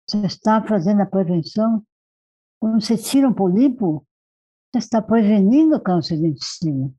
Você 0.08 0.24
está 0.24 0.62
fazendo 0.62 1.02
a 1.02 1.06
prevenção. 1.06 1.84
Quando 2.58 2.80
você 2.80 2.96
tira 2.96 3.28
um 3.28 3.34
polipo, 3.34 4.02
você 4.72 4.78
está 4.78 5.02
prevenindo 5.02 5.76
o 5.76 5.80
câncer 5.80 6.16
de 6.16 6.28
intestino. 6.28 6.94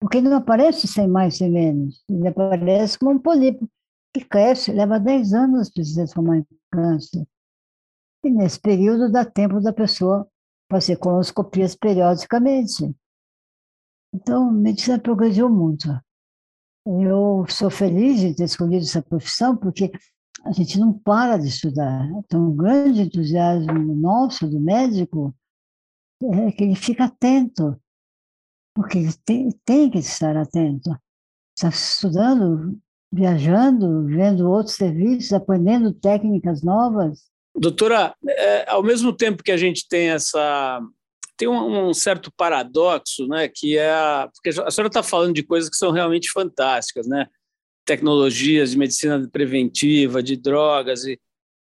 Porque 0.00 0.18
ele 0.18 0.30
não 0.30 0.38
aparece 0.38 0.88
sem 0.88 1.06
mais, 1.06 1.36
sem 1.36 1.50
menos. 1.50 2.02
Ele 2.08 2.28
aparece 2.28 2.98
como 2.98 3.10
um 3.10 3.18
polipo 3.18 3.68
que 4.14 4.24
cresce, 4.24 4.72
leva 4.72 4.98
10 4.98 5.32
anos 5.32 5.70
para 5.70 5.84
se 5.84 5.94
transformar 5.94 6.38
em 6.38 6.46
câncer. 6.72 7.26
E 8.24 8.30
nesse 8.30 8.60
período 8.60 9.10
dá 9.10 9.24
tempo 9.24 9.60
da 9.60 9.72
pessoa 9.72 10.28
fazer 10.70 10.96
colonoscopias 10.96 11.74
periodicamente. 11.74 12.94
Então, 14.12 14.48
a 14.48 14.52
medicina 14.52 14.98
progrediu 14.98 15.48
muito. 15.48 15.88
Eu 16.86 17.44
sou 17.48 17.70
feliz 17.70 18.20
de 18.20 18.34
ter 18.34 18.44
escolhido 18.44 18.84
essa 18.84 19.02
profissão, 19.02 19.56
porque 19.56 19.92
a 20.44 20.52
gente 20.52 20.78
não 20.78 20.92
para 20.92 21.36
de 21.36 21.48
estudar. 21.48 22.06
Então, 22.18 22.48
um 22.48 22.56
grande 22.56 23.02
entusiasmo 23.02 23.94
nosso, 23.94 24.48
do 24.48 24.58
médico, 24.58 25.34
é 26.22 26.50
que 26.52 26.64
ele 26.64 26.74
fica 26.74 27.04
atento, 27.04 27.80
porque 28.74 28.98
ele 28.98 29.12
tem, 29.24 29.50
tem 29.64 29.90
que 29.90 29.98
estar 29.98 30.36
atento. 30.36 30.90
Está 31.56 31.68
estudando, 31.68 32.80
viajando, 33.12 34.04
vendo 34.06 34.50
outros 34.50 34.76
serviços, 34.76 35.32
aprendendo 35.32 35.92
técnicas 35.92 36.62
novas. 36.62 37.24
Doutora, 37.54 38.14
é, 38.28 38.70
ao 38.70 38.82
mesmo 38.82 39.12
tempo 39.12 39.42
que 39.42 39.50
a 39.50 39.56
gente 39.56 39.86
tem 39.88 40.10
essa 40.10 40.80
tem 41.36 41.46
um, 41.46 41.88
um, 41.88 41.94
certo 41.94 42.32
paradoxo, 42.36 43.28
né, 43.28 43.48
que 43.48 43.78
é 43.78 43.92
a, 43.92 44.28
porque 44.34 44.48
a 44.48 44.70
senhora 44.72 44.88
está 44.88 45.04
falando 45.04 45.32
de 45.32 45.44
coisas 45.44 45.70
que 45.70 45.76
são 45.76 45.92
realmente 45.92 46.32
fantásticas, 46.32 47.06
né, 47.06 47.28
tecnologias 47.86 48.72
de 48.72 48.78
medicina 48.78 49.28
preventiva, 49.30 50.20
de 50.20 50.36
drogas 50.36 51.04
e, 51.04 51.18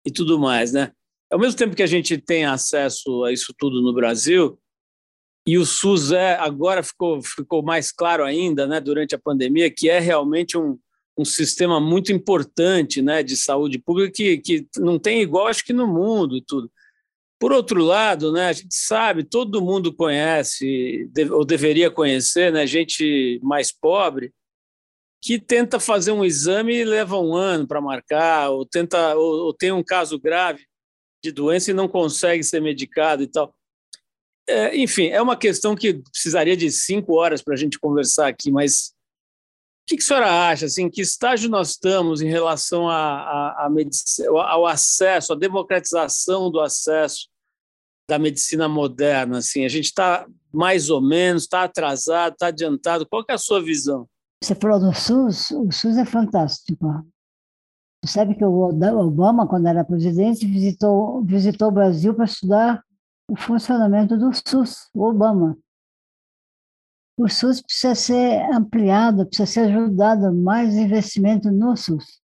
e 0.05 0.11
tudo 0.11 0.39
mais, 0.39 0.71
né. 0.71 0.93
Ao 1.29 1.37
mesmo 1.37 1.57
tempo 1.57 1.75
que 1.75 1.83
a 1.83 1.87
gente 1.87 2.17
tem 2.17 2.45
acesso 2.45 3.25
a 3.25 3.33
isso 3.33 3.53
tudo 3.57 3.81
no 3.81 3.93
Brasil, 3.93 4.57
e 5.45 5.57
o 5.57 5.65
SUS 5.65 6.13
é, 6.13 6.35
agora 6.35 6.81
ficou, 6.81 7.21
ficou 7.21 7.61
mais 7.61 7.91
claro 7.91 8.23
ainda, 8.23 8.65
né, 8.65 8.79
durante 8.79 9.15
a 9.15 9.19
pandemia, 9.19 9.69
que 9.69 9.89
é 9.89 9.99
realmente 9.99 10.57
um, 10.57 10.79
um 11.17 11.25
sistema 11.25 11.79
muito 11.79 12.11
importante 12.11 13.01
né, 13.01 13.23
de 13.23 13.35
saúde 13.35 13.79
pública 13.79 14.11
que, 14.11 14.37
que 14.37 14.67
não 14.77 14.99
tem 14.99 15.21
igual, 15.21 15.47
acho 15.47 15.65
que 15.65 15.73
no 15.73 15.87
mundo 15.87 16.37
e 16.37 16.41
tudo. 16.41 16.71
Por 17.39 17.51
outro 17.51 17.83
lado, 17.83 18.31
né, 18.31 18.47
a 18.49 18.53
gente 18.53 18.75
sabe, 18.75 19.23
todo 19.23 19.61
mundo 19.61 19.93
conhece, 19.93 21.09
ou 21.31 21.43
deveria 21.43 21.89
conhecer, 21.89 22.51
né, 22.51 22.65
gente 22.67 23.39
mais 23.43 23.71
pobre, 23.71 24.31
que 25.21 25.39
tenta 25.39 25.79
fazer 25.79 26.11
um 26.11 26.23
exame 26.23 26.75
e 26.75 26.85
leva 26.85 27.17
um 27.17 27.35
ano 27.35 27.67
para 27.67 27.81
marcar, 27.81 28.49
ou, 28.49 28.65
tenta, 28.65 29.15
ou, 29.15 29.45
ou, 29.45 29.53
tem 29.53 29.71
um 29.71 29.83
caso 29.83 30.19
grave 30.19 30.65
de 31.23 31.31
doença 31.31 31.71
e 31.71 31.73
não 31.73 31.87
consegue 31.87 32.43
ser 32.43 32.61
medicado 32.61 33.23
e 33.23 33.27
tal. 33.27 33.53
É, 34.47 34.77
enfim, 34.77 35.07
é 35.07 35.21
uma 35.21 35.35
questão 35.35 35.75
que 35.75 35.95
precisaria 35.95 36.55
de 36.55 36.71
cinco 36.71 37.15
horas 37.15 37.41
para 37.41 37.55
a 37.55 37.57
gente 37.57 37.79
conversar 37.79 38.27
aqui, 38.27 38.51
mas 38.51 38.93
que, 39.87 39.95
que 39.95 40.03
a 40.03 40.05
senhora 40.05 40.49
acha? 40.49 40.65
Assim, 40.65 40.89
que 40.89 41.01
estágio 41.01 41.49
nós 41.49 41.69
estamos 41.69 42.21
em 42.21 42.27
relação 42.27 42.89
a, 42.89 42.95
a, 42.97 43.65
a 43.65 43.69
medicina, 43.69 44.29
ao 44.29 44.67
acesso, 44.67 45.31
à 45.31 45.35
democratização 45.35 46.51
do 46.51 46.59
acesso 46.59 47.29
da 48.09 48.19
medicina 48.19 48.67
moderna? 48.67 49.37
Assim, 49.37 49.63
a 49.63 49.69
gente 49.69 49.85
está 49.85 50.27
mais 50.53 50.89
ou 50.89 51.01
menos, 51.01 51.43
está 51.43 51.63
atrasado, 51.63 52.33
está 52.33 52.47
adiantado. 52.47 53.07
Qual 53.07 53.23
é 53.29 53.33
a 53.33 53.37
sua 53.37 53.63
visão? 53.63 54.07
Você 54.43 54.53
falou 54.53 54.79
do 54.79 54.93
SUS, 54.93 55.51
o 55.51 55.71
SUS 55.71 55.97
é 55.97 56.05
fantástico. 56.05 56.85
Você 58.03 58.11
sabe 58.11 58.35
que 58.35 58.43
o 58.43 58.59
Obama, 58.59 59.47
quando 59.47 59.67
era 59.67 59.85
presidente, 59.85 60.45
visitou, 60.45 61.23
visitou 61.23 61.69
o 61.69 61.71
Brasil 61.71 62.13
para 62.13 62.25
estudar 62.25 62.83
o 63.29 63.35
funcionamento 63.35 64.17
do 64.17 64.31
SUS, 64.33 64.89
o 64.93 65.05
Obama 65.05 65.57
o 67.17 67.27
SUS 67.27 67.61
precisa 67.61 67.95
ser 67.95 68.41
ampliado, 68.53 69.25
precisa 69.25 69.51
ser 69.51 69.59
ajudado 69.61 70.33
mais 70.33 70.75
investimento 70.75 71.51
no 71.51 71.75
SUS. 71.75 72.21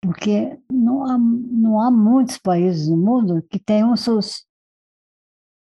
Porque 0.00 0.56
não 0.70 1.04
há, 1.04 1.18
não 1.18 1.80
há 1.80 1.90
muitos 1.90 2.38
países 2.38 2.88
no 2.88 2.96
mundo 2.96 3.42
que 3.42 3.58
tenham 3.58 3.92
um 3.92 3.96
SUS. 3.96 4.46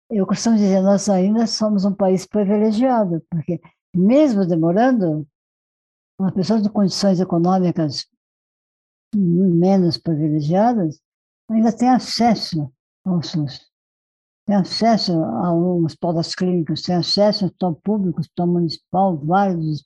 Eu 0.09 0.25
costumo 0.25 0.57
dizer, 0.57 0.81
nós 0.83 1.09
ainda 1.09 1.47
somos 1.47 1.85
um 1.85 1.93
país 1.93 2.25
privilegiado, 2.25 3.25
porque 3.29 3.61
mesmo 3.95 4.47
demorando, 4.47 5.27
uma 6.19 6.33
pessoa 6.33 6.61
de 6.61 6.71
condições 6.71 7.19
econômicas 7.19 8.07
menos 9.15 9.99
privilegiadas 9.99 11.01
ainda 11.51 11.77
tem 11.77 11.89
acesso 11.89 12.73
ao 13.05 13.23
SUS 13.23 13.72
tem 14.47 14.57
acesso 14.57 15.13
a 15.13 15.53
um 15.53 15.85
hospital 15.85 16.15
das 16.15 16.35
clínicas, 16.35 16.83
tem 16.83 16.95
acesso 16.95 17.45
ao 17.45 17.49
hospital 17.49 17.75
público, 17.77 18.21
hospital 18.21 18.47
municipal, 18.47 19.17
vários, 19.17 19.85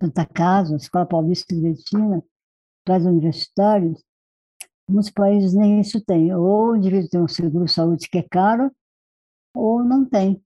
Santa 0.00 0.26
Casa, 0.26 0.76
Escola 0.76 1.06
Paulista 1.06 1.54
de 1.54 1.60
Medicina, 1.60 2.16
hospitais 2.16 3.06
universitários. 3.06 4.04
Muitos 4.88 5.10
países 5.10 5.54
nem 5.54 5.80
isso 5.80 6.00
têm. 6.00 6.34
Ou 6.34 6.70
o 6.70 6.76
indivíduo 6.76 7.08
tem 7.10 7.20
um 7.20 7.28
seguro 7.28 7.64
de 7.66 7.72
saúde 7.72 8.08
que 8.08 8.18
é 8.18 8.22
caro, 8.22 8.70
ou 9.54 9.82
não 9.82 10.04
tem. 10.04 10.42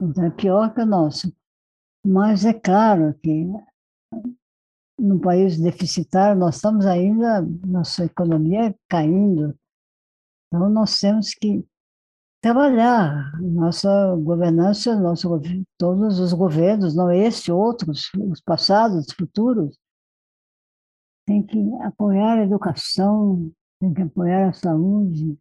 Então 0.00 0.24
é 0.24 0.30
pior 0.30 0.74
que 0.74 0.80
o 0.80 0.86
nosso. 0.86 1.32
Mas 2.04 2.44
é 2.44 2.52
claro 2.52 3.14
que 3.22 3.46
num 4.98 5.18
país 5.18 5.58
deficitário, 5.58 6.38
nós 6.38 6.56
estamos 6.56 6.86
ainda, 6.86 7.42
nossa 7.66 8.04
economia 8.04 8.74
caindo. 8.88 9.54
Então, 10.46 10.68
nós 10.70 10.98
temos 10.98 11.34
que 11.34 11.64
trabalhar 12.46 13.32
nossa 13.40 14.14
governança, 14.14 14.94
nosso, 14.94 15.28
todos 15.76 16.20
os 16.20 16.32
governos, 16.32 16.94
não 16.94 17.10
este, 17.10 17.50
outros, 17.50 18.08
os 18.14 18.40
passados, 18.40 19.06
futuros, 19.18 19.76
tem 21.26 21.42
que 21.44 21.58
apoiar 21.82 22.38
a 22.38 22.44
educação, 22.44 23.50
tem 23.80 23.92
que 23.92 24.02
apoiar 24.02 24.50
a 24.50 24.52
saúde, 24.52 25.36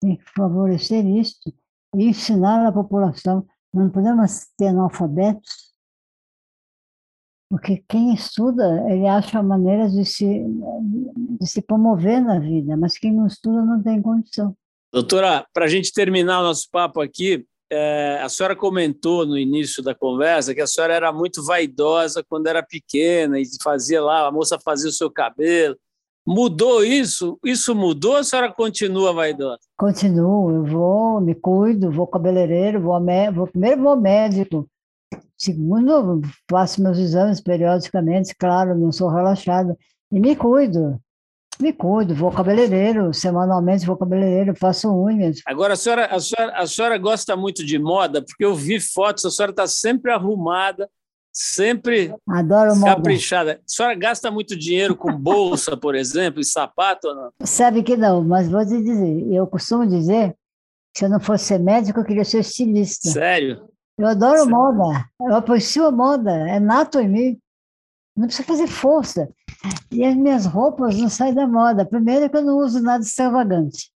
tem 0.00 0.16
que 0.16 0.24
favorecer 0.34 1.06
isso 1.06 1.54
e 1.94 2.08
ensinar 2.08 2.66
a 2.66 2.72
população. 2.72 3.46
Não 3.72 3.88
podemos 3.88 4.48
ter 4.56 4.66
analfabetos, 4.66 5.72
porque 7.48 7.84
quem 7.88 8.12
estuda, 8.14 8.90
ele 8.90 9.06
acha 9.06 9.40
maneiras 9.44 9.92
de 9.92 10.04
se, 10.04 10.44
de 11.38 11.46
se 11.46 11.62
promover 11.62 12.20
na 12.20 12.40
vida, 12.40 12.76
mas 12.76 12.98
quem 12.98 13.12
não 13.12 13.28
estuda 13.28 13.64
não 13.64 13.80
tem 13.80 14.02
condição. 14.02 14.56
Doutora, 14.92 15.46
para 15.52 15.66
a 15.66 15.68
gente 15.68 15.92
terminar 15.92 16.40
o 16.40 16.44
nosso 16.44 16.68
papo 16.70 17.00
aqui, 17.00 17.46
é, 17.70 18.18
a 18.20 18.28
senhora 18.28 18.56
comentou 18.56 19.24
no 19.24 19.38
início 19.38 19.82
da 19.82 19.94
conversa 19.94 20.52
que 20.52 20.60
a 20.60 20.66
senhora 20.66 20.92
era 20.92 21.12
muito 21.12 21.44
vaidosa 21.44 22.24
quando 22.28 22.48
era 22.48 22.60
pequena 22.60 23.38
e 23.38 23.44
fazia 23.62 24.02
lá, 24.02 24.26
a 24.26 24.32
moça 24.32 24.58
fazia 24.58 24.90
o 24.90 24.92
seu 24.92 25.08
cabelo. 25.08 25.76
Mudou 26.26 26.84
isso? 26.84 27.38
Isso 27.44 27.74
mudou 27.74 28.12
ou 28.12 28.18
a 28.18 28.24
senhora 28.24 28.52
continua 28.52 29.12
vaidosa? 29.12 29.60
Continuo, 29.76 30.50
eu 30.50 30.64
vou, 30.64 31.20
me 31.20 31.34
cuido, 31.34 31.90
vou 31.90 32.06
cabeleireiro, 32.06 32.80
vou, 32.80 33.00
vou 33.32 33.46
primeiro 33.46 33.82
vou 33.82 33.96
médico. 33.96 34.68
Segundo, 35.38 36.20
faço 36.50 36.82
meus 36.82 36.98
exames 36.98 37.40
periodicamente, 37.40 38.34
claro, 38.36 38.76
não 38.76 38.90
sou 38.90 39.08
relaxada. 39.08 39.76
E 40.12 40.18
me 40.18 40.34
cuido 40.34 41.00
me 41.60 41.72
cuido, 41.72 42.14
vou 42.14 42.30
cabeleireiro, 42.30 43.12
semanalmente 43.12 43.86
vou 43.86 43.96
cabeleireiro, 43.96 44.54
faço 44.56 44.90
unhas. 44.92 45.40
Agora, 45.46 45.74
a 45.74 45.76
senhora, 45.76 46.06
a, 46.06 46.20
senhora, 46.20 46.56
a 46.56 46.66
senhora 46.66 46.98
gosta 46.98 47.36
muito 47.36 47.64
de 47.64 47.78
moda, 47.78 48.22
porque 48.22 48.44
eu 48.44 48.54
vi 48.54 48.80
fotos, 48.80 49.24
a 49.24 49.30
senhora 49.30 49.52
está 49.52 49.66
sempre 49.66 50.12
arrumada, 50.12 50.88
Sempre 51.32 52.12
Adoro 52.28 52.74
moda. 52.74 52.96
caprichada. 52.96 53.52
A 53.52 53.58
senhora 53.64 53.94
gasta 53.94 54.30
muito 54.30 54.56
dinheiro 54.56 54.96
com 54.96 55.12
bolsa, 55.16 55.76
por 55.76 55.94
exemplo, 55.94 56.40
e 56.40 56.44
sapato 56.44 57.06
ou 57.08 57.14
não? 57.14 57.32
Sabe 57.44 57.82
que 57.82 57.96
não, 57.96 58.22
mas 58.24 58.48
vou 58.48 58.66
te 58.66 58.82
dizer, 58.82 59.32
eu 59.32 59.46
costumo 59.46 59.86
dizer 59.86 60.34
que 60.92 60.98
se 60.98 61.04
eu 61.04 61.08
não 61.08 61.20
fosse 61.20 61.44
ser 61.44 61.60
médico, 61.60 62.00
eu 62.00 62.04
queria 62.04 62.24
ser 62.24 62.40
estilista. 62.40 63.08
Sério? 63.10 63.68
Eu 63.96 64.08
adoro 64.08 64.38
Sério? 64.38 64.50
moda, 64.50 65.08
eu 65.20 65.34
aprecio 65.36 65.86
a 65.86 65.92
moda, 65.92 66.32
é 66.32 66.58
nato 66.58 66.98
em 66.98 67.08
mim. 67.08 67.38
Não 68.16 68.26
precisa 68.26 68.46
fazer 68.46 68.66
força. 68.66 69.28
E 69.90 70.04
as 70.04 70.16
minhas 70.16 70.46
roupas 70.46 70.96
não 70.96 71.08
saem 71.08 71.34
da 71.34 71.46
moda. 71.46 71.84
Primeiro 71.84 72.30
que 72.30 72.36
eu 72.36 72.42
não 72.42 72.58
uso 72.58 72.80
nada 72.80 73.04
extravagante. 73.04 73.92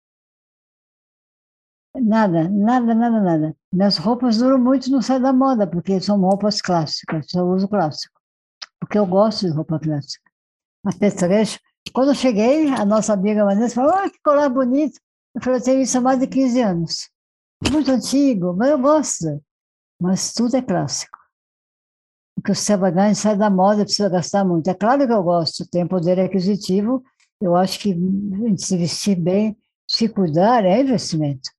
Nada, 1.96 2.50
nada, 2.50 2.94
nada, 2.96 3.22
nada. 3.22 3.58
Minhas 3.72 3.98
roupas 3.98 4.38
duram 4.38 4.58
muito, 4.58 4.90
não 4.92 5.02
saem 5.02 5.22
da 5.22 5.32
moda, 5.32 5.68
porque 5.68 6.02
são 6.02 6.20
roupas 6.20 6.60
clássicas, 6.60 7.28
só 7.30 7.44
uso 7.46 7.68
clássico. 7.68 8.20
Porque 8.80 8.98
eu 8.98 9.06
gosto 9.06 9.46
de 9.46 9.54
roupa 9.54 9.80
clássica. 9.80 10.30
Apetrecho. 10.86 11.60
Quando 11.94 12.10
eu 12.10 12.16
cheguei, 12.16 12.70
a 12.70 12.84
nossa 12.84 13.14
amiga 13.14 13.46
Vanessa 13.46 13.76
falou, 13.76 13.94
ah, 13.94 14.10
que 14.10 14.20
colar 14.24 14.50
bonito. 14.50 15.00
Eu 15.36 15.42
falei, 15.42 15.60
eu 15.60 15.64
tenho 15.64 15.82
isso 15.82 15.98
há 15.98 16.02
mais 16.02 16.20
de 16.20 16.28
15 16.28 16.62
anos. 16.62 17.10
Muito 17.72 17.92
antigo, 17.92 18.54
mas 18.54 18.70
eu 18.70 18.80
gosto. 18.80 19.42
Mas 20.02 20.34
tudo 20.34 20.58
é 20.58 20.62
clássico. 20.62 21.18
Porque 22.44 22.52
o 22.52 22.60
extravagante 22.60 23.18
sai 23.18 23.38
da 23.38 23.50
moda, 23.50 23.86
precisa 23.86 24.10
gastar 24.10 24.44
muito. 24.44 24.70
É 24.70 24.74
claro 24.74 25.08
que 25.08 25.14
eu 25.14 25.24
gosto, 25.24 25.66
tem 25.66 25.88
poder 25.88 26.20
aquisitivo. 26.20 27.02
Eu 27.40 27.56
acho 27.56 27.80
que 27.80 27.96
se 28.58 28.78
vestir 28.78 29.16
bem, 29.16 29.58
se 29.90 30.10
cuidar, 30.10 30.66
é 30.66 30.82
investimento. 30.82 31.50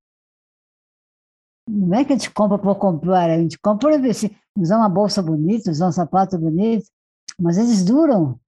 Não 1.66 1.98
é 1.98 2.04
que 2.04 2.12
a 2.12 2.16
gente 2.16 2.30
compra 2.30 2.58
por 2.58 2.74
comprar, 2.76 3.30
a 3.30 3.38
gente 3.38 3.58
compra 3.58 3.88
para 3.88 3.98
investir. 3.98 4.36
Usar 4.58 4.76
uma 4.76 4.88
bolsa 4.90 5.22
bonita, 5.22 5.70
usar 5.70 5.88
um 5.88 5.92
sapato 5.92 6.36
bonito, 6.36 6.84
mas 7.40 7.56
eles 7.56 7.82
duram. 7.82 8.38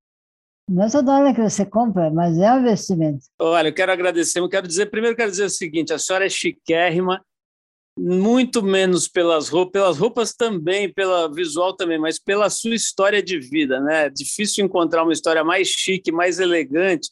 Não 0.68 0.84
é 0.84 0.90
toda 0.90 1.16
hora 1.16 1.34
que 1.34 1.40
você 1.40 1.64
compra, 1.64 2.10
mas 2.10 2.36
é 2.36 2.52
um 2.52 2.60
investimento. 2.60 3.24
Olha, 3.40 3.68
eu 3.68 3.74
quero 3.74 3.92
agradecer. 3.92 4.40
Eu 4.40 4.48
quero 4.48 4.68
dizer, 4.68 4.90
primeiro, 4.90 5.16
quero 5.16 5.30
dizer 5.30 5.44
o 5.44 5.50
seguinte: 5.50 5.94
a 5.94 5.98
senhora 5.98 6.26
é 6.26 6.28
chiquérrima, 6.28 7.24
muito 7.98 8.62
menos 8.62 9.08
pelas 9.08 9.48
roupas, 9.48 9.72
pelas 9.72 9.98
roupas 9.98 10.34
também, 10.34 10.92
pela 10.92 11.32
visual 11.32 11.74
também, 11.74 11.98
mas 11.98 12.18
pela 12.18 12.50
sua 12.50 12.74
história 12.74 13.22
de 13.22 13.38
vida, 13.38 13.80
né? 13.80 14.06
É 14.06 14.10
difícil 14.10 14.64
encontrar 14.64 15.02
uma 15.02 15.12
história 15.12 15.42
mais 15.42 15.68
chique, 15.68 16.12
mais 16.12 16.38
elegante, 16.38 17.10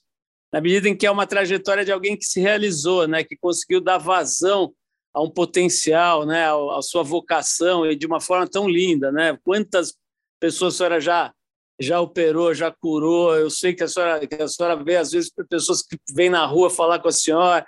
na 0.52 0.60
medida 0.60 0.88
em 0.88 0.96
que 0.96 1.06
é 1.06 1.10
uma 1.10 1.26
trajetória 1.26 1.84
de 1.84 1.90
alguém 1.90 2.16
que 2.16 2.26
se 2.26 2.38
realizou, 2.38 3.08
né? 3.08 3.24
Que 3.24 3.36
conseguiu 3.36 3.80
dar 3.80 3.96
vazão 3.96 4.74
a 5.14 5.22
um 5.22 5.30
potencial, 5.30 6.26
né? 6.26 6.46
A 6.48 6.82
sua 6.82 7.02
vocação 7.02 7.86
e 7.86 7.96
de 7.96 8.06
uma 8.06 8.20
forma 8.20 8.46
tão 8.46 8.68
linda, 8.68 9.10
né? 9.10 9.38
Quantas 9.42 9.94
pessoas 10.38 10.74
a 10.74 10.76
senhora 10.76 11.00
já 11.00 11.32
já 11.80 12.00
operou, 12.00 12.54
já 12.54 12.70
curou. 12.70 13.34
Eu 13.34 13.50
sei 13.50 13.74
que 13.74 13.82
a 13.82 13.88
senhora, 13.88 14.24
que 14.26 14.40
a 14.40 14.46
senhora 14.46 14.76
vê, 14.76 14.96
às 14.96 15.10
vezes, 15.10 15.32
pessoas 15.48 15.82
que 15.82 15.98
vêm 16.14 16.30
na 16.30 16.46
rua 16.46 16.70
falar 16.70 17.00
com 17.00 17.08
a 17.08 17.12
senhora 17.12 17.66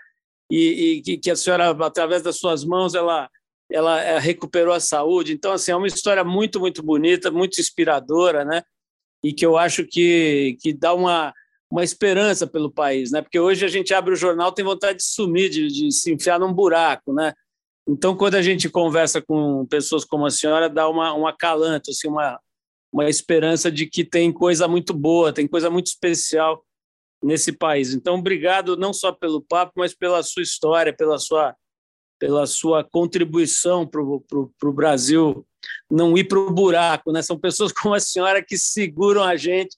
e, 0.50 1.02
e 1.06 1.18
que 1.18 1.30
a 1.30 1.36
senhora, 1.36 1.70
através 1.70 2.22
das 2.22 2.38
suas 2.38 2.64
mãos, 2.64 2.94
ela, 2.94 3.28
ela 3.70 4.00
eh, 4.00 4.18
recuperou 4.18 4.72
a 4.72 4.80
saúde. 4.80 5.32
Então, 5.32 5.52
assim, 5.52 5.72
é 5.72 5.76
uma 5.76 5.86
história 5.86 6.22
muito, 6.22 6.60
muito 6.60 6.82
bonita, 6.82 7.30
muito 7.30 7.60
inspiradora, 7.60 8.44
né? 8.44 8.62
E 9.22 9.32
que 9.32 9.44
eu 9.44 9.56
acho 9.56 9.84
que, 9.84 10.56
que 10.60 10.72
dá 10.72 10.94
uma, 10.94 11.32
uma 11.70 11.82
esperança 11.82 12.46
pelo 12.46 12.70
país, 12.70 13.10
né? 13.10 13.22
Porque 13.22 13.40
hoje 13.40 13.64
a 13.64 13.68
gente 13.68 13.92
abre 13.92 14.12
o 14.12 14.16
jornal 14.16 14.52
tem 14.52 14.64
vontade 14.64 14.98
de 14.98 15.04
sumir, 15.04 15.50
de, 15.50 15.66
de 15.68 15.92
se 15.92 16.12
enfiar 16.12 16.38
num 16.38 16.52
buraco, 16.52 17.12
né? 17.12 17.34
Então, 17.88 18.16
quando 18.16 18.34
a 18.34 18.42
gente 18.42 18.68
conversa 18.68 19.22
com 19.22 19.64
pessoas 19.66 20.04
como 20.04 20.26
a 20.26 20.30
senhora, 20.30 20.68
dá 20.68 20.88
uma, 20.88 21.14
um 21.14 21.26
acalanto, 21.26 21.90
assim, 21.90 22.08
uma, 22.08 22.38
uma 22.92 23.08
esperança 23.08 23.70
de 23.70 23.86
que 23.86 24.04
tem 24.04 24.32
coisa 24.32 24.66
muito 24.66 24.92
boa, 24.92 25.32
tem 25.32 25.46
coisa 25.46 25.70
muito 25.70 25.86
especial 25.86 26.65
nesse 27.26 27.52
país. 27.52 27.92
Então, 27.92 28.14
obrigado 28.14 28.76
não 28.76 28.92
só 28.92 29.10
pelo 29.10 29.42
papo, 29.42 29.72
mas 29.76 29.94
pela 29.94 30.22
sua 30.22 30.42
história, 30.42 30.94
pela 30.94 31.18
sua, 31.18 31.54
pela 32.18 32.46
sua 32.46 32.84
contribuição 32.84 33.86
para 33.86 34.00
o 34.00 34.72
Brasil 34.72 35.44
não 35.90 36.16
ir 36.16 36.24
para 36.24 36.38
o 36.38 36.52
buraco. 36.52 37.10
Né? 37.10 37.20
São 37.22 37.38
pessoas 37.38 37.72
como 37.74 37.94
a 37.94 38.00
senhora 38.00 38.42
que 38.42 38.56
seguram 38.56 39.24
a 39.24 39.36
gente 39.36 39.76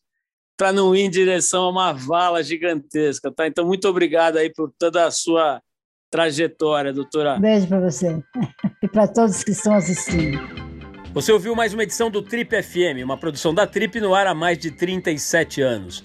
para 0.56 0.72
não 0.72 0.94
ir 0.94 1.02
em 1.02 1.10
direção 1.10 1.64
a 1.64 1.70
uma 1.70 1.92
vala 1.92 2.42
gigantesca. 2.42 3.32
Tá? 3.32 3.46
Então, 3.46 3.66
muito 3.66 3.88
obrigado 3.88 4.36
aí 4.36 4.52
por 4.52 4.72
toda 4.78 5.06
a 5.06 5.10
sua 5.10 5.62
trajetória, 6.10 6.92
doutora. 6.92 7.38
Beijo 7.38 7.66
para 7.66 7.80
você 7.80 8.22
e 8.82 8.88
para 8.88 9.08
todos 9.08 9.42
que 9.42 9.52
estão 9.52 9.74
assistindo. 9.74 10.38
Você 11.14 11.32
ouviu 11.32 11.54
mais 11.54 11.72
uma 11.72 11.82
edição 11.82 12.10
do 12.10 12.20
Trip 12.20 12.62
FM, 12.62 13.02
uma 13.02 13.16
produção 13.16 13.54
da 13.54 13.66
Trip 13.66 13.98
no 14.00 14.14
ar 14.14 14.26
há 14.26 14.34
mais 14.34 14.58
de 14.58 14.70
37 14.70 15.62
anos. 15.62 16.04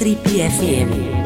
Trip 0.00 0.24
FM. 0.24 1.19